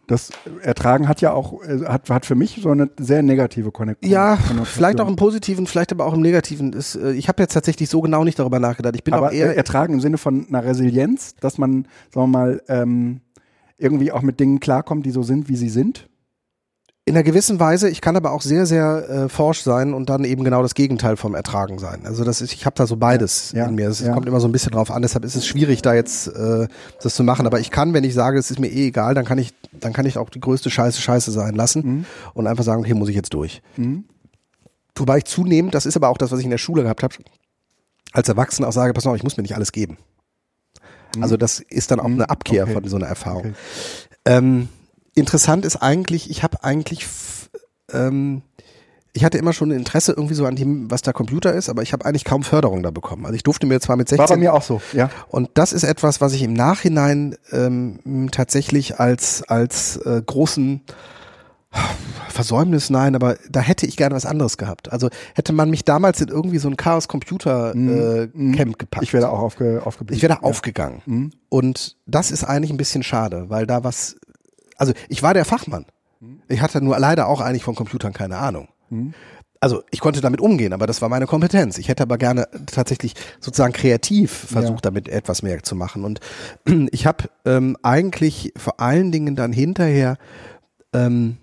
[0.08, 0.32] Das
[0.62, 4.12] Ertragen hat ja auch, äh, hat, hat für mich so eine sehr negative Konnektion.
[4.12, 6.74] ja, vielleicht auch im Positiven, vielleicht aber auch im Negativen.
[6.74, 8.96] Das, äh, ich habe jetzt tatsächlich so genau nicht darüber nachgedacht.
[8.96, 12.40] Ich bin Aber auch eher ertragen im Sinne von einer Resilienz, dass man, sagen wir
[12.40, 13.22] mal, ähm,
[13.78, 16.10] irgendwie auch mit Dingen klarkommt, die so sind, wie sie sind.
[17.06, 20.24] In einer gewissen Weise, ich kann aber auch sehr, sehr äh, forsch sein und dann
[20.24, 22.06] eben genau das Gegenteil vom Ertragen sein.
[22.06, 23.90] Also das ist, ich habe da so beides Ja, in mir.
[23.90, 24.14] Es ja.
[24.14, 26.68] kommt immer so ein bisschen drauf an, deshalb ist es schwierig, da jetzt äh,
[27.02, 27.46] das zu machen.
[27.46, 29.92] Aber ich kann, wenn ich sage, es ist mir eh egal, dann kann ich, dann
[29.92, 32.06] kann ich auch die größte Scheiße Scheiße sein lassen Mhm.
[32.36, 33.62] und einfach sagen, okay, muss ich jetzt durch.
[33.76, 34.06] Mhm.
[34.96, 37.16] Wobei ich zunehmend, das ist aber auch das, was ich in der Schule gehabt habe,
[38.14, 39.98] als Erwachsener auch sage, pass auf, ich muss mir nicht alles geben.
[41.20, 42.14] Also das ist dann auch Mhm.
[42.14, 42.74] eine Abkehr Okay.
[42.76, 43.48] von so einer Erfahrung.
[43.48, 43.54] Okay.
[44.24, 44.70] Ähm,
[45.16, 47.06] interessant ist eigentlich, ich habe eigentlich,
[47.92, 48.42] ähm,
[49.14, 51.84] ich hatte immer schon ein Interesse irgendwie so an dem, was der Computer ist, aber
[51.84, 53.26] ich habe eigentlich kaum Förderung da bekommen.
[53.26, 55.10] Also ich durfte mir zwar mit War bei 16 mir auch so, ja.
[55.28, 60.82] und das ist etwas, was ich im Nachhinein ähm, tatsächlich als als äh, großen
[62.30, 64.92] Versäumnis, nein, aber da hätte ich gerne was anderes gehabt.
[64.92, 69.04] Also hätte man mich damals in irgendwie so ein Chaos Computer äh, Camp gepackt.
[69.04, 70.16] Ich wäre da auch aufge, aufgeblieben.
[70.16, 70.44] Ich wäre da ja.
[70.44, 71.02] aufgegangen.
[71.06, 71.32] Mhm.
[71.50, 74.18] Und das ist eigentlich ein bisschen schade, weil da was,
[74.78, 75.86] also ich war der Fachmann.
[76.48, 78.70] Ich hatte nur leider auch eigentlich von Computern keine Ahnung.
[79.60, 81.78] Also ich konnte damit umgehen, aber das war meine Kompetenz.
[81.78, 84.92] Ich hätte aber gerne tatsächlich sozusagen kreativ versucht, Ja.
[84.92, 86.04] damit etwas mehr zu machen.
[86.04, 86.20] Und
[86.92, 90.18] ich habe ähm, eigentlich vor allen Dingen dann hinterher
[90.94, 91.38] ähm,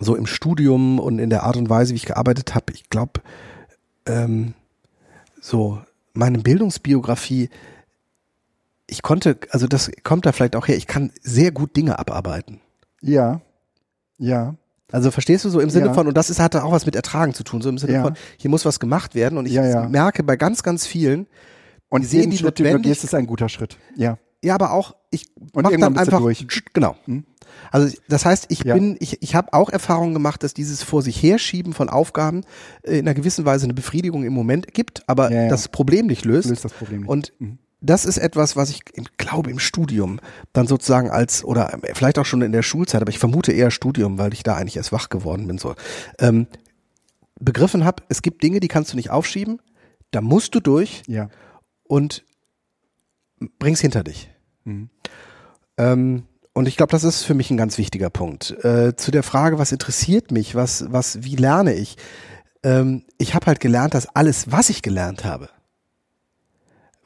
[0.00, 3.20] so im Studium und in der Art und Weise, wie ich gearbeitet habe, ich glaube,
[4.06, 4.54] ähm,
[5.40, 5.80] so
[6.12, 7.48] meine Bildungsbiografie,
[8.88, 12.60] ich konnte, also das kommt da vielleicht auch her, ich kann sehr gut Dinge abarbeiten.
[13.02, 13.40] Ja,
[14.18, 14.54] ja.
[14.92, 15.94] Also verstehst du so im Sinne Ja.
[15.94, 18.02] von, und das ist, hat auch was mit Ertragen zu tun, so im Sinne Ja.
[18.02, 21.26] von, hier muss was gemacht werden und ich Ja, merke bei ganz, ganz vielen,
[21.88, 23.78] Und Die sehen jeden die Schritt, den du ist ein guter Schritt.
[23.96, 24.18] Ja.
[24.42, 26.46] ja, aber auch, ich Und mach irgendwann dann einfach, durch.
[26.72, 26.96] genau.
[27.04, 27.24] Hm?
[27.70, 31.20] Also das heißt, ich bin, ich, ich habe auch Erfahrungen gemacht, dass dieses vor sich
[31.22, 32.42] herschieben von Aufgaben
[32.82, 36.48] äh, in einer gewissen Weise eine Befriedigung im Moment gibt, aber das Problem nicht löst.
[36.48, 37.08] Löst das Problem nicht.
[37.08, 37.58] Und Mhm.
[37.80, 38.80] Das ist etwas, was ich
[39.16, 40.18] glaube im Studium
[40.52, 44.18] dann sozusagen als, oder vielleicht auch schon in der Schulzeit, aber ich vermute eher Studium,
[44.18, 45.74] weil ich da eigentlich erst wach geworden bin, so,
[46.18, 46.46] ähm,
[47.38, 49.60] begriffen habe, es gibt Dinge, die kannst du nicht aufschieben,
[50.10, 51.28] da musst du durch Ja.
[51.84, 52.24] und
[53.58, 54.30] bring's hinter dich.
[54.64, 54.88] Mhm.
[55.76, 56.22] Ähm,
[56.54, 58.52] und ich glaube, das ist für mich ein ganz wichtiger Punkt.
[58.64, 61.98] Äh, zu der Frage, was interessiert mich, was, was, wie lerne ich?
[62.62, 65.50] Ähm, ich habe halt gelernt, dass alles, was ich gelernt habe,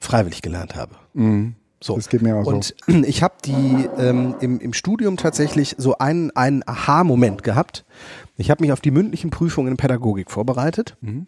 [0.01, 0.97] freiwillig gelernt habe.
[1.15, 1.55] Mhm.
[1.83, 1.97] So.
[1.97, 2.75] Das geht mir auch Und
[3.07, 7.85] ich habe die ähm, im, im Studium tatsächlich so einen, einen Aha-Moment gehabt.
[8.37, 11.27] Ich habe mich auf die mündlichen Prüfungen in Pädagogik vorbereitet Mhm.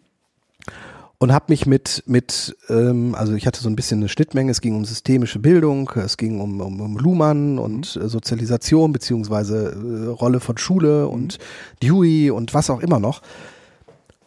[1.17, 4.61] und habe mich mit, mit ähm, also ich hatte so ein bisschen eine Schnittmenge, es
[4.61, 10.09] ging um systemische Bildung, es ging um, um, um Luhmann und äh, Sozialisation beziehungsweise äh,
[10.09, 11.39] Rolle von Schule und
[11.81, 13.23] Dewey und was auch immer noch.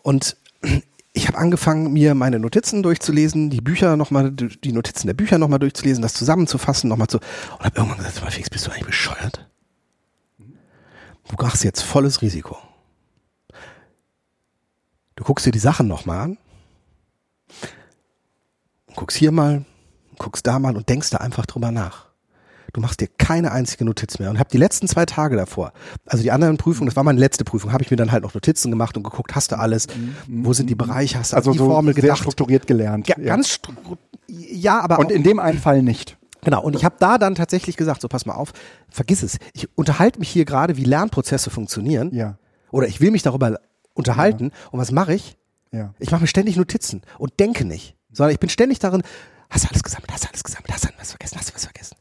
[0.03, 0.37] Und
[1.17, 5.59] ich habe angefangen, mir meine Notizen durchzulesen, die Bücher nochmal, die Notizen der Bücher nochmal
[5.59, 7.17] durchzulesen, das zusammenzufassen, nochmal zu.
[7.19, 9.49] Und habe irgendwann gesagt, sag mal Fix, bist du eigentlich bescheuert?
[10.39, 12.59] Du machst jetzt volles Risiko.
[15.17, 16.39] Du guckst dir die Sachen nochmal an,
[18.95, 19.65] guckst hier mal,
[20.19, 22.06] guckst da mal und denkst da einfach drüber nach.
[22.77, 25.73] Du machst dir keine einzige Notiz mehr und habe die letzten zwei Tage davor,
[26.05, 28.35] also die anderen Prüfungen, das war meine letzte Prüfung, habe ich mir dann halt noch
[28.35, 29.87] Notizen gemacht und geguckt, hast du alles,
[30.29, 32.19] wo sind die Bereiche, hast du Also die so Formel sehr gedacht.
[32.19, 33.09] strukturiert gelernt.
[33.09, 33.97] Ja, ganz stru-
[34.29, 36.19] ja, aber Und in dem einen Fall nicht.
[36.45, 36.63] genau.
[36.63, 38.53] Und ich habe da dann tatsächlich gesagt, so pass mal auf,
[38.91, 39.39] vergiss es.
[39.55, 42.15] Ich unterhalte mich hier gerade, wie Lernprozesse funktionieren.
[42.15, 42.37] Ja.
[42.73, 43.59] Oder ich will mich darüber
[43.95, 44.51] unterhalten.
[44.71, 45.39] Und was mache ich?
[45.73, 45.95] Ja.
[45.99, 49.03] Ich mache mir ständig Notizen und denke nicht, sondern ich bin ständig darin,
[49.49, 51.65] hast du alles gesammelt, hast du alles gesammelt, hast du was vergessen, hast du was
[51.65, 51.96] vergessen.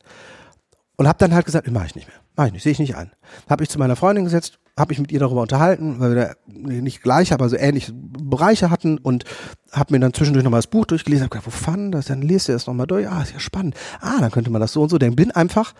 [0.97, 2.95] Und habe dann halt gesagt, mache ich nicht mehr, mache ich nicht, sehe ich nicht
[2.95, 3.11] ein.
[3.49, 6.33] Habe ich zu meiner Freundin gesetzt, habe mich mit ihr darüber unterhalten, weil wir da
[6.47, 9.23] nicht gleich, aber so ähnliche Bereiche hatten und
[9.71, 12.05] habe mir dann zwischendurch nochmal das Buch durchgelesen, habe gedacht, wo fand das?
[12.05, 13.75] Dann lest ihr das nochmal durch, ah, ist ja spannend.
[13.99, 14.97] Ah, dann könnte man das so und so.
[14.97, 15.73] Denn bin einfach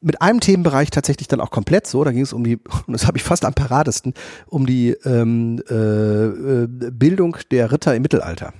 [0.00, 3.06] mit einem Themenbereich tatsächlich dann auch komplett so, da ging es um die, und das
[3.06, 4.14] habe ich fast am paradesten,
[4.46, 8.52] um die ähm, äh, äh, Bildung der Ritter im Mittelalter.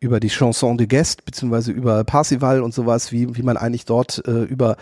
[0.00, 4.22] Über die Chanson de Guest, beziehungsweise über Parsival und sowas, wie, wie man eigentlich dort
[4.26, 4.76] äh, über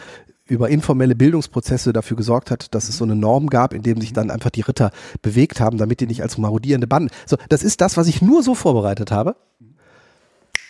[0.48, 4.12] über informelle Bildungsprozesse dafür gesorgt hat, dass es so eine Norm gab, in dem sich
[4.12, 4.90] dann einfach die Ritter
[5.22, 7.10] bewegt haben, damit die nicht als marodierende Banden.
[7.26, 9.36] So, das ist das, was ich nur so vorbereitet habe.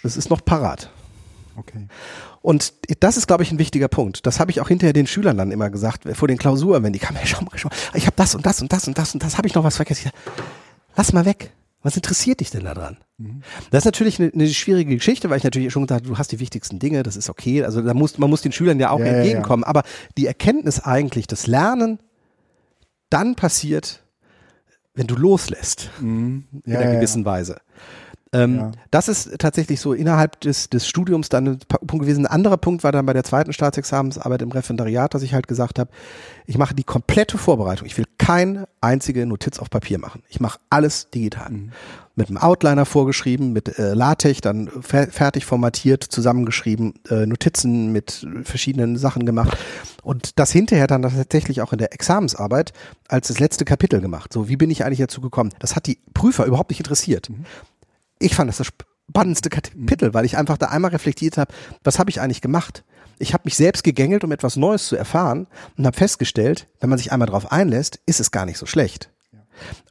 [0.02, 0.90] Das ist noch parat.
[1.56, 1.88] Okay.
[2.40, 4.26] Und das ist, glaube ich, ein wichtiger Punkt.
[4.26, 6.98] Das habe ich auch hinterher den Schülern dann immer gesagt, vor den Klausuren, wenn die
[6.98, 9.14] kamen, hey, schau mal, schau mal, ich habe das und das und das und das
[9.14, 10.10] und das, habe ich noch was vergessen.
[10.96, 11.52] Lass mal weg.
[11.82, 12.98] Was interessiert dich denn daran?
[13.70, 16.32] Das ist natürlich eine, eine schwierige Geschichte, weil ich natürlich schon gesagt habe, du hast
[16.32, 17.64] die wichtigsten Dinge, das ist okay.
[17.64, 19.18] Also da muss, man muss den Schülern ja auch Ja, ja, ja.
[19.18, 19.64] entgegenkommen.
[19.64, 19.82] Aber
[20.16, 22.00] die Erkenntnis eigentlich, das Lernen
[23.10, 24.02] dann passiert,
[24.94, 27.60] wenn du loslässt in Ja, einer ja, gewissen Weise.
[28.32, 28.72] Ähm, Ja.
[28.90, 32.26] Das ist tatsächlich so innerhalb des, des Studiums dann ein Punkt gewesen.
[32.26, 35.78] Ein anderer Punkt war dann bei der zweiten Staatsexamensarbeit im Referendariat, dass ich halt gesagt
[35.78, 35.90] habe,
[36.46, 37.86] ich mache die komplette Vorbereitung.
[37.86, 40.22] Ich will keine einzige Notiz auf Papier machen.
[40.28, 41.50] Ich mache alles digital.
[42.16, 48.26] Mit einem Outliner vorgeschrieben, mit äh, LaTeX dann fer fertig formatiert, zusammengeschrieben, äh, Notizen mit
[48.42, 49.56] verschiedenen Sachen gemacht
[50.02, 52.72] und das hinterher dann tatsächlich auch in der Examensarbeit
[53.06, 54.32] als das letzte Kapitel gemacht.
[54.32, 55.52] So, wie bin ich eigentlich dazu gekommen?
[55.60, 57.30] Das hat die Prüfer überhaupt nicht interessiert
[58.18, 58.68] ich fand das das
[59.10, 62.84] spannendste Kapitel, weil ich einfach da einmal reflektiert habe, was habe ich eigentlich gemacht?
[63.18, 65.46] Ich habe mich selbst gegängelt, um etwas Neues zu erfahren
[65.76, 69.10] und habe festgestellt, wenn man sich einmal darauf einlässt, ist es gar nicht so schlecht.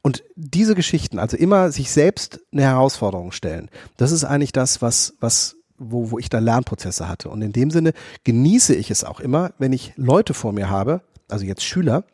[0.01, 5.15] Und diese Geschichten, also immer sich selbst eine Herausforderung stellen, das ist eigentlich das, was,
[5.19, 7.29] was, wo, wo ich da Lernprozesse hatte.
[7.29, 7.91] Und in dem Sinne
[8.23, 12.05] genieße ich es auch immer, wenn ich Leute vor mir habe, also jetzt Schüler,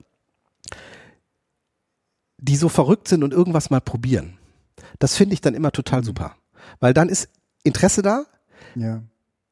[2.40, 4.40] die so verrückt sind und irgendwas mal probieren.
[5.00, 6.36] Das finde ich dann immer total super.
[6.80, 7.30] Weil dann ist
[7.64, 8.26] Interesse da,
[8.76, 9.02] Ja.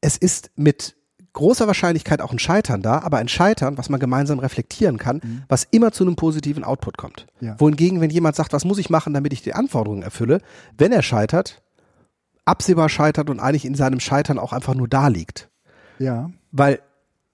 [0.01, 0.95] es ist mit
[1.33, 5.65] großer Wahrscheinlichkeit auch ein Scheitern da, aber ein Scheitern, was man gemeinsam reflektieren kann, was
[5.71, 7.25] immer zu einem positiven Output kommt.
[7.39, 7.57] Ja.
[7.57, 10.41] Wohingegen, wenn jemand sagt, was muss ich machen, damit ich die Anforderungen erfülle,
[10.77, 11.61] wenn er scheitert,
[12.43, 15.49] absehbar scheitert und eigentlich in seinem Scheitern auch einfach nur da liegt.
[15.99, 16.31] Ja.
[16.51, 16.79] Weil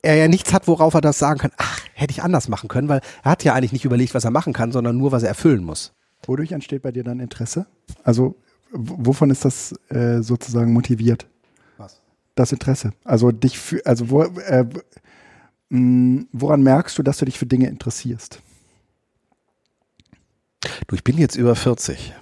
[0.03, 2.89] er ja nichts hat, worauf er das sagen kann, ach, hätte ich anders machen können,
[2.89, 5.29] weil er hat ja eigentlich nicht überlegt, was er machen kann, sondern nur, was er
[5.29, 5.93] erfüllen muss.
[6.23, 7.67] Wodurch entsteht bei dir dann Interesse?
[8.03, 8.35] Also
[8.71, 11.27] wovon ist das äh, sozusagen motiviert?
[11.77, 12.01] Was?
[12.35, 12.91] Das Interesse.
[13.03, 14.65] Also dich für, also wo, äh,
[15.69, 18.41] mh, woran merkst du, dass du dich für Dinge interessierst?
[20.87, 22.13] Du, ich bin jetzt über 40.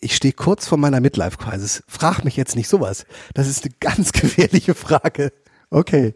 [0.00, 1.82] Ich stehe kurz vor meiner Midlife-Crisis.
[1.88, 3.06] Frag mich jetzt nicht sowas.
[3.34, 5.32] Das ist eine ganz gefährliche Frage.
[5.70, 6.14] Okay.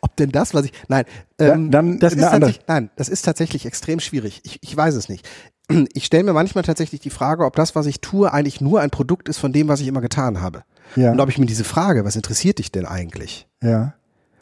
[0.00, 0.72] Ob denn das, was ich.
[0.88, 1.04] Nein,
[1.38, 4.40] ähm, dann, dann das ist tatsächlich, nein, das ist tatsächlich extrem schwierig.
[4.44, 5.28] Ich, ich weiß es nicht.
[5.94, 8.90] Ich stelle mir manchmal tatsächlich die Frage, ob das, was ich tue, eigentlich nur ein
[8.90, 10.64] Produkt ist von dem, was ich immer getan habe.
[10.96, 11.12] Ja.
[11.12, 13.48] Und ob ich mir diese Frage, was interessiert dich denn eigentlich?
[13.62, 13.94] Ja.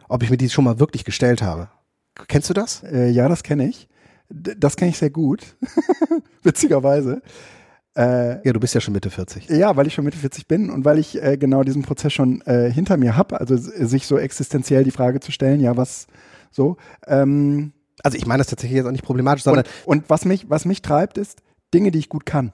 [0.09, 1.69] Ob ich mir die schon mal wirklich gestellt habe.
[2.27, 2.83] Kennst du das?
[2.83, 3.89] Äh, ja, das kenne ich.
[4.29, 5.57] D das kenne ich sehr gut.
[6.43, 7.23] Witzigerweise.
[7.97, 9.49] Äh, Ja, du bist ja schon Mitte 40.
[9.49, 12.41] ja, weil ich schon Mitte 40 bin und weil ich äh, genau diesen Prozess schon
[12.43, 16.07] äh, hinter mir habe, also sich so existenziell die Frage zu stellen, ja, was
[16.51, 16.77] so.
[17.07, 17.73] Ähm,
[18.05, 20.65] Also ich meine das tatsächlich jetzt auch nicht problematisch, sondern und, und was mich, was
[20.65, 21.43] mich treibt, ist
[21.75, 22.53] Dinge, die ich gut kann.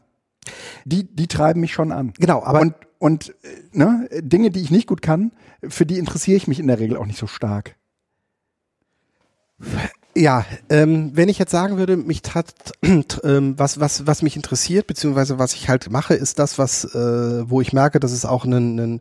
[0.84, 2.12] Die, die treiben mich schon an.
[2.18, 5.32] Genau, aber- und, und äh, ne, Dinge, die ich nicht gut kann,
[5.68, 7.76] für die interessiere ich mich in der Regel auch nicht so stark.
[10.16, 12.46] Ja, ähm, wenn ich jetzt sagen würde, mich tat,
[13.22, 17.50] ähm, was, was, was mich interessiert, beziehungsweise was ich halt mache, ist das, was, äh,
[17.50, 19.00] wo ich merke, dass es auch einen, einen,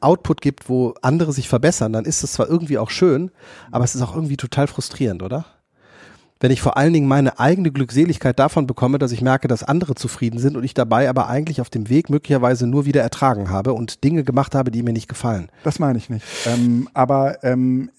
[0.00, 3.30] Output gibt, wo andere sich verbessern, dann ist es zwar irgendwie auch schön,
[3.70, 5.46] aber es ist auch irgendwie total frustrierend, oder?
[6.40, 9.94] Wenn ich vor allen Dingen meine eigene Glückseligkeit davon bekomme, dass ich merke, dass andere
[9.94, 13.72] zufrieden sind und ich dabei aber eigentlich auf dem Weg möglicherweise nur wieder ertragen habe
[13.72, 15.50] und Dinge gemacht habe, die mir nicht gefallen.
[15.62, 16.26] Das meine ich nicht.
[16.46, 17.90] Ähm, aber ähm,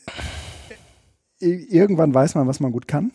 [1.40, 3.12] irgendwann weiß man, was man gut kann.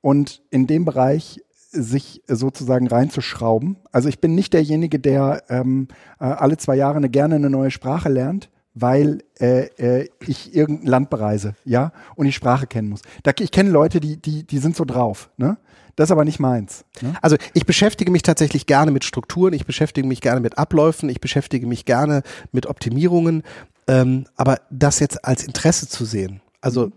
[0.00, 1.40] Und in dem Bereich
[1.74, 3.76] sich sozusagen reinzuschrauben.
[3.90, 5.88] Also ich bin nicht derjenige, der ähm,
[6.20, 10.86] äh, alle zwei Jahre eine, gerne eine neue Sprache lernt, weil äh, äh, ich irgendein
[10.86, 13.02] Land bereise, ja, und die Sprache kennen muss.
[13.22, 15.56] Da, ich kenne Leute, die, die, die sind so drauf, ne?
[15.96, 16.84] Das ist aber nicht meins.
[17.02, 17.14] Ne?
[17.22, 21.20] Also ich beschäftige mich tatsächlich gerne mit Strukturen, ich beschäftige mich gerne mit Abläufen, ich
[21.20, 23.44] beschäftige mich gerne mit Optimierungen,
[23.86, 26.90] ähm, aber das jetzt als Interesse zu sehen, also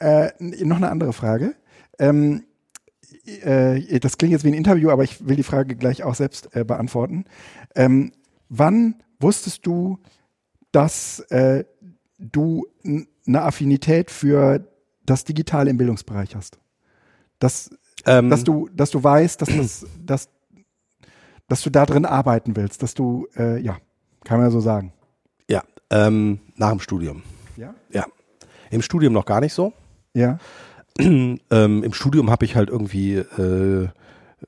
[0.00, 1.54] Äh, noch eine andere Frage.
[1.98, 2.44] Ähm,
[3.26, 6.54] äh, das klingt jetzt wie ein Interview, aber ich will die Frage gleich auch selbst
[6.54, 7.24] äh, beantworten.
[7.74, 8.12] Ähm,
[8.48, 9.98] wann wusstest du,
[10.72, 11.64] dass äh,
[12.18, 14.66] du eine Affinität für
[15.04, 16.58] das Digitale im Bildungsbereich hast?
[17.38, 17.70] Dass,
[18.06, 20.28] ähm, dass du, dass du weißt, dass das, dass,
[21.48, 23.78] dass du da drin arbeiten willst, dass du, äh, ja,
[24.24, 24.92] kann man ja so sagen.
[25.48, 27.22] ja, ähm, nach dem Studium.
[27.56, 27.74] Ja.
[27.90, 28.06] Ja.
[28.70, 29.72] Im Studium noch gar nicht so.
[30.14, 30.38] Ja.
[30.98, 33.88] ähm, Im Studium habe ich halt irgendwie äh,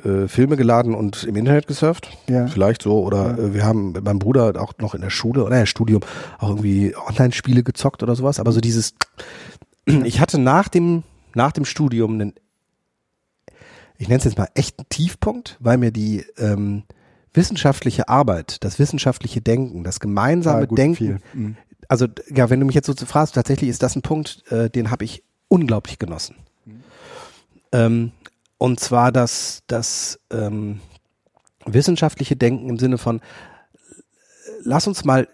[0.05, 2.17] äh, Filme geladen und im Internet gesurft.
[2.29, 2.47] Ja.
[2.47, 3.03] Vielleicht so.
[3.03, 6.03] Oder äh, wir haben mit meinem Bruder auch noch in der Schule oder ja, Studium
[6.39, 8.39] auch irgendwie Online-Spiele gezockt oder sowas.
[8.39, 8.95] Aber so dieses,
[9.87, 11.03] ich hatte nach dem,
[11.35, 12.35] nach dem Studium einen,
[13.99, 16.85] ich nenne es jetzt mal echten Tiefpunkt, weil mir die ähm,
[17.35, 21.21] wissenschaftliche Arbeit, das wissenschaftliche Denken, das gemeinsame Ah, gut, Denken.
[21.35, 21.57] Mhm.
[21.89, 24.91] also ja, wenn du mich jetzt so fragst, tatsächlich ist das ein Punkt, äh, den
[24.91, 26.37] habe ich unglaublich genossen.
[27.73, 28.13] Ähm,
[28.57, 30.81] und zwar das, das ähm,
[31.67, 33.21] wissenschaftliche Denken im Sinne von,
[34.63, 35.29] lass uns mal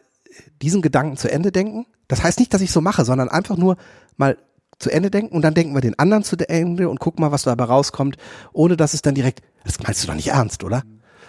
[0.62, 1.86] diesen Gedanken zu Ende denken.
[2.08, 3.76] Das heißt nicht, dass ich so mache, sondern einfach nur
[4.16, 4.36] mal
[4.78, 7.44] zu Ende denken und dann denken wir den anderen zu Ende und gucken mal, was
[7.44, 8.16] dabei rauskommt,
[8.52, 10.82] ohne dass es dann direkt, das meinst du doch nicht ernst, oder?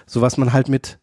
[0.06, 1.00] So was man halt mit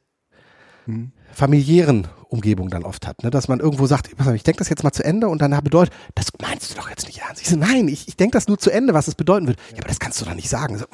[1.32, 3.30] familiären Umgebungen dann oft hat, ne?
[3.30, 6.26] dass man irgendwo sagt, ich denke das jetzt mal zu Ende und dann bedeutet, das
[6.42, 7.40] meinst du doch jetzt nicht ernst.
[7.40, 9.58] Ich so, nein, ich, ich denke das nur zu Ende, was es bedeuten wird.
[9.70, 10.76] Ja, aber das kannst du doch nicht sagen.
[10.76, 10.86] So,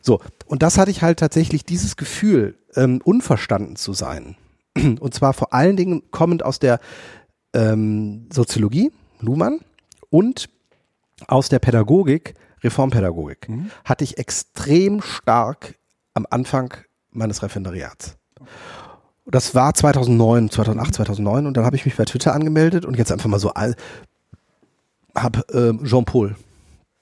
[0.00, 4.36] so, und das hatte ich halt tatsächlich dieses Gefühl, ähm, unverstanden zu sein.
[4.76, 6.78] Und zwar vor allen Dingen kommend aus der
[7.54, 9.60] ähm, Soziologie, Luhmann,
[10.10, 10.48] und
[11.26, 13.48] aus der Pädagogik, Reformpädagogik,
[13.84, 15.74] hatte ich extrem stark
[16.14, 16.74] am Anfang
[17.10, 18.16] meines Referendariats.
[19.26, 23.10] Das war 2009, 2008, 2009 und dann habe ich mich bei Twitter angemeldet und jetzt
[23.10, 23.74] einfach mal so all,
[25.16, 26.36] habe ähm, Jean-Paul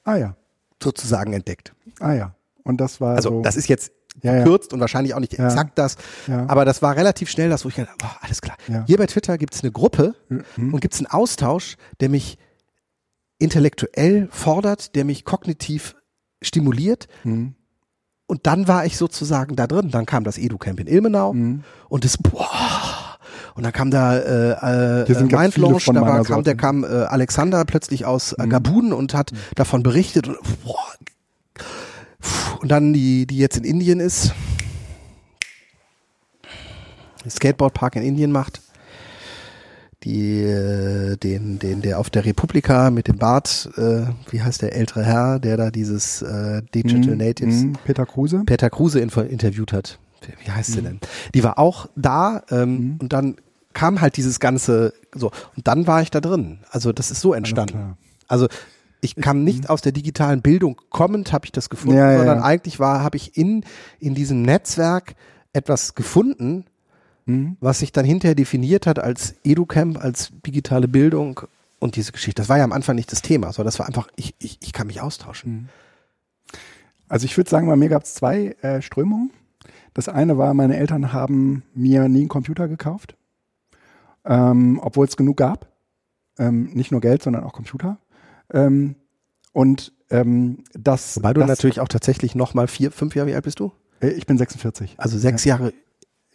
[0.05, 0.37] Ah ja.
[0.83, 1.75] sozusagen entdeckt.
[2.01, 2.35] Ah ja.
[2.63, 3.43] Und das war Also so.
[3.43, 3.93] das ist jetzt
[4.23, 4.45] Ja, ja.
[4.45, 5.47] gekürzt und wahrscheinlich auch nicht Ja.
[5.47, 5.97] exakt das,
[6.27, 6.47] Ja.
[6.49, 8.57] aber das war relativ schnell das, wo ich gedacht, oh, alles klar.
[8.69, 8.85] Ja.
[8.87, 10.73] Hier bei Twitter gibt es eine Gruppe Mhm.
[10.73, 12.39] und gibt es einen Austausch, der mich
[13.39, 15.97] intellektuell fordert, der mich kognitiv
[16.43, 17.09] stimuliert.
[17.25, 17.55] Mhm.
[18.27, 19.91] Und dann war ich sozusagen da drin.
[19.91, 21.63] Dann kam das Edu-Camp in Ilmenau Mhm.
[21.89, 22.49] und das, boah,
[23.55, 26.57] und dann kam da äh, äh, von da war, kam, der Sorte.
[26.57, 28.51] kam äh, Alexander plötzlich aus äh, Mhm.
[28.51, 30.27] Gabun und hat davon berichtet.
[30.29, 30.79] Und, boah,
[32.61, 34.33] und dann die, die jetzt in Indien ist,
[37.29, 38.61] Skateboardpark in Indien macht.
[40.05, 44.75] Die, äh, den, den, der auf der Republika mit dem Bart, äh, wie heißt der
[44.77, 48.43] ältere Herr, der da dieses äh, Digital Mhm, Natives, mhm, Peter Kruse.
[48.47, 49.99] Peter Kruse info- interviewt hat.
[50.45, 50.85] Wie heißt sie Mhm.
[50.85, 51.01] denn?
[51.35, 53.37] Die war auch da ähm, und dann
[53.73, 56.61] kam halt dieses ganze so und dann war ich da drin.
[56.71, 57.97] Also das ist so entstanden.
[58.29, 58.47] Also
[59.01, 62.45] ich kam nicht aus der digitalen Bildung kommend, habe ich das gefunden, ja, sondern ja.
[62.45, 63.65] eigentlich war, habe ich in
[64.01, 65.15] in diesem Netzwerk
[65.53, 66.65] etwas gefunden,
[67.27, 67.57] Mhm.
[67.61, 71.41] was sich dann hinterher definiert hat als EduCamp, als digitale Bildung
[71.79, 72.43] und diese Geschichte.
[72.43, 74.73] Das war ja am Anfang nicht das Thema, sondern das war einfach, ich, ich, ich
[74.73, 75.69] kann mich austauschen.
[77.09, 79.31] Also ich würde sagen, bei mir gab es zwei äh, Strömungen.
[79.95, 83.17] Das eine war, meine Eltern haben mir nie einen Computer gekauft,
[84.25, 85.69] ähm, obwohl es genug gab.
[86.39, 87.99] Ähm, nicht nur Geld, sondern auch Computer.
[88.53, 88.97] Ähm,
[89.53, 93.35] und ähm, das, Wobei du das, natürlich auch tatsächlich noch mal vier, fünf Jahre, wie
[93.35, 93.73] alt bist du?
[94.01, 94.95] äh, ich bin 46.
[94.99, 95.73] Also sechs Jahre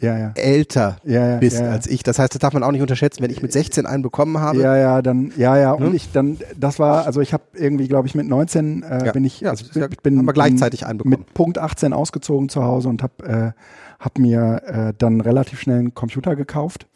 [0.01, 0.31] Ja, ja.
[0.35, 2.03] älter Ja, ja, bist als ich.
[2.03, 3.21] Das heißt, das darf man auch nicht unterschätzen.
[3.21, 5.95] Wenn ich mit 16 einen bekommen habe, Ja, ja, dann, ja, ja, und Ne?
[5.95, 9.45] ich dann, das war, also ich habe irgendwie, glaube ich, mit 19 äh, bin ich,
[9.47, 9.65] also
[10.01, 11.19] bin, haben wir gleichzeitig bin einen bekommen.
[11.19, 13.61] mit Punkt 18 ausgezogen zu Hause und habe äh,
[13.99, 16.87] hab mir äh, dann relativ schnell einen Computer gekauft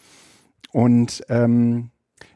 [0.71, 1.89] und ähm,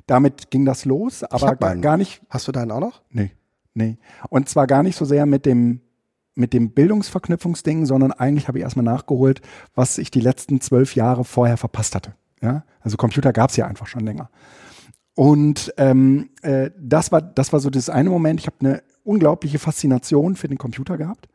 [0.06, 3.02] damit ging das los, aber gar nicht, hast du deinen auch noch?
[3.10, 3.32] nee,
[3.74, 3.98] nee,
[4.30, 5.80] und zwar gar nicht so sehr mit dem
[6.38, 9.42] mit dem Bildungsverknüpfungsding, sondern eigentlich habe ich erstmal nachgeholt,
[9.76, 12.14] was ich die letzten zwölf Jahre vorher verpasst hatte.
[12.42, 14.30] Ja, also Computer gab es ja einfach schon länger.
[15.16, 18.40] Und ähm, äh, das war das war so das eine Moment.
[18.40, 21.28] Ich habe eine unglaubliche Faszination für den Computer gehabt,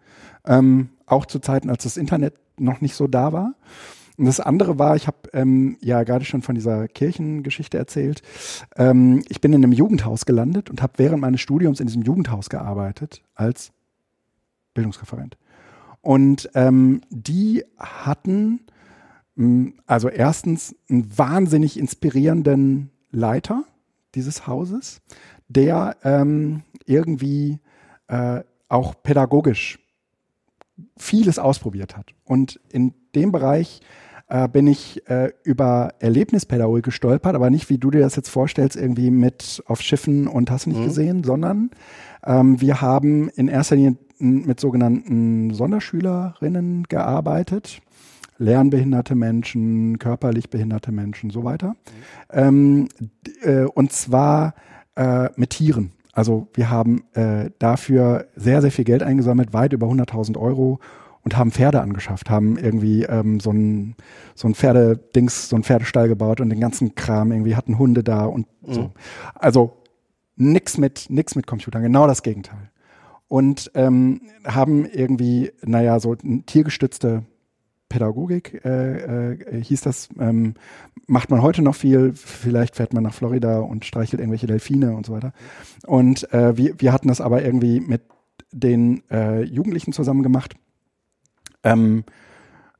[0.47, 3.55] ähm, auch zu Zeiten, als das Internet noch nicht so da war.
[4.19, 8.23] Und das andere war, ich habe ähm, ja gerade schon von dieser Kirchengeschichte erzählt.
[8.77, 12.51] Ähm, ich bin in einem Jugendhaus gelandet und habe während meines Studiums in diesem Jugendhaus
[12.51, 13.73] gearbeitet als
[14.74, 15.36] Bildungsreferent.
[16.01, 18.61] Und ähm, die hatten
[19.36, 23.65] mh, also erstens einen wahnsinnig inspirierenden Leiter
[24.15, 25.01] dieses Hauses,
[25.49, 27.61] der ähm, irgendwie
[28.09, 29.78] äh, auch pädagogisch
[30.97, 32.12] vieles ausprobiert hat.
[32.24, 33.81] Und in dem Bereich
[34.28, 38.77] äh, bin ich äh, über Erlebnispädagogik gestolpert, aber nicht, wie du dir das jetzt vorstellst,
[38.77, 41.70] irgendwie mit auf Schiffen und hast du nicht gesehen, sondern
[42.24, 47.81] ähm, wir haben in erster Linie n- mit sogenannten Sonderschülerinnen gearbeitet.
[48.39, 51.77] Lernbehinderte Menschen, körperlich behinderte Menschen, so weiter.
[52.31, 52.89] Ähm,
[53.27, 54.55] d- äh, und zwar
[54.97, 55.93] äh, mit Tieren.
[56.12, 60.81] Also wir haben äh, dafür sehr, sehr viel Geld eingesammelt, weit über 100.000 Euro
[61.23, 63.94] und haben Pferde angeschafft, haben irgendwie ähm, so ein
[64.35, 68.24] so ein Pferdedings, so ein Pferdestall gebaut und den ganzen Kram irgendwie hatten Hunde da
[68.24, 68.90] und so.
[69.35, 69.77] Also
[70.36, 72.70] nix mit nix mit Computern, genau das Gegenteil.
[73.32, 77.22] Und ähm, haben irgendwie, naja, so tiergestützte
[77.88, 80.52] Pädagogik äh, äh, hieß das, ähm,
[81.06, 82.12] macht man heute noch viel.
[82.14, 85.32] Vielleicht fährt man nach Florida und streichelt irgendwelche Delfine und so weiter.
[85.86, 88.02] Und äh, wir, wir hatten das aber irgendwie mit
[88.52, 90.54] den äh, Jugendlichen zusammen gemacht.
[91.64, 92.04] Ähm,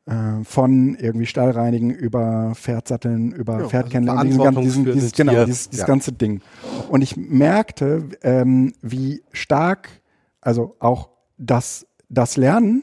[0.05, 5.45] äh, von irgendwie Stallreinigen über Pferdsatteln, über Ja, Pferd also diesen diesen, dieses, das genau,
[5.47, 5.87] dieses, dieses Ja.
[5.87, 6.43] ganze Ding.
[6.91, 10.02] Und ich merkte, ähm, wie stark,
[10.43, 11.09] also auch
[11.39, 12.83] das, das Lernen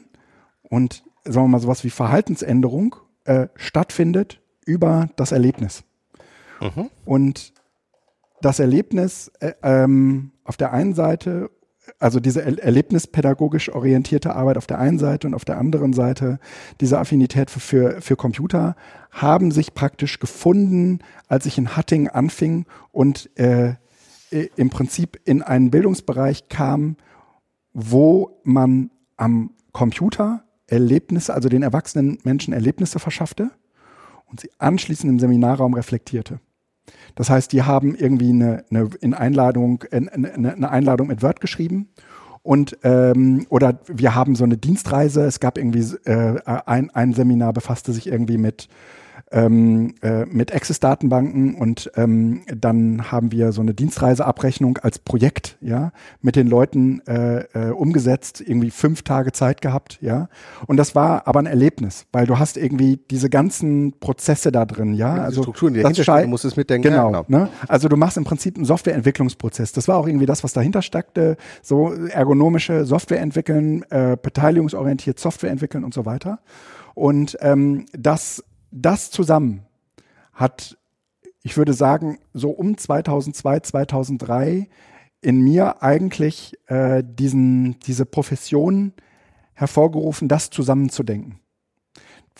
[0.62, 5.84] und sagen wir mal sowas wie Verhaltensänderung äh, stattfindet über das Erlebnis.
[7.04, 7.52] Und
[8.40, 11.50] das Erlebnis äh, ähm, auf der einen Seite,
[11.98, 16.38] also diese er erlebnispädagogisch orientierte Arbeit auf der einen Seite und auf der anderen Seite
[16.80, 18.76] diese Affinität für, für, für Computer
[19.10, 23.74] haben sich praktisch gefunden, als ich in Hatting anfing und äh,
[24.30, 26.96] im Prinzip in einen Bildungsbereich kam,
[27.72, 33.50] wo man am Computer Erlebnisse, also den erwachsenen Menschen Erlebnisse verschaffte
[34.26, 36.40] und sie anschließend im Seminarraum reflektierte.
[37.14, 41.88] Das heißt, die haben irgendwie eine, eine, in Einladung, eine, eine Einladung mit Word geschrieben
[42.42, 45.22] und ähm, oder wir haben so eine Dienstreise.
[45.24, 48.68] Es gab irgendwie äh, ein, ein Seminar befasste sich irgendwie mit
[49.32, 55.92] ähm, äh, mit Access-Datenbanken und ähm, dann haben wir so eine Dienstreiseabrechnung als Projekt, ja,
[56.20, 60.28] mit den Leuten äh, äh, umgesetzt, irgendwie fünf Tage Zeit gehabt, ja.
[60.66, 64.94] Und das war aber ein Erlebnis, weil du hast irgendwie diese ganzen Prozesse da drin,
[64.94, 65.14] ja.
[65.14, 66.88] Diese also Strukturen, die dahinter stecken, du musst es mitdenken.
[66.88, 67.44] Genau, Ja, genau.
[67.44, 67.48] Ne?
[67.68, 69.72] Also du machst im Prinzip einen Softwareentwicklungsprozess.
[69.72, 71.36] Das war auch irgendwie das, was dahinter steckte.
[71.62, 76.40] So ergonomische Software entwickeln, äh, beteiligungsorientiert Software entwickeln und so weiter.
[76.94, 79.66] Und ähm, das, das zusammen
[80.32, 80.78] hat,
[81.42, 84.68] ich würde sagen, so um 2002, 2003
[85.22, 88.92] in mir eigentlich äh, diesen, diese Profession
[89.54, 91.40] hervorgerufen, das zusammenzudenken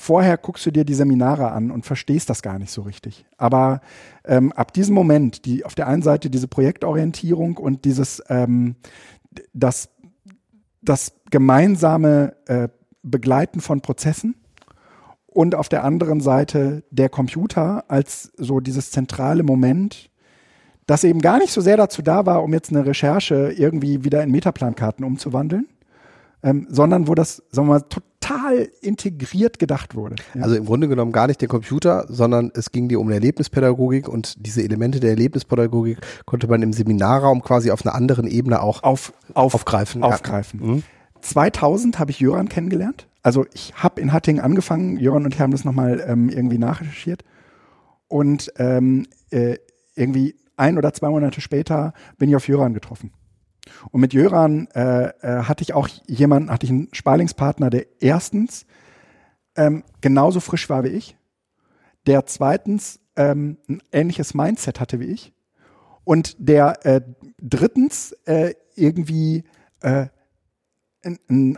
[0.01, 3.27] vorher guckst du dir die Seminare an und verstehst das gar nicht so richtig.
[3.37, 3.83] Aber
[4.25, 8.77] ähm, ab diesem Moment, die auf der einen Seite diese Projektorientierung und dieses ähm,
[9.53, 9.91] das,
[10.81, 12.69] das gemeinsame äh,
[13.03, 14.37] Begleiten von Prozessen
[15.33, 20.11] und auf der anderen Seite der Computer als so dieses zentrale Moment,
[20.87, 24.23] das eben gar nicht so sehr dazu da war, um jetzt eine Recherche irgendwie wieder
[24.23, 25.69] in Metaplankarten umzuwandeln,
[26.43, 30.17] ähm, sondern wo das, sagen wir mal, total integriert gedacht wurde.
[30.35, 30.43] Ja.
[30.43, 34.09] Also im Grunde genommen gar nicht der Computer, sondern es ging dir um eine Erlebnispädagogik
[34.09, 38.83] und diese Elemente der Erlebnispädagogik konnte man im Seminarraum quasi auf einer anderen Ebene auch
[38.83, 40.03] auf, auf, aufgreifen.
[40.03, 40.61] aufgreifen.
[40.61, 40.83] Mhm.
[41.21, 43.07] 2000 habe ich Jöran kennengelernt.
[43.23, 47.25] Also ich habe in Hattingen angefangen, Jöran und ich haben das nochmal ähm, irgendwie nachrecherchiert.
[48.09, 49.57] Und ähm, äh,
[49.95, 53.13] irgendwie ein oder zwei Monate später bin ich auf Jöran getroffen.
[53.91, 58.67] Und mit Jöran äh, äh, hatte ich auch jemanden, hatte ich einen Sparlingspartner, der erstens
[59.57, 61.17] ähm, genauso frisch war wie ich,
[62.07, 65.33] der zweitens ähm, ein ähnliches Mindset hatte wie ich
[66.05, 67.01] und der äh,
[67.41, 69.45] drittens äh, irgendwie
[69.83, 70.07] äh,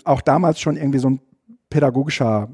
[0.05, 1.20] auch damals schon irgendwie so ein
[1.72, 2.48] pädagogischer,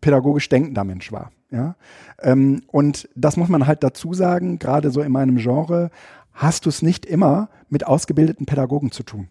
[0.00, 1.30] pädagogisch denkender Mensch war.
[1.50, 1.76] Ja?
[2.20, 5.90] Ähm, und das muss man halt dazu sagen, gerade so in meinem Genre
[6.32, 9.28] hast du es nicht immer mit ausgebildeten Pädagogen zu tun.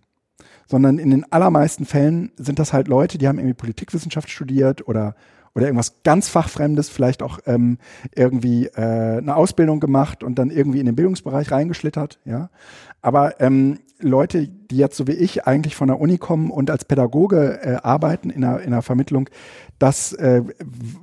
[0.67, 5.15] Sondern in den allermeisten Fällen sind das halt Leute, die haben irgendwie Politikwissenschaft studiert oder
[5.57, 7.79] oder irgendwas ganz fachfremdes, vielleicht auch ähm,
[8.15, 12.51] irgendwie äh, eine Ausbildung gemacht und dann irgendwie in den Bildungsbereich reingeschlittert, ja.
[13.01, 16.85] Aber ähm, Leute, die jetzt so wie ich eigentlich von der Uni kommen und als
[16.85, 19.31] Pädagoge äh, arbeiten in der, in der Vermittlung,
[19.79, 20.43] das äh,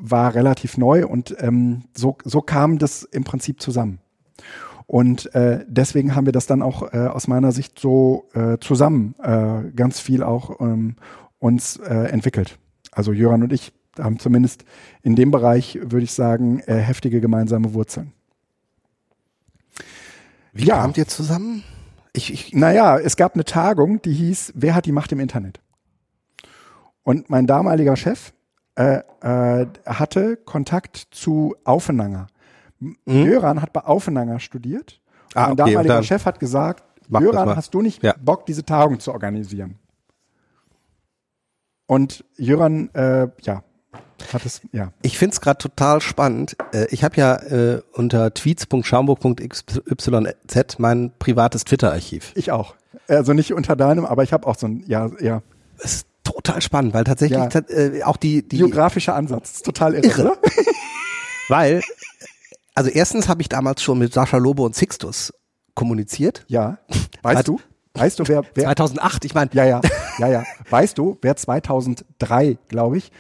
[0.01, 3.99] war relativ neu und ähm, so, so kam das im Prinzip zusammen.
[4.87, 9.17] Und äh, deswegen haben wir das dann auch äh, aus meiner Sicht so äh, zusammen
[9.21, 10.95] äh, ganz viel auch ähm,
[11.41, 12.59] uns äh, entwickelt.
[12.93, 14.65] Also Jöran und ich haben zumindest
[15.03, 18.13] in dem Bereich, würde ich sagen, äh, heftige gemeinsame Wurzeln.
[20.53, 20.81] Wie ja.
[20.81, 21.65] kamt ihr zusammen?
[22.13, 25.61] Ich, ich, naja, es gab eine Tagung, die hieß, wer hat die Macht im Internet?
[27.03, 28.33] Und mein damaliger Chef
[28.77, 32.29] äh, äh, hatte Kontakt zu Aufenanger.
[32.79, 32.95] Mhm.
[33.07, 35.01] Jöran hat bei Aufenanger studiert.
[35.35, 38.15] Ah, mein okay, damaliger Chef hat gesagt, Jöran, hast du nicht ja.
[38.21, 39.79] Bock, diese Tagung zu organisieren?
[41.87, 43.63] Und Jöran, äh, ja,
[44.33, 44.93] hat es, ja.
[45.03, 46.57] Ich finde es gerade total spannend.
[46.73, 52.33] Äh, ich habe ja äh, unter tweets.schaumburg.xyz mein privates Twitter-Archiv.
[52.35, 52.75] Ich auch.
[53.09, 55.43] Also nicht unter deinem, aber ich habe auch so ein, ja, ja.
[55.79, 57.49] Es ist total spannend, weil tatsächlich ja.
[57.69, 60.07] äh, auch die, die geografischer Ansatz ist total irre.
[60.07, 60.39] irre.
[61.49, 61.83] weil,
[62.75, 65.33] also erstens habe ich damals schon mit Sascha Lobe und Sixtus
[65.75, 66.45] kommuniziert.
[66.49, 66.79] Ja.
[67.23, 67.61] Weißt du?
[67.97, 69.51] Weißt du, wer, wer 2008, ich meine.
[69.53, 69.81] Ja, ja,
[70.19, 70.45] ja, ja.
[70.69, 73.13] Weißt du, wer 2003, glaube ich,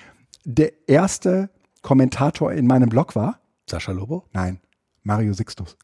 [0.44, 1.50] der erste
[1.82, 3.40] Kommentator in meinem Blog war?
[3.68, 4.24] Sascha Lobo?
[4.32, 4.60] Nein,
[5.02, 5.76] Mario Sixtus.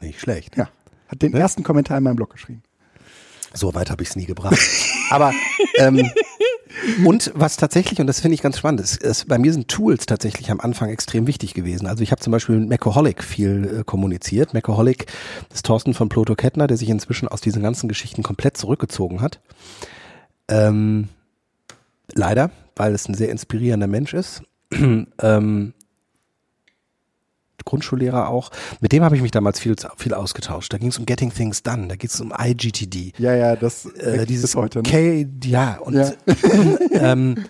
[0.00, 0.56] Nicht schlecht.
[0.56, 0.68] Ja,
[1.08, 1.38] hat den ne?
[1.38, 2.62] ersten Kommentar in meinem Blog geschrieben.
[3.54, 4.58] So weit habe ich es nie gebracht.
[5.10, 5.32] Aber
[5.76, 6.10] ähm,
[7.04, 10.06] und was tatsächlich, und das finde ich ganz spannend, ist, ist, bei mir sind Tools
[10.06, 11.86] tatsächlich am Anfang extrem wichtig gewesen.
[11.86, 14.54] Also ich habe zum Beispiel mit Macoholic viel äh, kommuniziert.
[14.54, 15.06] Macoholic
[15.52, 19.40] ist Thorsten von Ploto Kettner, der sich inzwischen aus diesen ganzen Geschichten komplett zurückgezogen hat.
[20.48, 21.08] Ähm,
[22.14, 24.42] leider, weil es ein sehr inspirierender Mensch ist.
[24.72, 25.74] ähm,
[27.64, 28.50] Grundschullehrer auch.
[28.80, 30.72] Mit dem habe ich mich damals viel, viel ausgetauscht.
[30.72, 33.12] Da ging es um Getting Things Done, da geht es um IGTD.
[33.18, 34.80] Ja, ja, das äh, dieses heute.
[34.80, 34.82] Ne?
[34.82, 36.12] K, ja, und ja.
[36.92, 37.44] ähm,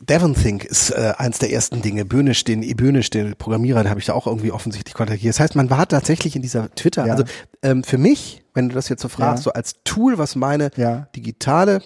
[0.00, 2.04] Devon Think ist äh, eins der ersten Dinge.
[2.04, 5.34] Böhnisch, den Böhnisch, den Programmierer, den habe ich da auch irgendwie offensichtlich kontaktiert.
[5.34, 7.06] Das heißt, man war tatsächlich in dieser Twitter.
[7.06, 7.12] Ja.
[7.12, 7.24] Also
[7.62, 9.44] ähm, für mich, wenn du das jetzt so fragst, ja.
[9.44, 10.70] so als Tool, was meine
[11.16, 11.80] digitale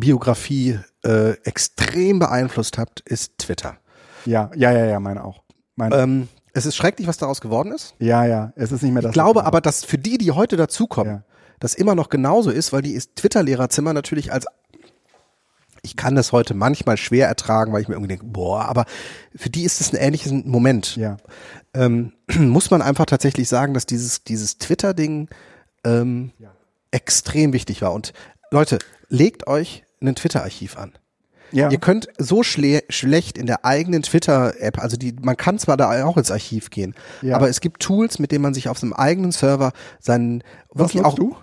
[0.00, 3.76] Biografie äh, extrem beeinflusst hat, ist Twitter.
[4.24, 5.42] Ja, ja, ja, ja, meine auch.
[5.76, 5.96] Meine.
[5.96, 7.94] Ähm, es ist schrecklich, was daraus geworden ist.
[7.98, 9.10] Ja, ja, es ist nicht mehr das.
[9.10, 11.22] Ich glaube aber, dass für die, die heute dazukommen, ja.
[11.60, 14.46] das immer noch genauso ist, weil die Twitter-Lehrerzimmer natürlich als
[15.84, 18.86] ich kann das heute manchmal schwer ertragen, weil ich mir irgendwie denke, boah, aber
[19.34, 20.94] für die ist es ein ähnliches Moment.
[20.94, 21.16] Ja.
[21.74, 25.28] Ähm, muss man einfach tatsächlich sagen, dass dieses, dieses Twitter-Ding
[25.84, 26.52] ähm, ja.
[26.92, 27.92] extrem wichtig war.
[27.92, 28.12] Und
[28.52, 28.78] Leute,
[29.12, 30.92] legt euch ein Twitter-Archiv an.
[31.52, 31.70] Ja.
[31.70, 36.04] Ihr könnt so schle schlecht in der eigenen Twitter-App, also die, man kann zwar da
[36.06, 37.36] auch ins Archiv gehen, ja.
[37.36, 41.06] aber es gibt Tools, mit denen man sich auf seinem eigenen Server seinen Was nutzt
[41.06, 41.36] auch, du?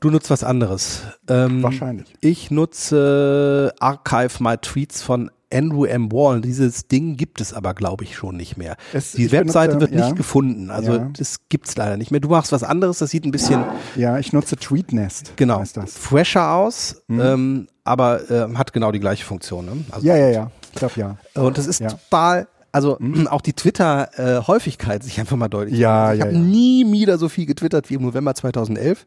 [0.00, 1.02] Du nutzt was anderes.
[1.28, 2.12] Ähm, Wahrscheinlich.
[2.20, 6.10] Ich nutze Archive My Tweets von Andrew M.
[6.12, 6.40] Wall.
[6.40, 8.76] Dieses Ding gibt es aber, glaube ich, schon nicht mehr.
[8.92, 10.06] Es, die Webseite benutze, wird ja.
[10.06, 10.70] nicht gefunden.
[10.70, 11.10] Also ja.
[11.16, 12.20] das es leider nicht mehr.
[12.20, 13.64] Du machst was anderes, das sieht ein bisschen.
[13.96, 15.32] Ja, ich nutze TweetNest.
[15.36, 15.62] Genau.
[15.86, 17.20] Fresher aus, mhm.
[17.20, 19.66] ähm, aber äh, hat genau die gleiche Funktion.
[19.66, 19.84] Ne?
[19.90, 20.50] Also ja, ja, ja.
[20.72, 21.16] Ich glaube ja.
[21.34, 21.90] Und das ist Ja.
[21.90, 22.98] total, also
[23.30, 25.78] auch die Twitter-Häufigkeit sich einfach mal deutlich.
[25.78, 26.14] Ja, macht.
[26.14, 26.40] ich ja, habe ja.
[26.40, 29.06] nie wieder so viel getwittert wie im November 2011.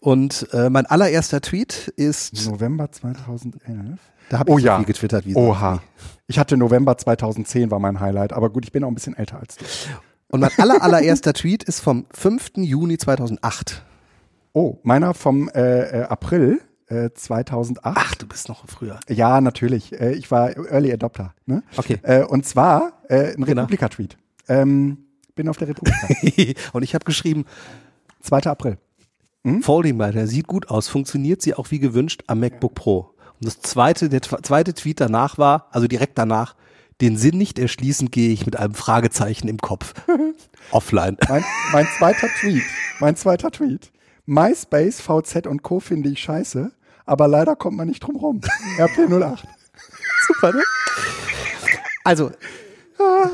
[0.00, 3.98] Und äh, mein allererster Tweet ist, November 2011.
[4.30, 4.76] da habe ich Oh so ja.
[4.78, 5.74] viel getwittert wie Oha.
[5.74, 5.80] nie.
[6.28, 9.38] Ich hatte November 2010 war mein Highlight, aber gut, ich bin auch ein bisschen älter
[9.40, 9.64] als du.
[10.28, 12.52] Und mein aller, allererster Tweet ist vom 5.
[12.58, 13.82] Juni 2008.
[14.52, 17.96] Oh, meiner vom äh, äh, April äh, 2008.
[17.96, 19.00] Ach, du bist noch früher.
[19.08, 19.92] Ja, natürlich.
[20.00, 21.34] Äh, ich war Early Adopter.
[21.46, 21.64] Ne?
[21.76, 21.98] Okay.
[22.02, 23.62] Äh, und zwar äh, ein Genau.
[23.62, 24.16] Republika-Tweet.
[24.48, 24.98] Ähm,
[25.34, 26.08] bin auf der Republika.
[26.72, 27.44] Und ich habe geschrieben,
[28.22, 28.42] 2.
[28.42, 28.78] April.
[29.62, 33.14] Folding Lighter sieht gut aus, funktioniert sie auch wie gewünscht am MacBook Pro.
[33.40, 36.54] Und das zweite, der zweite Tweet danach war, also direkt danach,
[37.00, 39.94] den Sinn nicht erschließend gehe ich mit einem Fragezeichen im Kopf.
[40.70, 41.16] Offline.
[41.28, 42.62] Mein, mein zweiter Tweet.
[43.00, 43.90] Mein zweiter Tweet.
[44.26, 45.80] MySpace, VZ und Co.
[45.80, 46.70] finde ich scheiße,
[47.06, 48.40] aber leider kommt man nicht drum rum.
[48.78, 49.38] RP08.
[50.26, 50.62] Super, ne?
[52.04, 52.30] Also,
[52.98, 53.28] ah,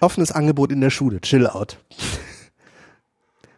[0.00, 1.78] offenes Angebot in der Schule, chill out.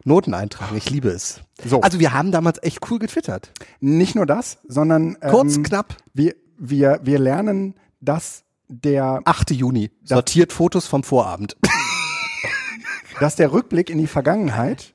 [0.04, 1.40] Noten eintragen, ich liebe es.
[1.64, 1.80] So.
[1.80, 3.52] Also wir haben damals echt cool getwittert.
[3.80, 5.96] Nicht nur das, sondern ähm, Kurz, knapp.
[6.14, 9.50] Wir, wir, wir lernen, dass der, 8.
[9.50, 9.90] Juni.
[10.04, 11.56] Sortiert Fotos vom Vorabend.
[13.20, 14.94] dass der Rückblick in die Vergangenheit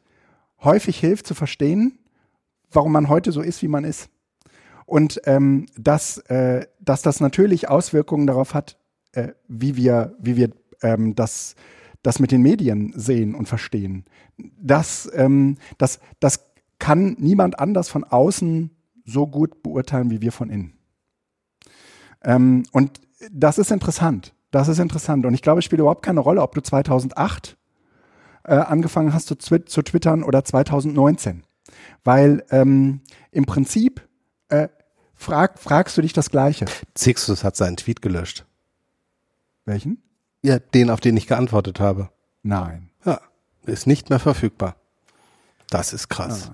[0.63, 1.99] häufig hilft zu verstehen,
[2.71, 4.09] warum man heute so ist, wie man ist.
[4.85, 8.77] Und ähm, dass, äh, dass das natürlich Auswirkungen darauf hat,
[9.13, 10.49] äh, wie wir, wie wir
[10.81, 11.55] ähm, das,
[12.05, 14.05] das mit den Medien sehen und verstehen.
[14.37, 16.45] Das, ähm, das, das
[16.77, 18.69] kann niemand anders von außen
[19.05, 20.73] so gut beurteilen wie wir von innen.
[22.23, 23.01] Ähm, und
[23.31, 24.35] das ist interessant.
[24.51, 25.25] Das ist interessant.
[25.25, 27.57] Und ich glaube, es spielt überhaupt keine Rolle, ob du 2008
[28.43, 31.43] äh, angefangen hast zu, twi zu twittern oder 2019.
[32.03, 33.01] Weil ähm,
[33.31, 34.07] im Prinzip
[34.49, 34.67] äh,
[35.15, 36.65] frag, fragst du dich das Gleiche.
[36.93, 38.45] Zixus hat seinen Tweet gelöscht.
[39.65, 40.04] Welchen?
[40.45, 42.09] Ja, den, auf den ich geantwortet habe.
[42.43, 42.91] Nein.
[43.03, 43.19] Ja,
[43.65, 44.75] ist nicht mehr verfügbar.
[45.71, 46.51] Das ist krass.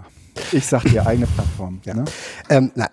[0.53, 1.81] Ich sag dir eigene Plattform.
[1.85, 2.05] Ne?
[2.49, 2.87] Ähm, na,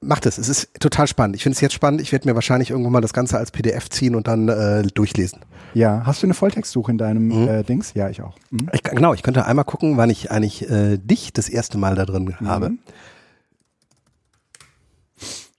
[0.00, 0.38] macht es.
[0.38, 1.34] Es ist total spannend.
[1.34, 2.00] Ich finde es jetzt spannend.
[2.00, 5.40] Ich werde mir wahrscheinlich irgendwann mal das Ganze als PDF ziehen und dann äh, durchlesen.
[5.74, 6.06] Ja.
[6.06, 7.94] Hast du eine Volltextsuche in deinem äh, Dings?
[7.94, 8.36] Ja, ich auch.
[8.50, 8.70] Mhm.
[8.72, 12.06] Ich, genau, ich könnte einmal gucken, wann ich eigentlich äh, dich das erste Mal da
[12.06, 12.74] drin habe.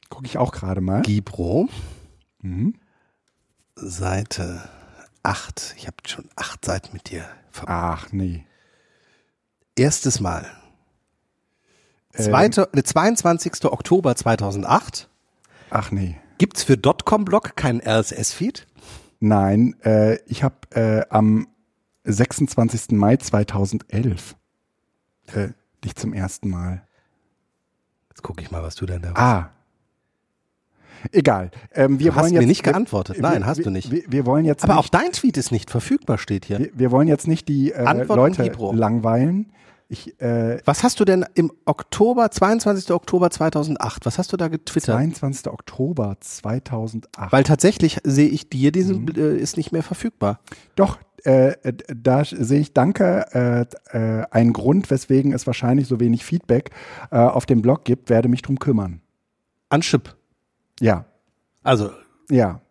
[0.08, 1.02] Gucke ich auch gerade mal.
[1.02, 1.68] Gibro.
[2.42, 2.76] Mhm.
[3.76, 4.70] Seite
[5.24, 5.76] 8.
[5.78, 8.08] Ich habe schon acht Seiten mit dir verbracht.
[8.08, 8.46] Ach nee.
[9.76, 10.46] Erstes Mal.
[12.14, 13.66] Zweite, der 22.
[13.66, 15.10] Oktober 2008.
[15.70, 16.18] Ach nee.
[16.38, 18.68] Gibt's für .com-Blog keinen RSS-Feed?
[19.20, 21.48] Nein, äh, ich habe äh, am
[22.06, 22.92] 26.
[22.92, 24.36] Mai 2011
[25.34, 25.50] äh,
[25.84, 26.88] dich zum ersten Mal.
[28.10, 29.55] Jetzt gucke ich mal, was du denn da Ah.
[31.12, 31.52] Egal.
[31.74, 33.16] Ähm, wir Du hast wollen mir jetzt, nicht geantwortet.
[33.18, 33.92] wir- Nein, wir, hast wir, du nicht.
[34.12, 36.70] Wir, wollen jetzt Aber auch nicht, dein Tweet ist nicht verfügbar, steht hier.
[36.74, 39.52] wir, wollen jetzt nicht die äh, Leute langweilen.
[39.88, 42.90] Ich, äh, Was hast du denn im Oktober, 22.
[42.92, 44.96] Oktober 2008, was hast du da getwittert?
[44.96, 45.48] 22.
[45.52, 47.32] Oktober 2008.
[47.32, 50.40] Weil tatsächlich sehe ich dir, diesen äh, ist nicht mehr verfügbar.
[50.76, 56.00] Doch, äh, äh, da sehe ich, danke, äh, äh, ein Grund, weswegen es wahrscheinlich so
[56.00, 56.72] wenig Feedback
[57.12, 59.02] auf dem Blog gibt, werde mich drum kümmern.
[59.70, 60.16] An Chip.
[60.80, 61.06] Ja,
[61.64, 61.92] Also,
[62.30, 62.62] ja.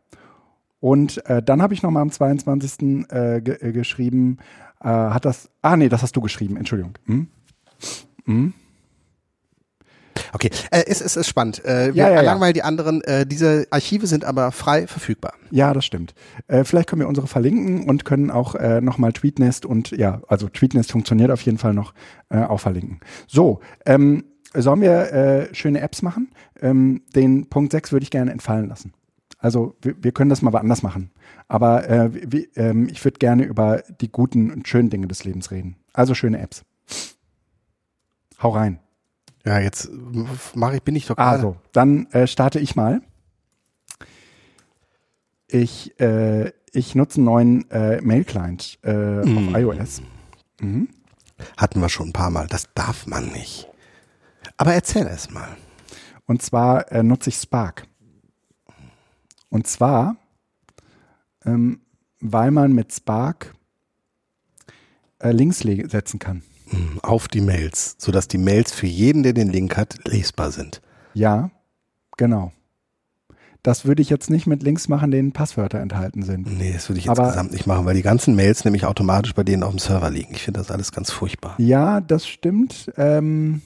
[0.81, 3.09] Und äh, dann habe ich nochmal am 22.
[3.11, 4.37] Äh, ge äh, geschrieben,
[4.81, 6.99] äh, hat das, ah nee, das hast du geschrieben, Entschuldigung.
[7.07, 8.53] Hm?
[10.35, 10.51] okay.
[10.71, 11.65] Äh, es, es ist spannend.
[11.65, 12.21] Äh, wir Ja, ja, ja.
[12.21, 13.01] langweilen die anderen.
[13.03, 15.33] Äh, diese Archive sind aber frei verfügbar.
[15.51, 16.15] Ja, das stimmt.
[16.65, 20.93] Vielleicht können wir unsere verlinken und können auch äh, nochmal Tweetnest und ja, also Tweetnest
[20.93, 21.95] funktioniert auf jeden Fall noch,
[22.29, 23.01] auch verlinken.
[23.27, 24.25] So, ähm,
[24.55, 26.31] sollen wir äh, schöne Apps machen?
[26.61, 28.93] Ähm, den Punkt 6 würde ich gerne entfallen lassen.
[29.39, 31.11] Also wir, wir können das mal woanders machen.
[31.49, 35.51] Aber äh, wie, ähm, ich würde gerne über die guten und schönen Dinge des Lebens
[35.51, 35.77] reden.
[35.93, 36.65] Also schöne Apps.
[38.43, 38.79] Hau rein.
[39.45, 39.91] Ja, jetzt
[40.55, 41.37] mache ich, bin ich doch gerade.
[41.37, 43.03] Also, dann äh, starte ich mal.
[45.47, 50.03] Ich, äh, ich nutze einen neuen äh, Mail-Client äh, auf iOS.
[51.57, 52.47] Hatten wir schon ein paar Mal.
[52.47, 53.69] Das darf man nicht.
[54.57, 55.49] Aber erzähl es mal.
[56.27, 57.87] Und zwar äh, nutze ich Spark.
[59.51, 60.17] Und zwar,
[61.45, 61.81] ähm,
[62.21, 63.55] weil man mit Spark
[65.19, 66.43] äh, Links setzen kann.
[66.71, 70.81] Hm, Auf die Mails, sodass die Mails für jeden, der den Link hat, lesbar sind.
[71.13, 71.51] Ja,
[72.17, 72.53] genau.
[73.63, 76.59] Das würde ich jetzt nicht mit Links machen, denen Passwörter enthalten sind.
[76.59, 79.43] Nee, das würde ich Aber- insgesamt nicht machen, weil die ganzen Mails nämlich automatisch bei
[79.43, 80.35] denen auf dem Server liegen.
[80.35, 81.55] Ich finde das alles ganz furchtbar.
[81.59, 82.93] Ja, das stimmt.
[82.97, 83.63] Ähm,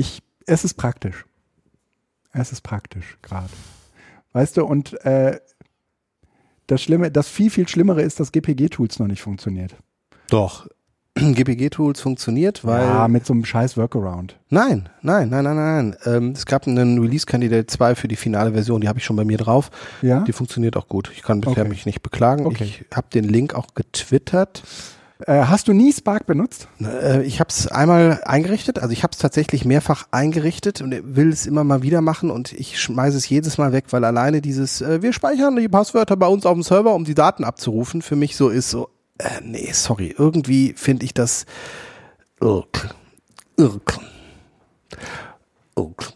[0.00, 1.24] ich, es ist praktisch.
[2.32, 3.50] Es ist praktisch gerade.
[4.32, 5.38] Weißt du, und äh,
[6.66, 9.74] das Schlimme, das viel, viel Schlimmere ist, dass GPG-Tools noch nicht funktioniert.
[10.28, 10.66] Doch.
[11.18, 12.82] GPG-Tools funktioniert, weil.
[12.86, 14.38] Ja, mit so einem scheiß Workaround.
[14.48, 15.96] Nein, nein, nein, nein, nein.
[16.06, 19.24] Ähm, es gab einen Release-Candidate 2 für die finale Version, die habe ich schon bei
[19.24, 19.70] mir drauf.
[20.02, 20.20] Ja.
[20.20, 21.10] Die funktioniert auch gut.
[21.12, 21.68] Ich kann bisher Okay.
[21.68, 22.46] mich nicht beklagen.
[22.46, 22.64] Okay.
[22.64, 24.62] Ich habe den Link auch getwittert.
[25.26, 26.68] Äh, hast du nie Spark benutzt?
[26.80, 31.28] Äh, ich habe es einmal eingerichtet, also ich habe es tatsächlich mehrfach eingerichtet und will
[31.30, 34.80] es immer mal wieder machen und ich schmeiße es jedes Mal weg, weil alleine dieses,
[34.80, 38.16] äh, wir speichern die Passwörter bei uns auf dem Server, um die Daten abzurufen, für
[38.16, 38.88] mich so ist so,
[39.18, 41.44] äh, nee, sorry, irgendwie finde ich das
[42.40, 42.94] irk,
[43.56, 43.98] irk.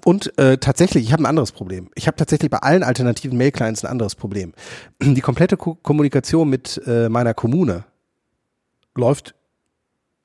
[0.04, 1.88] Und äh, tatsächlich, ich habe ein anderes Problem.
[1.94, 4.52] Ich habe tatsächlich bei allen alternativen Mail-Clients ein anderes Problem.
[5.02, 7.84] Die komplette Ko Kommunikation mit äh, meiner Kommune
[8.94, 9.34] läuft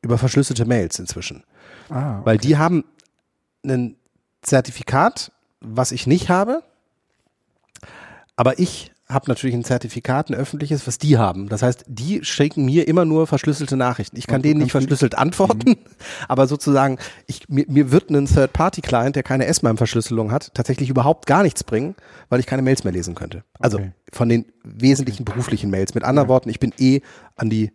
[0.01, 1.43] über verschlüsselte Mails inzwischen.
[1.89, 2.85] Ah, Weil die haben
[3.65, 3.95] ein
[4.41, 6.63] Zertifikat, was ich nicht habe,
[8.35, 11.49] aber ich habe natürlich ein Zertifikat, ein öffentliches, was die haben.
[11.49, 14.15] Das heißt, die schicken mir immer nur verschlüsselte Nachrichten.
[14.17, 15.77] Ich kann Und du denen nicht verschlüsselt antworten,
[16.27, 21.41] aber sozusagen, ich, mir, mir wird ein Third-Party-Client, der keine S-MIME-Verschlüsselung hat, tatsächlich überhaupt gar
[21.41, 21.95] nichts bringen,
[22.29, 23.43] weil ich keine Mails mehr lesen könnte.
[23.59, 23.91] Also Okay.
[24.13, 25.95] von den wesentlichen beruflichen Mails.
[25.95, 27.01] Mit anderen Worten, ich bin eh
[27.35, 27.71] an die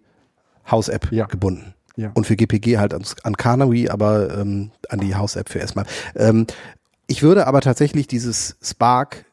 [0.70, 1.26] House-App Ja.
[1.26, 1.74] gebunden.
[1.96, 2.10] Ja.
[2.14, 5.86] Und für GPG halt ans- an Carnaby, aber ähm, an die House-App für erstmal.
[6.16, 6.46] Ähm,
[7.06, 9.24] ich würde aber tatsächlich dieses Spark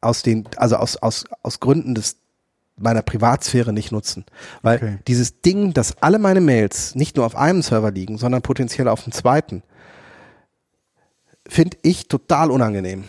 [0.00, 2.16] aus den, also aus, aus, aus Gründen des
[2.76, 4.24] meiner Privatsphäre nicht nutzen.
[4.62, 4.98] Weil Okay.
[5.06, 9.04] dieses Ding, dass alle meine Mails nicht nur auf einem Server liegen, sondern potenziell auf
[9.04, 9.62] dem zweiten,
[11.46, 13.04] finde ich total unangenehm.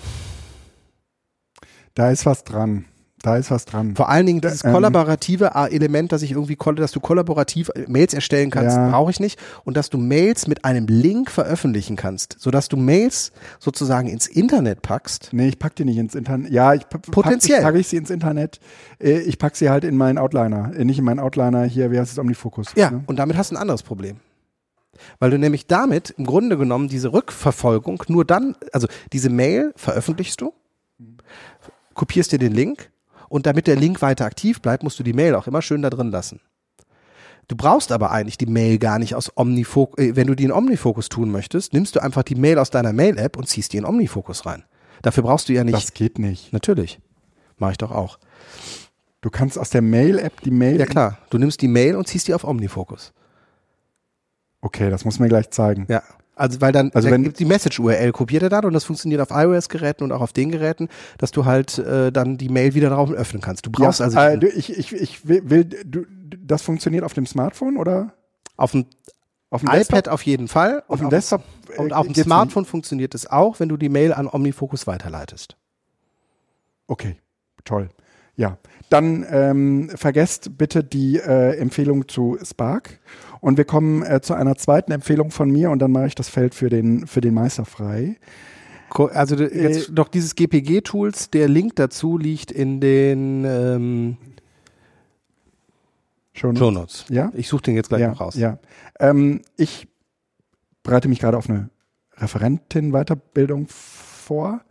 [1.94, 2.86] Da ist was dran.
[3.26, 3.96] Da ist was dran.
[3.96, 8.52] Vor allen Dingen dieses Ähm, kollaborative Element, dass ich irgendwie, dass du kollaborativ Mails erstellen
[8.52, 8.90] kannst, Ja.
[8.92, 9.40] brauche ich nicht.
[9.64, 14.84] Und dass du Mails mit einem Link veröffentlichen kannst, sodass du Mails sozusagen ins Internet
[14.84, 15.30] packst.
[15.32, 16.52] Nee, ich pack die nicht ins Internet.
[16.52, 17.64] Ja, ich pack- Potenziell.
[17.64, 18.60] packe ich sie ins Internet.
[19.00, 20.72] Äh, Ich pack sie halt in meinen Outliner.
[20.76, 22.68] Äh, Nicht in meinen Outliner hier, wie heißt es, Omnifocus.
[22.76, 23.04] Ja, Ne?
[23.08, 24.18] und damit hast du ein anderes Problem.
[25.20, 30.40] Weil du nämlich damit im Grunde genommen diese Rückverfolgung nur dann, also diese Mail veröffentlichst
[30.42, 30.54] du,
[31.94, 32.92] kopierst dir den Link
[33.30, 35.90] und damit der Link weiter aktiv bleibt, musst du die Mail auch immer schön da
[35.90, 36.42] drin lassen.
[37.48, 40.52] Du brauchst aber eigentlich die Mail gar nicht aus Omnifocus, äh, wenn du die in
[40.52, 43.86] Omnifocus tun möchtest, nimmst du einfach die Mail aus deiner Mail-App und ziehst die in
[43.86, 44.64] Omnifocus rein.
[45.02, 45.76] Dafür brauchst du ja nicht.
[45.76, 46.52] Das geht nicht.
[46.54, 47.00] natürlich.
[47.58, 48.18] Mache ich doch auch.
[49.22, 50.80] Du kannst aus der Mail-App die Mail.
[50.80, 53.14] Ja klar, du nimmst die Mail und ziehst die auf Omnifocus.
[54.62, 55.86] Okay, das muss mir gleich zeigen.
[55.90, 56.02] Ja.
[56.36, 59.22] Also weil dann, Also dann wenn- gibt die Message-URL kopiert er dann und das funktioniert
[59.22, 62.90] auf iOS-Geräten und auch auf den Geräten, dass du halt äh, dann die Mail wieder
[62.90, 63.66] darauf öffnen kannst.
[63.66, 66.06] Du brauchst ja, also äh, ich, ich, ich will, will du,
[66.44, 68.14] das funktioniert auf dem Smartphone oder
[68.58, 68.86] auf dem
[69.52, 70.08] auf dem iPad Desktop?
[70.10, 71.44] auf jeden Fall Auf dem Desktop
[71.74, 75.52] äh, und auf dem Smartphone funktioniert es auch, wenn du die Mail an Omnifocus weiterleitest.
[75.52, 75.58] nicht.
[76.88, 77.16] Okay,
[77.64, 77.90] toll.
[78.36, 78.58] Ja,
[78.90, 83.00] dann ähm, vergesst bitte die äh, Empfehlung zu Spark
[83.46, 86.30] und wir kommen äh, zu einer zweiten Empfehlung von mir und dann mache ich das
[86.30, 88.18] Feld für den für den Meister frei.
[88.90, 94.18] Also du- jetzt noch dieses GPG-Tools, der Link dazu liegt in den ähm,
[96.34, 96.56] Schon.
[96.56, 97.06] Show Notes.
[97.10, 97.32] Ja?
[97.36, 98.36] Ich suche den jetzt gleich ja, noch raus.
[98.36, 98.58] Ja.
[99.00, 99.88] Ähm, ich
[100.82, 101.70] bereite mich gerade auf eine
[102.18, 104.62] Referentin-Weiterbildung vor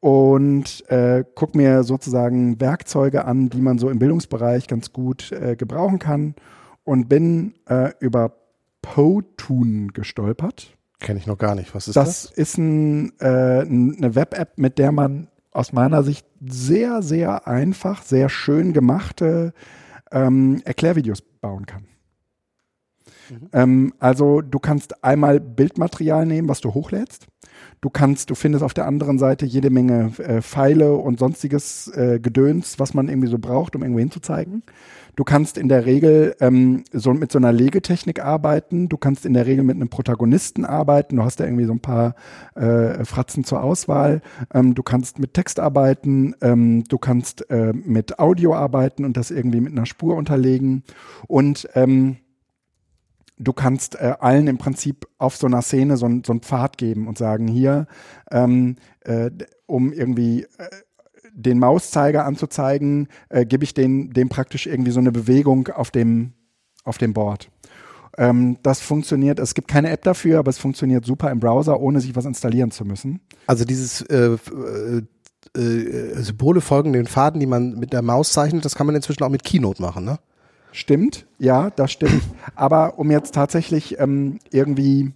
[0.00, 5.54] und äh, gucke mir sozusagen Werkzeuge an, die man so im Bildungsbereich ganz gut äh,
[5.54, 6.34] gebrauchen kann
[6.84, 8.36] und bin äh, über
[8.82, 10.76] Potun gestolpert.
[10.98, 11.74] Kenne ich noch gar nicht.
[11.74, 12.24] Was ist das?
[12.24, 18.02] Das ist ein, äh, eine Web-App, mit der man aus meiner Sicht sehr, sehr einfach,
[18.02, 19.52] sehr schön gemachte
[20.10, 21.86] ähm, Erklärvideos bauen kann.
[23.52, 27.26] Ähm, also du kannst einmal Bildmaterial nehmen, was du hochlädst.
[27.82, 32.20] Du kannst, du findest auf der anderen Seite jede Menge äh, Pfeile und sonstiges äh,
[32.20, 34.62] Gedöns, was man irgendwie so braucht, um irgendwo hinzuzeigen.
[35.16, 38.88] Du kannst in der Regel ähm, so mit so einer Legetechnik arbeiten.
[38.88, 41.16] Du kannst in der Regel mit einem Protagonisten arbeiten.
[41.16, 42.14] Du hast da irgendwie so ein paar
[42.54, 44.22] äh, Fratzen zur Auswahl.
[44.54, 46.36] Ähm, du kannst mit Text arbeiten.
[46.40, 50.84] Ähm, du kannst äh, mit Audio arbeiten und das irgendwie mit einer Spur unterlegen.
[51.26, 52.18] Und ähm,
[53.38, 57.08] du kannst äh, allen im Prinzip auf so einer Szene so, so einen Pfad geben
[57.08, 57.86] und sagen, hier,
[58.30, 59.30] ähm, äh,
[59.66, 60.68] um irgendwie äh,
[61.34, 66.32] den Mauszeiger anzuzeigen, äh, gebe ich den, dem praktisch irgendwie so eine Bewegung auf dem,
[66.84, 67.50] auf dem Board.
[68.18, 72.00] Ähm, das funktioniert, es gibt keine App dafür, aber es funktioniert super im Browser, ohne
[72.00, 73.20] sich was installieren zu müssen.
[73.46, 75.02] Also dieses äh, äh,
[75.58, 79.22] äh, Symbole folgen den Faden, die man mit der Maus zeichnet, das kann man inzwischen
[79.22, 80.18] auch mit Keynote machen, ne?
[80.72, 82.22] Stimmt, ja, das stimmt.
[82.54, 85.12] Aber um jetzt tatsächlich ähm, irgendwie,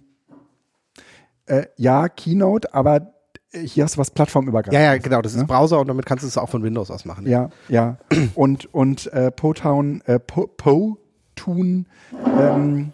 [1.47, 3.13] äh, ja, Keynote, aber
[3.53, 4.73] hier hast du was plattformübergreifend.
[4.73, 7.05] Ja, ja, genau, das ist Browser und damit kannst du es auch von Windows aus
[7.05, 7.27] machen.
[7.27, 7.97] Ja, ja.
[8.35, 11.87] Und, und äh, Potown, äh, Po- Potun
[12.39, 12.93] ähm,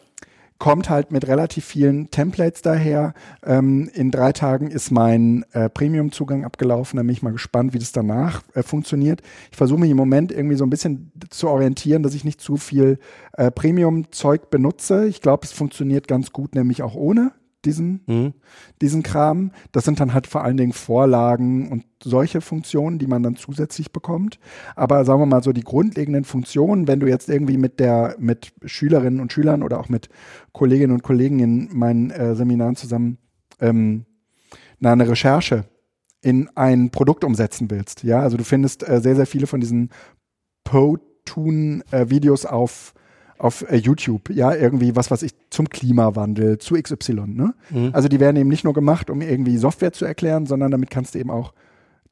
[0.64, 3.14] kommt halt mit relativ vielen Templates daher.
[3.46, 6.96] Ähm, in drei Tagen ist mein äh, Premium-Zugang abgelaufen.
[6.96, 9.22] Da bin ich mal gespannt, wie das danach äh, funktioniert.
[9.52, 12.56] Ich versuche mich im Moment irgendwie so ein bisschen zu orientieren, dass ich nicht zu
[12.56, 12.98] viel
[13.34, 15.06] äh, Premium-Zeug benutze.
[15.06, 17.34] Ich glaube, es funktioniert ganz gut, nämlich auch ohne
[17.66, 18.34] diesen, Mhm.
[18.82, 19.52] diesen Kram.
[19.72, 23.92] Das sind dann halt vor allen Dingen Vorlagen und solche Funktionen, die man dann zusätzlich
[23.92, 24.40] bekommt.
[24.76, 28.54] Aber sagen wir mal so die grundlegenden Funktionen, wenn du jetzt irgendwie mit der, mit
[28.66, 30.10] Schülerinnen und Schülern oder auch mit
[30.52, 33.18] Kolleginnen und Kollegen in meinen äh, Seminaren zusammen
[33.60, 34.06] ähm,
[34.80, 35.66] na, eine Recherche
[36.22, 38.04] in ein Produkt umsetzen willst.
[38.04, 39.90] Ja, also du findest äh, sehr, sehr viele von diesen
[40.64, 42.94] Po-Tun-Videos auf
[43.44, 47.54] auf äh, YouTube, ja, irgendwie was, was ich zum Klimawandel, zu XY, ne?
[47.92, 51.14] Also die werden eben nicht nur gemacht, um irgendwie Software zu erklären, sondern damit kannst
[51.14, 51.54] du eben auch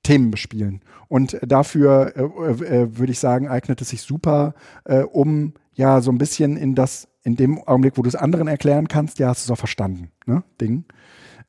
[0.04, 0.82] Themen bespielen.
[1.08, 6.12] Und dafür äh, äh, würde ich sagen, eignet es sich super, äh, um ja so
[6.12, 9.48] ein bisschen in das, in dem Augenblick, wo du es anderen erklären kannst, ja, hast
[9.48, 10.44] du es auch verstanden, ne?
[10.60, 10.84] Ding.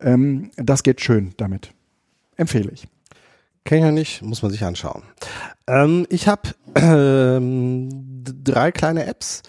[0.01, 1.73] Ähm, das geht schön damit.
[2.37, 2.87] Empfehle ich.
[3.65, 5.03] Kenn ich ja nicht, muss man sich anschauen.
[5.67, 7.89] Ähm, ich habe ähm,
[8.25, 9.43] drei kleine Apps.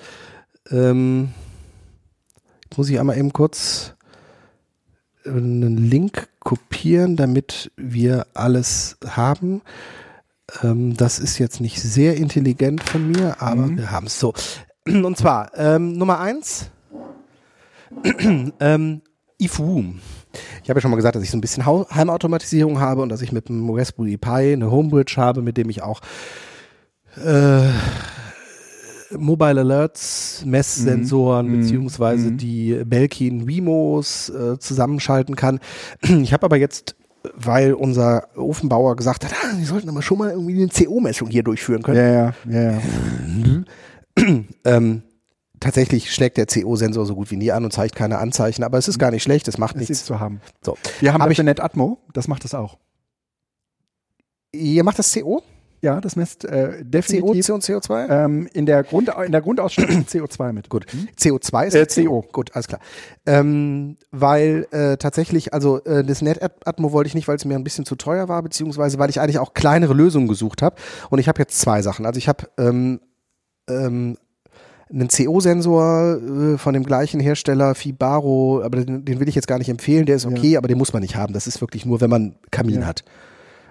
[0.72, 1.30] Ähm,
[2.64, 3.96] jetzt muss ich einmal eben kurz
[5.26, 9.62] äh, einen Link kopieren, damit wir alles haben.
[10.62, 14.34] Ähm, das ist jetzt nicht sehr intelligent von mir, aber wir haben es so.
[14.86, 16.70] Und zwar ähm, Nummer eins,
[18.60, 19.02] ähm,
[19.40, 20.00] Ifwoom.
[20.64, 23.22] Ich habe ja schon mal gesagt, dass ich so ein bisschen Heimautomatisierung habe und dass
[23.22, 26.02] ich mit dem Raspberry Pi eine Homebridge habe, mit dem ich auch
[27.24, 27.70] äh,
[29.18, 35.60] Mobile Alerts, Messsensoren beziehungsweise die Belkin Wemos äh, zusammenschalten kann.
[36.02, 36.96] Ich habe aber jetzt,
[37.36, 41.44] weil unser Ofenbauer gesagt hat, ah, Sie sollten aber schon mal irgendwie eine CO-Messung hier
[41.44, 42.82] durchführen können, Ja, ja, ja, ja.
[44.66, 45.04] ähm,
[45.60, 48.88] tatsächlich schlägt der CO-Sensor so gut wie nie an und zeigt keine Anzeichen, aber es
[48.88, 50.06] ist gar nicht schlecht, es macht Das ist nichts.
[50.06, 50.42] zu haben.
[50.62, 50.78] So.
[51.00, 52.78] Wir haben Hab ich Atmo, das macht das auch.
[54.52, 55.42] Ihr macht das CO?
[55.84, 58.10] Ja, das misst äh, CO, definitiv CO und CO2?
[58.10, 60.70] ähm, in der Grund in der Grundausstattung CO2 mit.
[60.70, 60.86] Gut.
[61.20, 62.22] CO2 ist Äh, CO.
[62.32, 62.80] Gut, alles klar.
[63.26, 67.66] Ähm, weil äh, tatsächlich, also äh, das NetAtmo wollte ich nicht, weil es mir ein
[67.66, 70.78] bisschen zu teuer war, beziehungsweise weil ich eigentlich auch kleinere Lösungen gesucht habe.
[71.10, 72.06] Und ich habe jetzt zwei Sachen.
[72.06, 73.02] Also ich habe ähm,
[73.70, 74.16] ähm,
[74.90, 79.58] einen CO-Sensor äh, von dem gleichen Hersteller, Fibaro, aber den, den will ich jetzt gar
[79.58, 81.34] nicht empfehlen, der ist okay, aber den muss man nicht haben.
[81.34, 82.86] Das ist wirklich nur, wenn man Kamin Ja.
[82.88, 83.04] hat.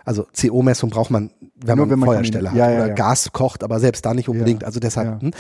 [0.04, 2.88] Also CO-Messung braucht man, wenn Nur man wenn man Feuerstelle Kamin- hat ja, ja, oder
[2.88, 2.94] ja.
[2.94, 4.64] Gas kocht, aber selbst da nicht unbedingt.
[4.64, 5.22] Also deshalb.
[5.22, 5.32] Hm.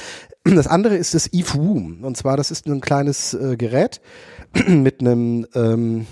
[0.44, 2.04] Das andere ist das eFroom.
[2.04, 4.00] Und zwar, das ist ein kleines äh, Gerät
[4.68, 6.06] mit einem ähm,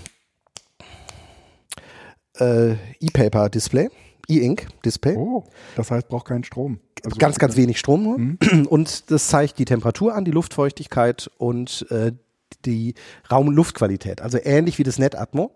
[2.39, 3.89] äh, E-Paper-Display,
[4.27, 5.15] E-Ink-Display.
[5.15, 5.43] Oh,
[5.75, 6.79] das heißt, braucht keinen Strom.
[7.03, 8.19] Also, Ganz, ganz wenig Strom nur.
[8.69, 12.11] Und das zeigt die Temperatur an, die Luftfeuchtigkeit und äh,
[12.65, 12.95] die
[13.29, 14.21] Raumluftqualität.
[14.21, 15.51] Also ähnlich wie das NetAtmo.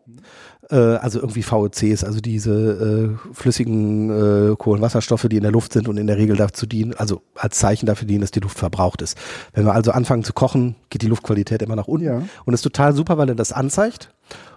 [0.70, 5.88] Äh, also irgendwie VOCs, also diese äh, flüssigen äh, Kohlenwasserstoffe, die in der Luft sind
[5.88, 9.02] und in der Regel dazu dienen, also als Zeichen dafür dienen, dass die Luft verbraucht
[9.02, 9.18] ist.
[9.54, 12.06] Wenn wir also anfangen zu kochen, geht die Luftqualität immer nach unten.
[12.06, 12.16] Ja.
[12.18, 14.14] Und das ist total super, weil er das anzeigt.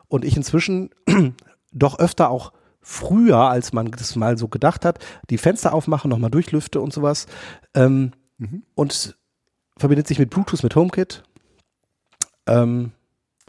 [0.08, 0.90] Und ich inzwischen
[1.72, 4.98] doch öfter auch früher, als man das mal so gedacht hat,
[5.28, 7.26] die Fenster aufmache, nochmal durchlüfte und sowas.
[7.74, 8.12] Ähm,
[8.74, 9.18] Und
[9.76, 11.22] verbindet sich mit Bluetooth, mit HomeKit.
[12.48, 12.92] Ähm,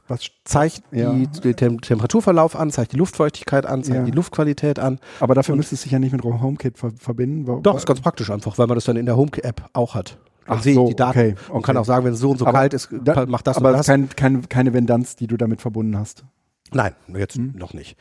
[0.08, 1.14] Was, zeigt Ja.
[1.14, 4.04] die, den Tem Temperaturverlauf an, zeigt die Luftfeuchtigkeit an, zeigt Ja.
[4.06, 5.00] die Luftqualität an.
[5.20, 7.46] aber dafür müsste es sich ja nicht mit HomeKit ver verbinden.
[7.48, 10.18] Wa- Doch, ist ganz praktisch einfach, weil man das dann in der HomeKit-App auch hat.
[10.48, 11.62] Dann Ach sehe so, ich die Daten okay, und okay.
[11.68, 13.68] kann auch sagen, wenn es so und so Aber kalt ist, da- macht das aber
[13.70, 13.82] und das.
[13.82, 16.24] ist kein, kein, keine Vendanz, die du damit verbunden hast.
[16.74, 17.54] Nein, jetzt Hm.
[17.58, 17.98] noch nicht.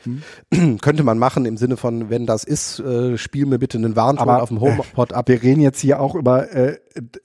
[0.81, 4.29] Könnte man machen im Sinne von, wenn das ist, äh, spiel mir bitte einen Warnton
[4.29, 5.27] auf dem HomePod ab.
[5.27, 6.77] Wir reden jetzt hier auch über äh,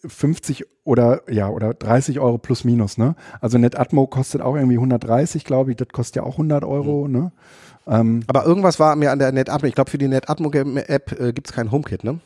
[0.07, 3.15] 50 oder ja oder 30 Euro plus minus, ne?
[3.41, 5.77] Also NetAtmo kostet auch irgendwie 130, glaube ich.
[5.77, 7.13] Das kostet ja auch 100 Euro, Hm.
[7.13, 7.33] ne?
[7.87, 9.69] Ähm, Aber irgendwas war mir an der NetAtmo.
[9.69, 12.21] Ich glaube, für die NetAtmo-App äh, gibt es kein HomeKit, ne?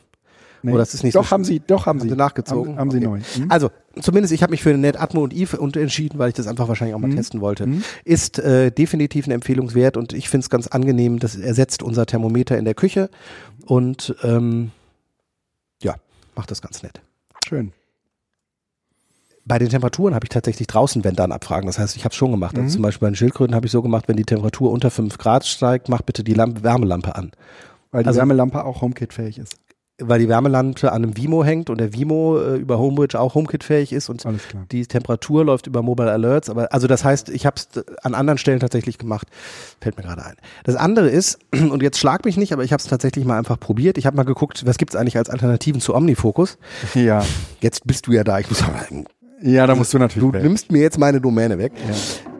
[0.63, 0.71] Nee.
[0.71, 2.71] Oder das ist nicht doch so haben sie, doch haben, Haben sie sie nachgezogen?
[2.73, 3.05] Haben, haben sie Okay.
[3.07, 3.19] neu.
[3.35, 3.45] Hm?
[3.51, 3.69] Also,
[4.01, 6.95] zumindest ich habe mich für NetAtmo und Eve und entschieden, weil ich das einfach wahrscheinlich
[6.95, 7.67] auch mal testen wollte.
[8.05, 12.05] Ist äh, definitiv eine Empfehlung wert und ich finde es ganz angenehm, das ersetzt unser
[12.05, 13.09] Thermometer in der Küche
[13.65, 14.71] und ähm,
[15.81, 15.95] ja,
[16.35, 17.01] macht das ganz nett.
[17.47, 17.71] Schön.
[19.45, 21.65] Bei den Temperaturen habe ich tatsächlich draußen Wendern abfragen.
[21.65, 22.55] Das heißt, ich habe es schon gemacht.
[22.55, 25.17] Also zum Beispiel bei den Schildkröten habe ich so gemacht, wenn die Temperatur unter 5
[25.17, 27.31] Grad steigt, mach bitte die Lampe, Wärmelampe an.
[27.91, 29.55] Weil die Also- Wärmelampe auch HomeKit-fähig ist.
[30.01, 33.91] Weil die Wärmelampe an einem Vimo hängt und der Vimo äh, über Homebridge auch HomeKit-fähig
[33.93, 34.25] ist und
[34.71, 36.49] die Temperatur läuft über Mobile Alerts.
[36.49, 37.67] Aber also das heißt, ich habe es
[38.03, 39.27] an anderen Stellen tatsächlich gemacht.
[39.81, 40.35] Fällt mir gerade ein.
[40.63, 43.59] Das andere ist, und jetzt schlag mich nicht, aber ich habe es tatsächlich mal einfach
[43.59, 43.97] probiert.
[43.97, 46.57] Ich habe mal geguckt, was gibt's eigentlich als Alternativen zu OmniFocus.
[46.95, 47.25] Ja.
[47.61, 48.39] Jetzt bist du ja da.
[48.39, 48.79] Ich muss aber,
[49.41, 50.43] Ja, da musst du natürlich du weg.
[50.43, 51.73] nimmst mir jetzt meine Domäne weg.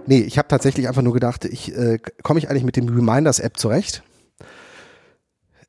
[0.06, 3.58] Nee, ich habe tatsächlich einfach nur gedacht, ich äh, komme ich eigentlich mit dem Reminders-App
[3.58, 4.02] zurecht.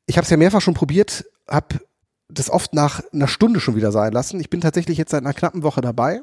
[0.07, 1.79] Ich habe es ja mehrfach schon probiert, habe
[2.29, 4.39] das oft nach einer Stunde schon wieder sein lassen.
[4.39, 6.21] Ich bin tatsächlich jetzt seit einer knappen Woche dabei.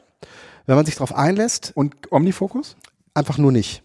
[0.67, 2.77] Wenn man sich darauf einlässt, Und Omnifocus?
[3.15, 3.83] einfach nur nicht.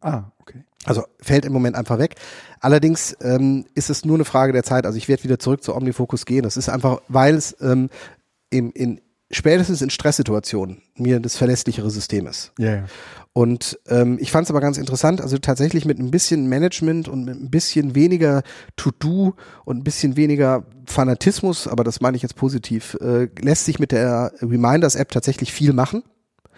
[0.00, 0.64] Ah, okay.
[0.84, 2.16] Also fällt im Moment einfach weg.
[2.60, 4.86] Allerdings ähm, ist es nur eine Frage der Zeit.
[4.86, 6.42] Also ich werde wieder zurück zu OmniFocus gehen.
[6.42, 7.90] Das ist einfach, weil es ähm,
[8.48, 9.00] im, in
[9.30, 12.52] spätestens in Stresssituationen mir das verlässlichere System ist.
[12.58, 12.84] Ja, ja.
[13.32, 17.24] Und ähm, ich fand es aber ganz interessant, also tatsächlich mit ein bisschen Management und
[17.24, 18.42] mit ein bisschen weniger
[18.74, 19.34] To-Do
[19.64, 23.92] und ein bisschen weniger Fanatismus, aber das meine ich jetzt positiv, äh, lässt sich mit
[23.92, 26.02] der Reminders-App tatsächlich viel machen.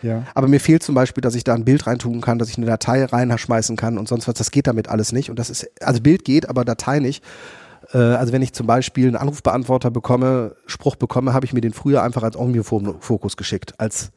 [0.00, 0.24] Ja.
[0.34, 2.66] Aber mir fehlt zum Beispiel, dass ich da ein Bild reintun kann, dass ich eine
[2.66, 4.34] Datei reinschmeißen kann und sonst was.
[4.34, 5.30] Das geht damit alles nicht.
[5.30, 7.22] Und das ist, also Bild geht, aber Datei nicht.
[7.92, 11.72] Äh, also wenn ich zum Beispiel einen Anrufbeantworter bekomme, Spruch bekomme, habe ich mir den
[11.72, 14.12] früher einfach als Omnifocus geschickt, als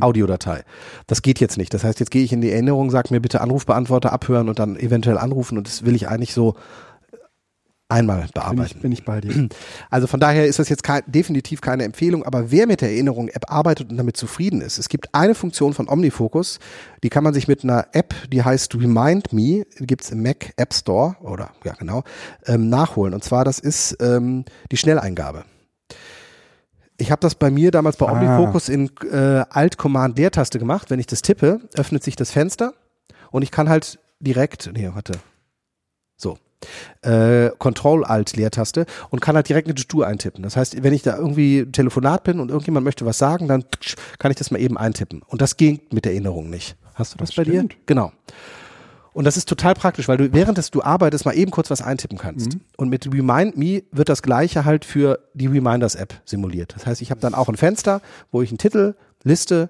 [0.00, 0.64] Audiodatei.
[1.06, 1.74] Das geht jetzt nicht.
[1.74, 4.76] Das heißt, jetzt gehe ich in die Erinnerung, sag mir bitte Anrufbeantworter abhören und dann
[4.76, 6.54] eventuell anrufen und das will ich eigentlich so
[7.92, 8.62] einmal Bin bearbeiten.
[8.76, 9.48] ich, bin ich bei dir.
[9.90, 13.50] Also von daher ist das jetzt kein, definitiv keine Empfehlung, aber wer mit der Erinnerung-App
[13.52, 16.58] arbeitet und damit zufrieden ist, es gibt eine Funktion von OmniFocus,
[17.02, 20.72] die kann man sich mit einer App, die heißt Remind Me, gibt's im Mac App
[20.72, 22.02] Store oder ja genau,
[22.46, 23.12] ähm, nachholen.
[23.14, 25.44] Und zwar das ist ähm, die Schnelleingabe.
[26.98, 28.12] Ich habe das bei mir damals bei Ah.
[28.12, 30.90] OmniFocus in äh, Alt-Command-Leertaste gemacht.
[30.90, 32.74] Wenn ich das tippe, öffnet sich das Fenster
[33.30, 35.14] und ich kann halt direkt, nee, warte,
[37.02, 40.42] äh, Control-Alt-Leertaste und kann halt direkt eine To-Do eintippen.
[40.42, 43.64] Das heißt, wenn ich da irgendwie Telefonat bin und irgendjemand möchte was sagen, dann
[44.18, 45.22] kann ich das mal eben eintippen.
[45.26, 46.76] Und das ging mit der Erinnerung nicht.
[46.94, 47.54] Hast du das, Das bei dir?
[47.60, 47.76] stimmt.
[47.86, 48.12] Genau.
[49.14, 51.82] Und das ist total praktisch, weil du während des du arbeitest mal eben kurz was
[51.82, 52.56] eintippen kannst.
[52.78, 56.74] Und mit Remind Me wird das gleiche halt für die Reminders App simuliert.
[56.74, 59.68] Das heißt, ich habe dann auch ein Fenster, wo ich einen Titel, Liste,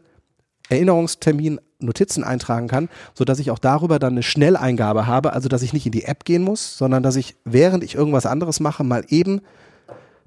[0.69, 5.63] Erinnerungstermin, Notizen eintragen kann, so dass ich auch darüber dann eine Schnelleingabe habe, also dass
[5.63, 8.85] ich nicht in die App gehen muss, sondern dass ich während ich irgendwas anderes mache,
[8.85, 9.41] mal eben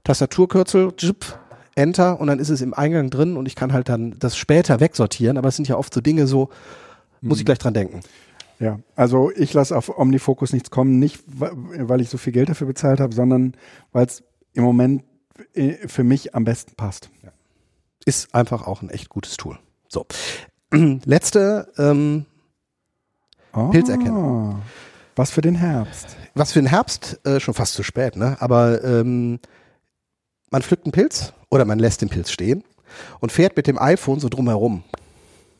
[0.03, 1.39] Tastaturkürzel, tschupp,
[1.75, 4.79] Enter und dann ist es im Eingang drin und ich kann halt dann das später
[4.79, 6.49] wegsortieren, aber es sind ja oft so Dinge so,
[7.21, 8.01] muss ich gleich dran denken.
[8.59, 12.67] Ja, also ich lasse auf Omnifocus nichts kommen, nicht weil ich so viel Geld dafür
[12.67, 13.55] bezahlt habe, sondern
[13.91, 15.03] weil es im Moment
[15.53, 17.09] äh, für mich am besten passt.
[18.05, 19.57] ist einfach auch ein echt gutes Tool.
[19.89, 20.05] So.
[21.05, 22.25] Letzte, ähm,
[23.53, 24.61] Oh, Pilzerkennung.
[25.15, 26.17] Was für den Herbst.
[26.33, 28.35] was für den Herbst, äh, schon fast zu spät, ne?
[28.41, 29.39] Aber ähm,
[30.51, 32.65] man pflückt einen Pilz oder man lässt den Pilz stehen
[33.21, 34.83] und fährt mit dem iPhone so drumherum.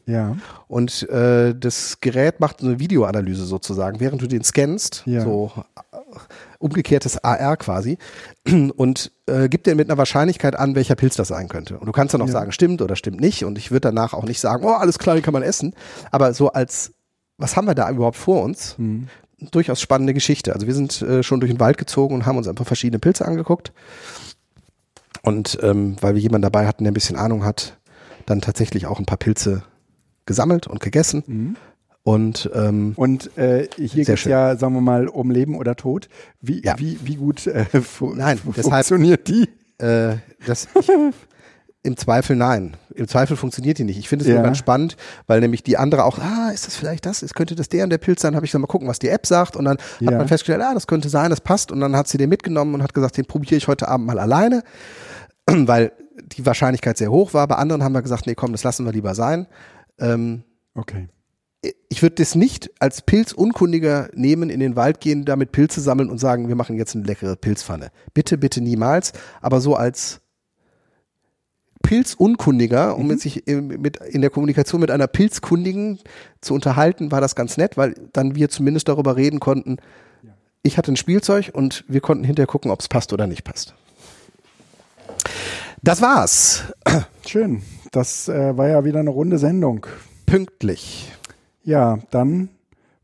[0.08, 0.36] Ja.
[0.68, 5.22] Und äh, das Gerät macht eine Videoanalyse sozusagen, während du den scannst, Ja.
[5.22, 5.52] so
[6.60, 7.98] umgekehrtes AR quasi,
[8.76, 11.78] und äh, gibt dir mit einer Wahrscheinlichkeit an, welcher Pilz das sein könnte.
[11.80, 12.34] Und du kannst dann auch Ja.
[12.34, 13.44] sagen, stimmt oder stimmt nicht.
[13.46, 15.74] Und ich würde danach auch nicht sagen, oh, alles klar, den kann man essen.
[16.12, 16.92] Aber so als,
[17.38, 18.78] was haben wir da überhaupt vor uns?
[18.78, 19.08] Hm.
[19.52, 20.54] Durchaus spannende Geschichte.
[20.54, 23.26] Also wir sind äh, schon durch den Wald gezogen und haben uns einfach verschiedene Pilze
[23.26, 23.74] angeguckt.
[25.22, 27.78] Und ähm, weil wir jemanden dabei hatten, der ein bisschen Ahnung hat,
[28.26, 29.64] dann tatsächlich auch ein paar Pilze
[30.26, 31.24] gesammelt und gegessen.
[31.28, 31.56] Mhm.
[32.08, 34.32] Und ähm, Und äh, hier geht schön.
[34.32, 36.08] ja, sagen wir mal, um Leben oder Tod.
[36.40, 36.76] Wie, Ja.
[36.78, 39.50] wie, wie gut äh, fu Nein, deshalb- funktioniert die?
[39.80, 40.88] äh, das ich,
[41.82, 42.78] im Zweifel nein.
[42.94, 43.98] Im Zweifel funktioniert die nicht.
[43.98, 44.40] Ich finde es Ja.
[44.44, 47.24] ganz spannend, weil nämlich die andere auch, ah, ist das vielleicht das?
[47.24, 48.36] Ist, könnte das der und der Pilz sein?
[48.36, 49.56] Habe ich dann mal gucken, was die App sagt.
[49.56, 50.12] Und dann Ja.
[50.12, 51.72] hat man festgestellt, ah, das könnte sein, das passt.
[51.72, 54.20] Und dann hat sie den mitgenommen und hat gesagt, den probiere ich heute Abend mal
[54.20, 54.62] alleine,
[55.50, 55.92] weil
[56.38, 57.48] die Wahrscheinlichkeit sehr hoch war.
[57.48, 59.48] Bei anderen haben wir gesagt, nee, komm, das lassen wir lieber sein.
[60.00, 60.44] Ähm,
[60.78, 61.08] Okay.
[61.90, 66.18] Ich würde das nicht als Pilzunkundiger nehmen, in den Wald gehen, damit Pilze sammeln und
[66.20, 67.92] sagen, wir machen jetzt eine leckere Pilzpfanne.
[68.14, 69.14] Bitte, bitte niemals.
[69.42, 70.22] Aber so als
[71.84, 76.00] Pilzunkundiger, um mit sich im- mit, in der Kommunikation mit einer Pilzkundigen
[76.42, 79.78] zu unterhalten, war das ganz nett, weil dann wir zumindest darüber reden konnten.
[80.64, 83.76] Ich hatte ein Spielzeug und wir konnten hinterher gucken, ob es passt oder nicht passt.
[85.84, 86.64] Das war's.
[87.28, 87.62] Schön.
[87.92, 89.86] Das äh, war ja wieder eine runde Sendung.
[90.26, 91.12] Pünktlich.
[91.66, 92.50] Ja, dann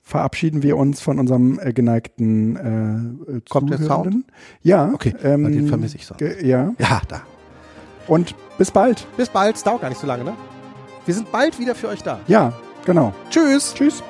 [0.01, 2.55] verabschieden wir uns von unserem äh, geneigten
[3.27, 4.25] äh, Kommt der Zuhörenden.
[4.61, 4.91] Ja.
[4.93, 6.73] Okay, ähm, den vermisse ich äh, Ja.
[6.79, 7.21] Ja, da.
[8.07, 9.07] Und bis bald.
[9.17, 9.55] Bis bald.
[9.55, 10.33] Es dauert gar nicht so lange, ne?
[11.05, 12.19] Wir sind bald wieder für euch da.
[12.27, 12.53] Ja,
[12.85, 13.13] genau.
[13.29, 13.73] Tschüss.
[13.73, 14.03] Tschüss.